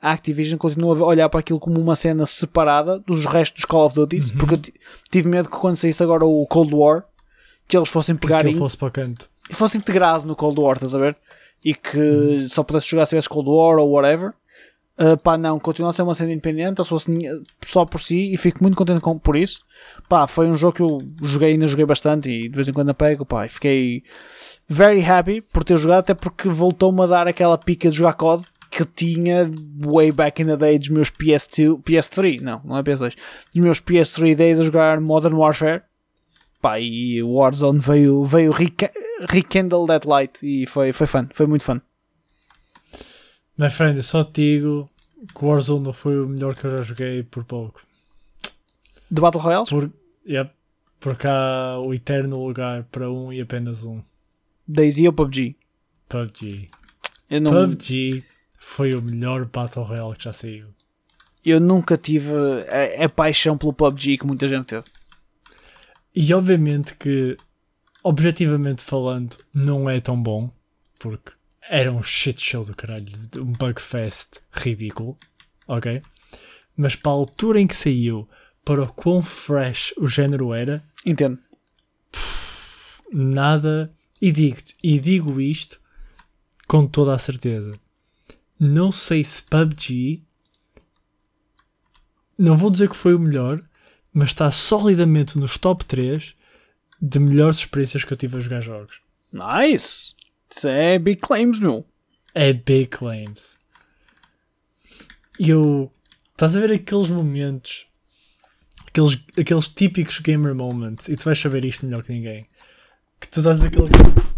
a 0.01 0.13
Activision 0.13 0.59
continue 0.59 1.01
a 1.01 1.05
olhar 1.05 1.29
para 1.29 1.41
aquilo 1.41 1.59
como 1.59 1.81
uma 1.81 1.97
cena 1.97 2.27
separada 2.27 2.99
dos 3.01 3.25
restos 3.27 3.63
dos 3.63 3.65
Call 3.65 3.87
of 3.87 3.95
Duty, 3.95 4.17
Uhum. 4.19 4.29
porque 4.39 4.55
eu 4.55 4.59
ti- 4.59 4.75
tive 5.11 5.29
medo 5.29 5.49
que 5.49 5.57
quando 5.57 5.77
saísse 5.77 6.03
agora 6.03 6.25
o 6.25 6.47
Cold 6.47 6.75
War, 6.75 7.05
que 7.67 7.77
eles 7.77 7.89
fossem 7.89 8.15
pegar 8.17 8.43
Que 8.43 8.51
e 8.51 8.55
fosse 8.59 8.77
para 8.77 8.91
canto. 8.91 9.29
e 9.49 9.55
fosse 9.55 9.79
integrado 9.79 10.27
no 10.27 10.37
Cold 10.37 10.61
War, 10.61 10.75
estás 10.75 10.95
a 10.95 10.99
ver? 10.99 11.17
E 11.65 11.75
que 11.75 11.99
Uhum. 11.99 12.49
só 12.49 12.63
pudesse 12.63 12.89
jogar 12.89 13.07
se 13.07 13.11
tivesse 13.11 13.29
Cold 13.29 13.49
War 13.49 13.79
ou 13.79 13.91
whatever. 13.91 14.33
Uh, 14.99 15.17
pá, 15.23 15.39
não, 15.39 15.59
continua 15.59 15.91
a 15.91 15.93
ser 15.95 16.03
uma 16.03 16.15
cena 16.15 16.31
independente, 16.33 16.83
se 16.83 16.89
fosse 16.91 17.11
só 17.63 17.87
por 17.87 18.01
si, 18.03 18.35
e 18.35 18.37
fico 18.37 18.59
muito 18.63 18.77
contente 18.77 19.01
com, 19.01 19.19
por 19.19 19.35
isso. 19.35 19.65
Pá, 20.11 20.27
foi 20.27 20.49
um 20.49 20.57
jogo 20.57 20.75
que 20.75 20.83
eu 20.83 20.99
joguei 21.23 21.53
ainda 21.53 21.69
joguei 21.69 21.87
bastante 21.87 22.29
e 22.29 22.49
de 22.49 22.55
vez 22.57 22.67
em 22.67 22.73
quando 22.73 22.93
pego, 22.93 23.25
pá, 23.25 23.47
e 23.47 23.49
fiquei 23.49 24.03
very 24.69 25.05
happy 25.05 25.41
por 25.41 25.63
ter 25.63 25.77
jogado, 25.77 26.01
até 26.01 26.15
porque 26.15 26.49
voltou-me 26.49 27.01
a 27.05 27.07
dar 27.07 27.29
aquela 27.29 27.57
pica 27.57 27.89
de 27.89 27.97
jogar 27.99 28.15
COD 28.15 28.45
que 28.73 28.85
tinha 28.85 29.49
way 29.79 30.11
back 30.11 30.43
in 30.43 30.47
the 30.47 30.57
day 30.57 30.81
dos 30.81 30.89
meus 30.89 31.11
PS2, 31.13 31.81
PS3, 31.85 32.41
não, 32.41 32.61
não 32.65 32.77
é 32.77 32.83
PS2, 32.83 33.15
dos 33.55 33.63
meus 33.63 33.81
PS3 33.81 34.35
days 34.35 34.59
a 34.59 34.65
jogar 34.65 35.01
Modern 35.01 35.35
Warfare. 35.37 35.83
Pá, 36.61 36.81
e 36.81 37.23
Warzone 37.23 37.79
veio, 37.79 38.25
veio 38.25 38.51
reca- 38.51 38.91
rekindle 39.29 39.87
that 39.87 40.09
light 40.09 40.41
e 40.43 40.67
foi, 40.67 40.93
foi 40.93 41.07
fun, 41.07 41.29
foi 41.33 41.47
muito 41.47 41.63
fun. 41.65 41.81
My 43.57 43.71
friend, 43.71 43.97
eu 43.97 44.03
só 44.03 44.25
te 44.25 44.43
digo 44.59 44.87
que 45.39 45.45
Warzone 45.45 45.85
não 45.85 45.93
foi 45.93 46.21
o 46.21 46.27
melhor 46.27 46.57
que 46.57 46.65
eu 46.65 46.71
já 46.71 46.83
joguei 46.83 47.23
por 47.23 47.45
pouco. 47.45 47.81
De 49.09 49.21
Battle 49.21 49.43
Royale? 49.43 49.67
Por, 49.69 49.91
yep, 50.27 50.53
porque 50.99 51.27
há 51.27 51.79
o 51.79 51.93
eterno 51.95 52.45
lugar 52.47 52.85
para 52.85 53.11
um 53.11 53.33
e 53.33 53.41
apenas 53.41 53.85
um. 53.85 54.03
Daisy 54.67 55.07
ou 55.07 55.13
PUBG? 55.13 55.57
PUBG. 56.09 56.69
Eu, 57.29 57.41
não, 57.41 57.51
PUBG 57.51 58.25
foi 58.59 58.95
o 58.95 59.03
melhor 59.03 59.47
Battle 59.47 59.85
Royale 59.85 60.17
que 60.17 60.25
já 60.25 60.33
saiu. 60.33 60.69
eu 61.45 61.59
nunca 61.59 61.97
tive 61.97 62.31
a, 62.69 63.05
a 63.05 63.09
paixão 63.09 63.57
pelo 63.57 63.73
PUBG 63.73 64.19
que 64.19 64.27
muita 64.27 64.49
gente 64.49 64.67
teve. 64.67 64.85
E 66.15 66.35
obviamente 66.35 66.95
que, 66.97 67.37
objetivamente 68.03 68.83
falando, 68.83 69.37
não 69.55 69.89
é 69.89 70.01
tão 70.01 70.21
bom, 70.21 70.51
porque 70.99 71.33
era 71.69 71.93
um 71.93 72.03
shit 72.03 72.43
show 72.43 72.65
do 72.65 72.75
caralho, 72.75 73.13
um 73.37 73.53
bugfest 73.53 74.41
ridículo, 74.51 75.17
ok? 75.69 76.03
Mas 76.77 76.97
para 76.97 77.13
a 77.13 77.15
altura 77.15 77.61
em 77.61 77.67
que 77.67 77.77
saiu, 77.77 78.29
para 78.65 78.83
o 78.83 78.93
quão 78.93 79.23
fresh 79.23 79.95
o 79.97 80.07
género 80.07 80.53
era, 80.53 80.85
Entendo. 81.05 81.39
nada. 83.13 83.93
E 84.21 84.31
digo, 84.31 84.59
e 84.83 84.99
digo 84.99 85.41
isto 85.41 85.81
com 86.69 86.87
toda 86.87 87.15
a 87.15 87.19
certeza. 87.19 87.79
Não 88.59 88.93
sei 88.93 89.25
se 89.25 89.43
PUBG. 89.43 90.23
Não 92.37 92.57
vou 92.57 92.71
dizer 92.71 92.89
que 92.89 92.97
foi 92.97 93.15
o 93.15 93.19
melhor, 93.19 93.63
mas 94.13 94.29
está 94.29 94.51
solidamente 94.51 95.39
nos 95.39 95.57
top 95.57 95.85
3 95.85 96.35
de 97.01 97.19
melhores 97.19 97.59
experiências 97.59 98.05
que 98.05 98.13
eu 98.13 98.17
tive 98.17 98.37
a 98.37 98.41
jogar 98.41 98.61
jogos. 98.61 99.01
Nice! 99.33 100.15
Isso 100.51 100.69
é 100.69 100.99
big 100.99 101.21
claims, 101.21 101.61
meu. 101.61 101.87
É 102.35 102.53
big 102.53 102.87
claims. 102.89 103.57
E 105.39 105.49
eu. 105.51 105.91
Estás 106.33 106.57
a 106.57 106.61
ver 106.61 106.73
aqueles 106.73 107.09
momentos. 107.09 107.87
Aqueles, 108.91 109.19
aqueles 109.39 109.69
típicos 109.69 110.19
gamer 110.21 110.55
moments. 110.55 111.09
E 111.09 111.17
tu 111.17 111.25
vais 111.25 111.39
saber 111.39 111.65
isto 111.65 111.87
melhor 111.87 112.03
que 112.03 112.13
ninguém. 112.13 112.47
Que 113.21 113.29
tu 113.29 113.41
dás 113.43 113.61
aquele. 113.61 113.89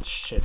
Shit. 0.04 0.42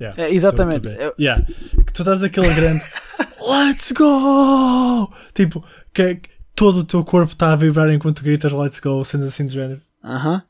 Yeah, 0.00 0.22
É, 0.22 0.32
exatamente. 0.32 0.82
tô- 0.82 0.94
tô. 0.94 1.00
Eu- 1.00 1.14
Yeah. 1.18 1.44
Que 1.86 1.92
tu 1.92 2.04
dás 2.04 2.22
aquele 2.22 2.52
grande. 2.54 2.82
Let's 3.40 3.92
go! 3.92 5.10
Tipo, 5.34 5.64
que 5.92 6.20
todo 6.54 6.78
o 6.78 6.84
teu 6.84 7.04
corpo 7.04 7.32
está 7.32 7.52
a 7.52 7.56
vibrar 7.56 7.90
enquanto 7.92 8.22
gritas 8.22 8.52
Let's 8.52 8.80
go, 8.80 9.04
sendo 9.04 9.24
assim 9.24 9.46
do 9.46 9.52
género. 9.52 9.80
Aham. 10.02 10.42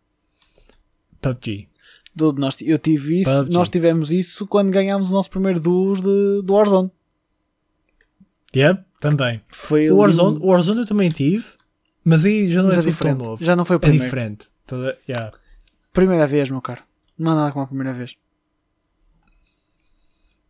PUBG. 1.20 1.68
Dude, 2.14 2.38
nós, 2.40 2.56
eu 2.60 2.78
tive 2.78 3.20
isso, 3.22 3.30
PUBG. 3.38 3.52
nós 3.52 3.68
tivemos 3.68 4.10
isso 4.10 4.46
quando 4.46 4.70
ganhámos 4.70 5.10
o 5.10 5.12
nosso 5.12 5.30
primeiro 5.30 5.58
duos 5.60 6.00
de, 6.00 6.42
do 6.42 6.52
Warzone. 6.54 6.90
Yep, 8.56 8.84
também. 9.00 9.40
Foi 9.48 9.90
O 9.90 9.96
Warzone, 9.96 10.38
o 10.40 10.46
Warzone 10.46 10.80
eu 10.80 10.86
também 10.86 11.10
tive, 11.10 11.44
mas 12.04 12.24
aí 12.24 12.48
já 12.48 12.60
não 12.62 12.68
mas 12.68 12.78
é, 12.78 12.80
é 12.80 12.84
diferente. 12.84 13.16
tão 13.18 13.26
novo. 13.26 13.44
Já 13.44 13.56
não 13.56 13.64
foi 13.64 13.76
o 13.76 13.78
É 13.78 13.80
primeiro. 13.80 14.04
diferente. 14.04 14.46
Toda- 14.66 14.98
yeah. 15.08 15.32
Primeira 15.92 16.26
vez, 16.26 16.50
meu 16.50 16.60
caro. 16.60 16.82
Não 17.18 17.32
há 17.32 17.34
nada 17.34 17.52
como 17.52 17.64
a 17.64 17.68
primeira 17.68 17.92
vez. 17.94 18.16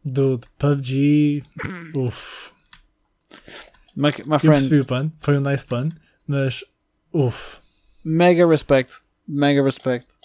Dude, 0.05 0.47
PUBG. 0.59 1.43
Uff. 1.97 2.51
My, 3.97 4.11
my 4.27 4.35
Eu 4.35 4.39
friend, 4.39 4.69
percebi 4.69 4.81
o 4.81 4.85
pun, 4.85 5.11
foi 5.19 5.39
um 5.39 5.41
nice 5.41 5.65
pun, 5.65 5.91
mas. 6.27 6.65
Uff. 7.13 7.59
mega 8.05 8.47
respect. 8.47 8.99
Mega 9.27 9.63
respect. 9.63 10.17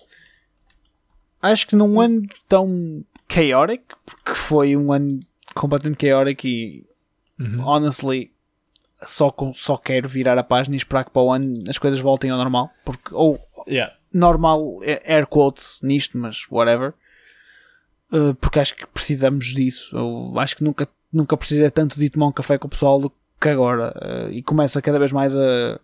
Acho 1.42 1.68
que 1.68 1.76
num 1.76 2.02
ano 2.02 2.28
tão 2.50 3.06
chaotic, 3.32 3.84
porque 4.06 4.36
foi 4.36 4.76
um 4.76 4.92
ano 4.92 5.20
completamente 5.56 6.02
chaotic 6.06 6.44
e 6.46 6.86
Uhum. 7.40 7.62
honestly 7.66 8.34
só, 9.08 9.34
só 9.54 9.78
quero 9.78 10.08
virar 10.10 10.38
a 10.38 10.44
página 10.44 10.76
e 10.76 10.78
esperar 10.78 11.04
que 11.06 11.12
para 11.12 11.22
o 11.22 11.32
ano 11.32 11.64
as 11.68 11.78
coisas 11.78 12.00
voltem 12.00 12.30
ao 12.32 12.38
normal. 12.38 12.70
Porque, 12.86 13.14
ou 13.14 13.40
Yeah. 13.68 13.94
normal, 14.14 14.80
é- 14.84 15.02
air 15.06 15.26
quotes 15.28 15.80
nisto, 15.84 16.18
mas 16.18 16.46
whatever. 16.50 16.94
Uh, 18.12 18.34
porque 18.36 18.60
acho 18.60 18.76
que 18.76 18.88
precisamos 18.88 19.48
disso. 19.54 19.96
Eu 19.96 20.40
acho 20.40 20.56
que 20.58 20.64
nunca, 20.64 20.88
nunca 21.14 21.38
precisei 21.38 21.70
tanto 21.70 22.00
de 22.00 22.10
tomar 22.10 22.28
um 22.28 22.32
café 22.32 22.58
com 22.58 22.68
o 22.68 22.70
pessoal 22.70 23.00
do 23.00 23.12
que 23.40 23.48
agora. 23.50 23.94
Uh, 23.96 24.32
e 24.32 24.42
começa 24.42 24.82
cada 24.82 24.98
vez 24.98 25.12
mais 25.12 25.36
a, 25.36 25.80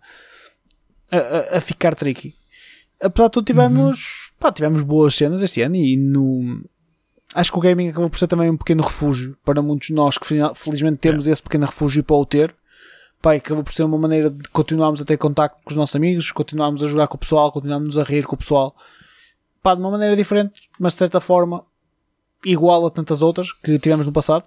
a, 1.11 1.57
a- 1.57 1.61
ficar 1.61 1.93
tricky. 1.95 2.34
Apesar 2.99 3.28
de 3.28 3.34
tudo, 3.34 3.45
tivemos, 3.45 4.32
pá, 4.39 4.51
tivemos 4.51 4.82
boas 4.82 5.13
cenas 5.13 5.43
este 5.43 5.61
ano 5.61 5.76
e 5.76 5.95
no. 5.97 6.63
acho 7.36 7.51
que 7.51 7.57
o 7.57 7.61
gaming 7.61 7.89
acabou 7.89 8.09
por 8.09 8.18
ser 8.18 8.28
também 8.28 8.49
um 8.49 8.57
pequeno 8.57 8.82
refúgio 8.84 9.38
para 9.45 9.61
muitos 9.61 9.89
de 9.89 9.93
nós 9.93 10.18
que 10.18 10.26
felizmente 10.55 10.97
temos 10.97 11.28
esse 11.28 11.43
pequeno 11.43 11.66
refúgio 11.66 12.03
para 12.03 12.16
o 12.16 12.26
ter. 12.26 12.55
E 13.34 13.38
acabou 13.38 13.63
por 13.63 13.73
ser 13.73 13.84
uma 13.84 13.97
maneira 13.97 14.30
de 14.30 14.47
continuarmos 14.49 15.01
a 15.01 15.05
ter 15.05 15.17
contacto 15.17 15.59
com 15.63 15.71
os 15.71 15.76
nossos 15.76 15.95
amigos, 15.95 16.32
continuarmos 16.32 16.84
a 16.84 16.88
jogar 16.88 17.07
com 17.07 17.15
o 17.15 17.19
pessoal, 17.19 17.51
continuarmos 17.51 17.97
a 17.97 18.03
rir 18.03 18.26
com 18.26 18.36
o 18.36 18.38
pessoal. 18.38 18.76
Pá, 19.63 19.73
de 19.73 19.82
uma 19.82 19.91
maneira 19.91 20.15
diferente, 20.15 20.69
mas 20.80 20.93
de 20.93 20.99
certa 20.99 21.19
forma 21.19 21.65
igual 22.45 22.86
a 22.86 22.91
tantas 22.91 23.21
outras 23.21 23.51
que 23.51 23.80
tivemos 23.80 24.05
no 24.05 24.11
passado. 24.11 24.45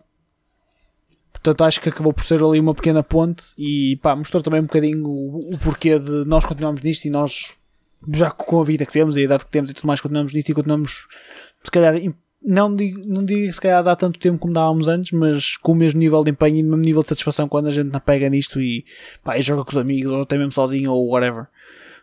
Portanto, 1.32 1.64
acho 1.64 1.80
que 1.80 1.88
acabou 1.88 2.12
por 2.12 2.24
ser 2.24 2.42
ali 2.42 2.60
uma 2.60 2.74
pequena 2.74 3.02
ponte 3.02 3.44
e 3.56 3.96
pá, 4.02 4.14
mostrou 4.14 4.42
também 4.42 4.60
um 4.60 4.64
bocadinho 4.64 5.06
o, 5.06 5.54
o 5.54 5.58
porquê 5.58 5.98
de 5.98 6.24
nós 6.24 6.44
continuarmos 6.44 6.82
nisto 6.82 7.04
e 7.04 7.10
nós, 7.10 7.54
já 8.12 8.30
com 8.30 8.60
a 8.60 8.64
vida 8.64 8.84
que 8.84 8.92
temos 8.92 9.16
a 9.16 9.20
idade 9.20 9.44
que 9.44 9.50
temos 9.50 9.70
e 9.70 9.74
tudo 9.74 9.86
mais, 9.86 10.00
continuamos 10.00 10.32
nisto 10.32 10.50
e 10.50 10.54
continuamos, 10.54 11.06
se 11.62 11.70
calhar, 11.70 11.94
não 12.42 12.74
digo, 12.74 13.02
não 13.06 13.24
digo 13.24 13.52
se 13.52 13.60
calhar 13.60 13.82
dá 13.82 13.94
tanto 13.96 14.18
tempo 14.18 14.38
como 14.38 14.52
dávamos 14.52 14.88
antes, 14.88 15.12
mas 15.12 15.56
com 15.56 15.72
o 15.72 15.74
mesmo 15.74 15.98
nível 16.00 16.22
de 16.22 16.30
empenho 16.30 16.56
e 16.56 16.62
o 16.62 16.66
mesmo 16.66 16.82
nível 16.82 17.02
de 17.02 17.08
satisfação 17.08 17.48
quando 17.48 17.66
a 17.66 17.70
gente 17.70 17.90
não 17.90 18.00
pega 18.00 18.28
nisto 18.28 18.60
e, 18.60 18.84
pá, 19.22 19.38
e 19.38 19.42
joga 19.42 19.64
com 19.64 19.70
os 19.70 19.76
amigos 19.76 20.10
ou 20.10 20.22
até 20.22 20.38
mesmo 20.38 20.52
sozinho 20.52 20.92
ou 20.92 21.08
whatever. 21.08 21.46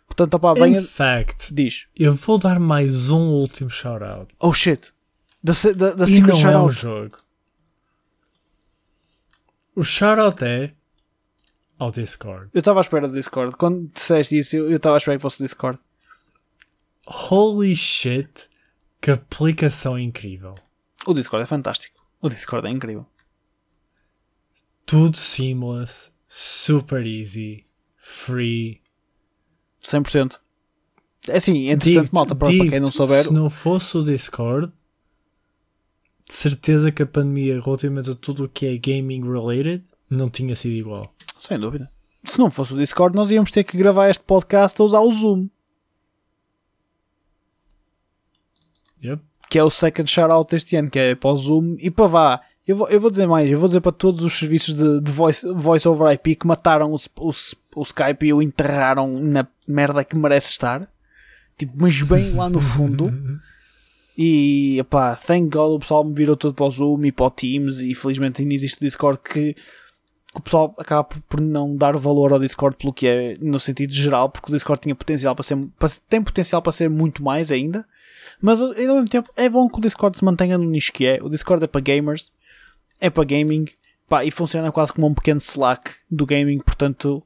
Portanto, 0.07 0.33
opá, 0.35 0.53
venha, 0.53 0.81
In 0.81 0.83
fact, 0.83 1.53
diz, 1.53 1.87
eu 1.97 2.13
vou 2.13 2.37
dar 2.37 2.59
mais 2.59 3.09
um 3.09 3.29
último 3.31 3.69
shout-out. 3.69 4.33
oh 4.39 4.53
shit, 4.53 4.93
da, 5.43 5.53
da, 5.75 5.91
da 5.93 6.05
E 6.05 6.19
não 6.21 6.49
é 6.51 6.57
um 6.59 6.71
jogo. 6.71 7.17
O 9.75 9.83
shout-out 9.83 10.43
é 10.43 10.71
ao 11.77 11.91
Discord. 11.91 12.49
Eu 12.53 12.59
estava 12.59 12.79
à 12.79 12.81
espera 12.81 13.07
do 13.07 13.13
Discord. 13.13 13.57
Quando 13.57 13.91
disseste 13.93 14.37
isso, 14.37 14.55
eu 14.55 14.69
eu 14.69 14.77
estava 14.77 14.95
à 14.95 14.97
espera 14.97 15.17
que 15.17 15.21
fosse 15.21 15.41
o 15.41 15.45
Discord. 15.45 15.79
Holy 17.07 17.75
shit, 17.75 18.47
que 19.01 19.11
aplicação 19.11 19.97
incrível. 19.97 20.55
O 21.05 21.13
Discord 21.13 21.43
é 21.43 21.45
fantástico. 21.47 22.03
O 22.21 22.29
Discord 22.29 22.67
é 22.67 22.71
incrível. 22.71 23.05
Tudo 24.85 25.17
seamless, 25.17 26.11
super 26.27 27.05
easy, 27.05 27.65
free. 27.97 28.81
100%. 29.83 30.39
É 31.27 31.37
assim, 31.37 31.69
entretanto, 31.69 32.11
malta, 32.11 32.35
para, 32.35 32.55
para 32.55 32.69
quem 32.69 32.79
não 32.79 32.91
souber, 32.91 33.23
Se 33.25 33.33
não 33.33 33.49
fosse 33.49 33.97
o 33.97 34.03
Discord, 34.03 34.71
de 36.27 36.33
certeza 36.35 36.91
que 36.91 37.01
a 37.01 37.07
pandemia 37.07 37.59
relativamente 37.59 38.11
a 38.11 38.15
tudo 38.15 38.45
o 38.45 38.49
que 38.49 38.65
é 38.67 38.77
gaming 38.77 39.23
related 39.23 39.83
não 40.09 40.29
tinha 40.29 40.55
sido 40.55 40.73
igual. 40.73 41.13
sem 41.37 41.59
dúvida. 41.59 41.91
Se 42.23 42.39
não 42.39 42.49
fosse 42.49 42.73
o 42.73 42.77
Discord, 42.77 43.15
nós 43.15 43.29
íamos 43.29 43.51
ter 43.51 43.63
que 43.63 43.77
gravar 43.77 44.09
este 44.09 44.23
podcast 44.23 44.81
a 44.81 44.85
usar 44.85 44.99
o 44.99 45.11
Zoom, 45.11 45.47
Yep. 49.05 49.21
que 49.49 49.59
é 49.59 49.63
o 49.63 49.69
second 49.69 50.09
shoutout 50.09 50.49
deste 50.51 50.75
ano, 50.75 50.89
que 50.89 50.99
é 50.99 51.15
para 51.15 51.29
o 51.29 51.37
Zoom 51.37 51.75
e 51.79 51.89
para 51.91 52.05
vá. 52.07 52.41
Eu 52.67 52.75
vou, 52.75 52.87
eu 52.89 52.99
vou 52.99 53.11
dizer 53.11 53.27
mais, 53.27 53.49
eu 53.49 53.59
vou 53.59 53.67
dizer 53.67 53.79
para 53.81 53.91
todos 53.91 54.23
os 54.23 54.33
serviços 54.33 54.73
de, 54.73 54.99
de 55.01 55.11
voice, 55.11 55.45
voice 55.53 55.87
over 55.87 56.11
IP 56.13 56.35
que 56.35 56.47
mataram 56.47 56.91
o, 56.91 56.95
o, 57.19 57.29
o 57.75 57.81
Skype 57.83 58.25
e 58.25 58.33
o 58.33 58.41
enterraram 58.41 59.19
na 59.19 59.45
merda 59.67 60.03
que 60.03 60.17
merece 60.17 60.49
estar. 60.49 60.89
Tipo, 61.57 61.73
mas 61.77 62.01
bem 62.01 62.33
lá 62.33 62.49
no 62.49 62.59
fundo. 62.59 63.11
E 64.17 64.81
pá, 64.89 65.15
thank 65.15 65.49
God 65.49 65.73
o 65.73 65.79
pessoal 65.79 66.03
me 66.05 66.13
virou 66.13 66.37
todo 66.37 66.53
para 66.53 66.65
o 66.65 66.71
Zoom 66.71 67.03
e 67.05 67.11
para 67.11 67.25
o 67.25 67.29
Teams 67.29 67.79
e 67.81 67.93
felizmente 67.93 68.41
ainda 68.41 68.53
existe 68.53 68.77
o 68.77 68.85
Discord 68.85 69.19
que, 69.19 69.53
que 69.53 70.37
o 70.37 70.41
pessoal 70.41 70.73
acaba 70.77 71.03
por, 71.03 71.19
por 71.27 71.41
não 71.41 71.75
dar 71.75 71.97
valor 71.97 72.31
ao 72.31 72.39
Discord 72.39 72.77
pelo 72.77 72.93
que 72.93 73.07
é 73.07 73.35
no 73.41 73.59
sentido 73.59 73.93
geral, 73.93 74.29
porque 74.29 74.49
o 74.49 74.55
Discord 74.55 74.81
tinha 74.81 74.95
potencial 74.95 75.35
para 75.35 75.43
ser 75.43 75.57
para- 75.77 75.89
tem 76.09 76.21
potencial 76.23 76.61
para 76.61 76.71
ser 76.71 76.89
muito 76.89 77.21
mais 77.21 77.51
ainda, 77.51 77.85
mas 78.41 78.61
ao 78.61 78.73
mesmo 78.73 79.05
tempo 79.05 79.31
é 79.35 79.49
bom 79.49 79.67
que 79.69 79.77
o 79.77 79.81
Discord 79.81 80.17
se 80.17 80.25
mantenha 80.25 80.57
no 80.57 80.65
nicho 80.65 80.91
que 80.91 81.05
é. 81.05 81.19
O 81.21 81.29
Discord 81.29 81.63
é 81.63 81.67
para 81.67 81.81
gamers, 81.81 82.31
é 82.99 83.09
para 83.09 83.23
gaming, 83.23 83.65
pá, 84.07 84.23
e 84.23 84.31
funciona 84.31 84.71
quase 84.71 84.93
como 84.93 85.07
um 85.07 85.13
pequeno 85.13 85.39
Slack 85.39 85.91
do 86.09 86.25
gaming, 86.25 86.59
portanto, 86.59 87.23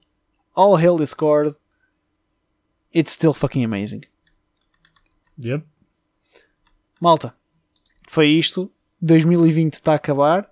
all 0.55 0.75
hail 0.75 0.97
Discord. 0.97 1.55
It's 2.93 3.11
still 3.11 3.33
fucking 3.33 3.63
amazing. 3.63 4.01
Yep. 5.41 5.63
Malta, 6.99 7.33
foi 8.07 8.27
isto. 8.27 8.71
2020 9.01 9.75
está 9.75 9.93
a 9.93 9.95
acabar. 9.95 10.51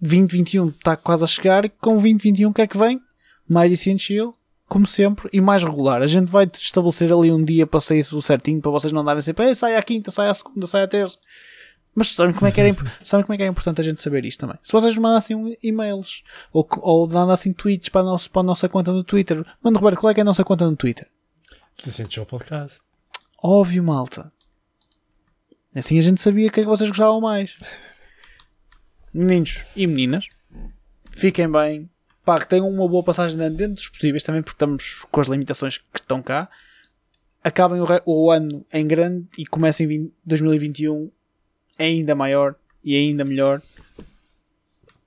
2021 0.00 0.68
está 0.68 0.96
quase 0.96 1.22
a 1.22 1.26
chegar. 1.26 1.64
E 1.64 1.68
com 1.68 1.92
2021 1.92 2.50
o 2.50 2.54
que 2.54 2.62
é 2.62 2.66
que 2.66 2.78
vem? 2.78 3.00
Mais 3.46 3.70
Essential, 3.70 4.34
como 4.70 4.86
sempre, 4.86 5.28
e 5.32 5.40
mais 5.40 5.64
regular. 5.64 6.00
A 6.00 6.06
gente 6.06 6.30
vai 6.30 6.48
estabelecer 6.50 7.12
ali 7.12 7.32
um 7.32 7.44
dia 7.44 7.66
para 7.66 7.80
sair 7.80 8.04
tudo 8.04 8.22
certinho, 8.22 8.60
para 8.60 8.70
vocês 8.70 8.92
não 8.92 9.02
darem 9.02 9.20
sempre, 9.20 9.46
"Ei, 9.46 9.54
sai 9.54 9.76
à 9.76 9.82
quinta, 9.82 10.12
sai 10.12 10.28
à 10.28 10.34
segunda, 10.34 10.64
sai 10.68 10.84
à 10.84 10.88
terça. 10.88 11.18
Mas 11.92 12.14
sabem 12.14 12.32
como, 12.32 12.46
é 12.46 12.52
que 12.52 12.60
era, 12.60 12.72
sabem 13.02 13.26
como 13.26 13.34
é 13.34 13.36
que 13.36 13.42
é 13.42 13.46
importante 13.48 13.80
a 13.80 13.84
gente 13.84 14.00
saber 14.00 14.24
isto 14.24 14.38
também? 14.38 14.56
Se 14.62 14.70
vocês 14.70 14.96
mandassem 14.96 15.56
e-mails 15.60 16.22
ou, 16.52 16.66
ou 16.82 17.08
mandassem 17.08 17.52
tweets 17.52 17.88
para 17.88 18.02
a, 18.02 18.04
nossa, 18.04 18.30
para 18.30 18.40
a 18.40 18.44
nossa 18.44 18.68
conta 18.68 18.92
no 18.92 19.02
Twitter, 19.02 19.44
manda 19.60 19.80
Roberto, 19.80 19.98
qual 19.98 20.12
é 20.12 20.14
que 20.14 20.20
é 20.20 20.22
a 20.22 20.24
nossa 20.24 20.44
conta 20.44 20.70
no 20.70 20.76
Twitter? 20.76 21.08
Essential 21.84 22.24
Podcast. 22.24 22.80
Óbvio, 23.42 23.82
malta. 23.82 24.32
Assim 25.74 25.98
a 25.98 26.02
gente 26.02 26.22
sabia 26.22 26.48
o 26.48 26.52
que 26.52 26.60
é 26.60 26.62
que 26.62 26.68
vocês 26.68 26.90
gostavam 26.90 27.20
mais. 27.20 27.58
Meninos 29.12 29.64
e 29.74 29.88
meninas, 29.88 30.28
fiquem 31.10 31.50
bem. 31.50 31.90
Pá, 32.30 32.38
que 32.38 32.46
tenham 32.46 32.68
uma 32.68 32.86
boa 32.86 33.02
passagem 33.02 33.36
dentro 33.36 33.74
dos 33.74 33.88
possíveis 33.88 34.22
também, 34.22 34.40
porque 34.40 34.54
estamos 34.54 35.04
com 35.10 35.20
as 35.20 35.26
limitações 35.26 35.78
que 35.78 35.98
estão 35.98 36.22
cá. 36.22 36.48
Acabem 37.42 37.80
o, 37.80 37.86
o 38.06 38.30
ano 38.30 38.64
em 38.72 38.86
grande 38.86 39.26
e 39.36 39.44
comecem 39.44 39.84
20 39.84 40.12
2021 40.24 41.10
ainda 41.76 42.14
maior 42.14 42.54
e 42.84 42.94
ainda 42.94 43.24
melhor. 43.24 43.60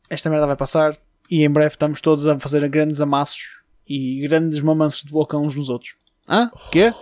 Esta 0.10 0.30
merda 0.30 0.48
vai 0.48 0.58
passar 0.58 0.98
e 1.32 1.46
em 1.46 1.50
breve 1.50 1.76
estamos 1.76 2.02
todos 2.02 2.28
a 2.28 2.38
fazer 2.38 2.68
grandes 2.68 3.00
amassos 3.00 3.62
e 3.88 4.20
grandes 4.28 4.60
mamanços 4.62 5.04
de 5.04 5.12
boca 5.12 5.38
uns 5.38 5.56
nos 5.56 5.70
outros. 5.70 5.96
Hã? 6.28 6.52
Quê? 6.74 6.94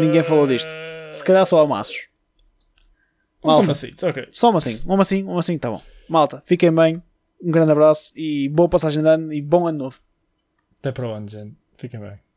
Ninguém 0.00 0.22
falou 0.22 0.46
disto. 0.46 0.70
Se 1.12 1.22
calhar 1.22 1.44
só 1.44 1.60
amassos. 1.60 2.06
Malta, 3.44 3.66
Malta. 3.66 3.72
Assim, 3.72 3.92
ok. 4.02 4.28
só 4.32 4.48
uma 4.48 4.56
assim, 4.56 4.80
uma 4.86 5.02
assim, 5.02 5.22
uma 5.24 5.40
assim, 5.40 5.58
tá 5.58 5.70
bom. 5.70 5.82
Malta, 6.08 6.42
fiquem 6.46 6.74
bem, 6.74 7.02
um 7.42 7.50
grande 7.50 7.72
abraço 7.72 8.12
e 8.16 8.48
boa 8.48 8.68
passagem 8.68 9.02
de 9.02 9.08
ano 9.08 9.32
e 9.32 9.40
bom 9.40 9.66
ano 9.66 9.78
novo. 9.78 10.00
Até 10.78 10.92
para 10.92 11.08
o 11.08 11.14
ano, 11.14 11.28
gente. 11.28 11.56
Fiquem 11.76 12.00
bem. 12.00 12.27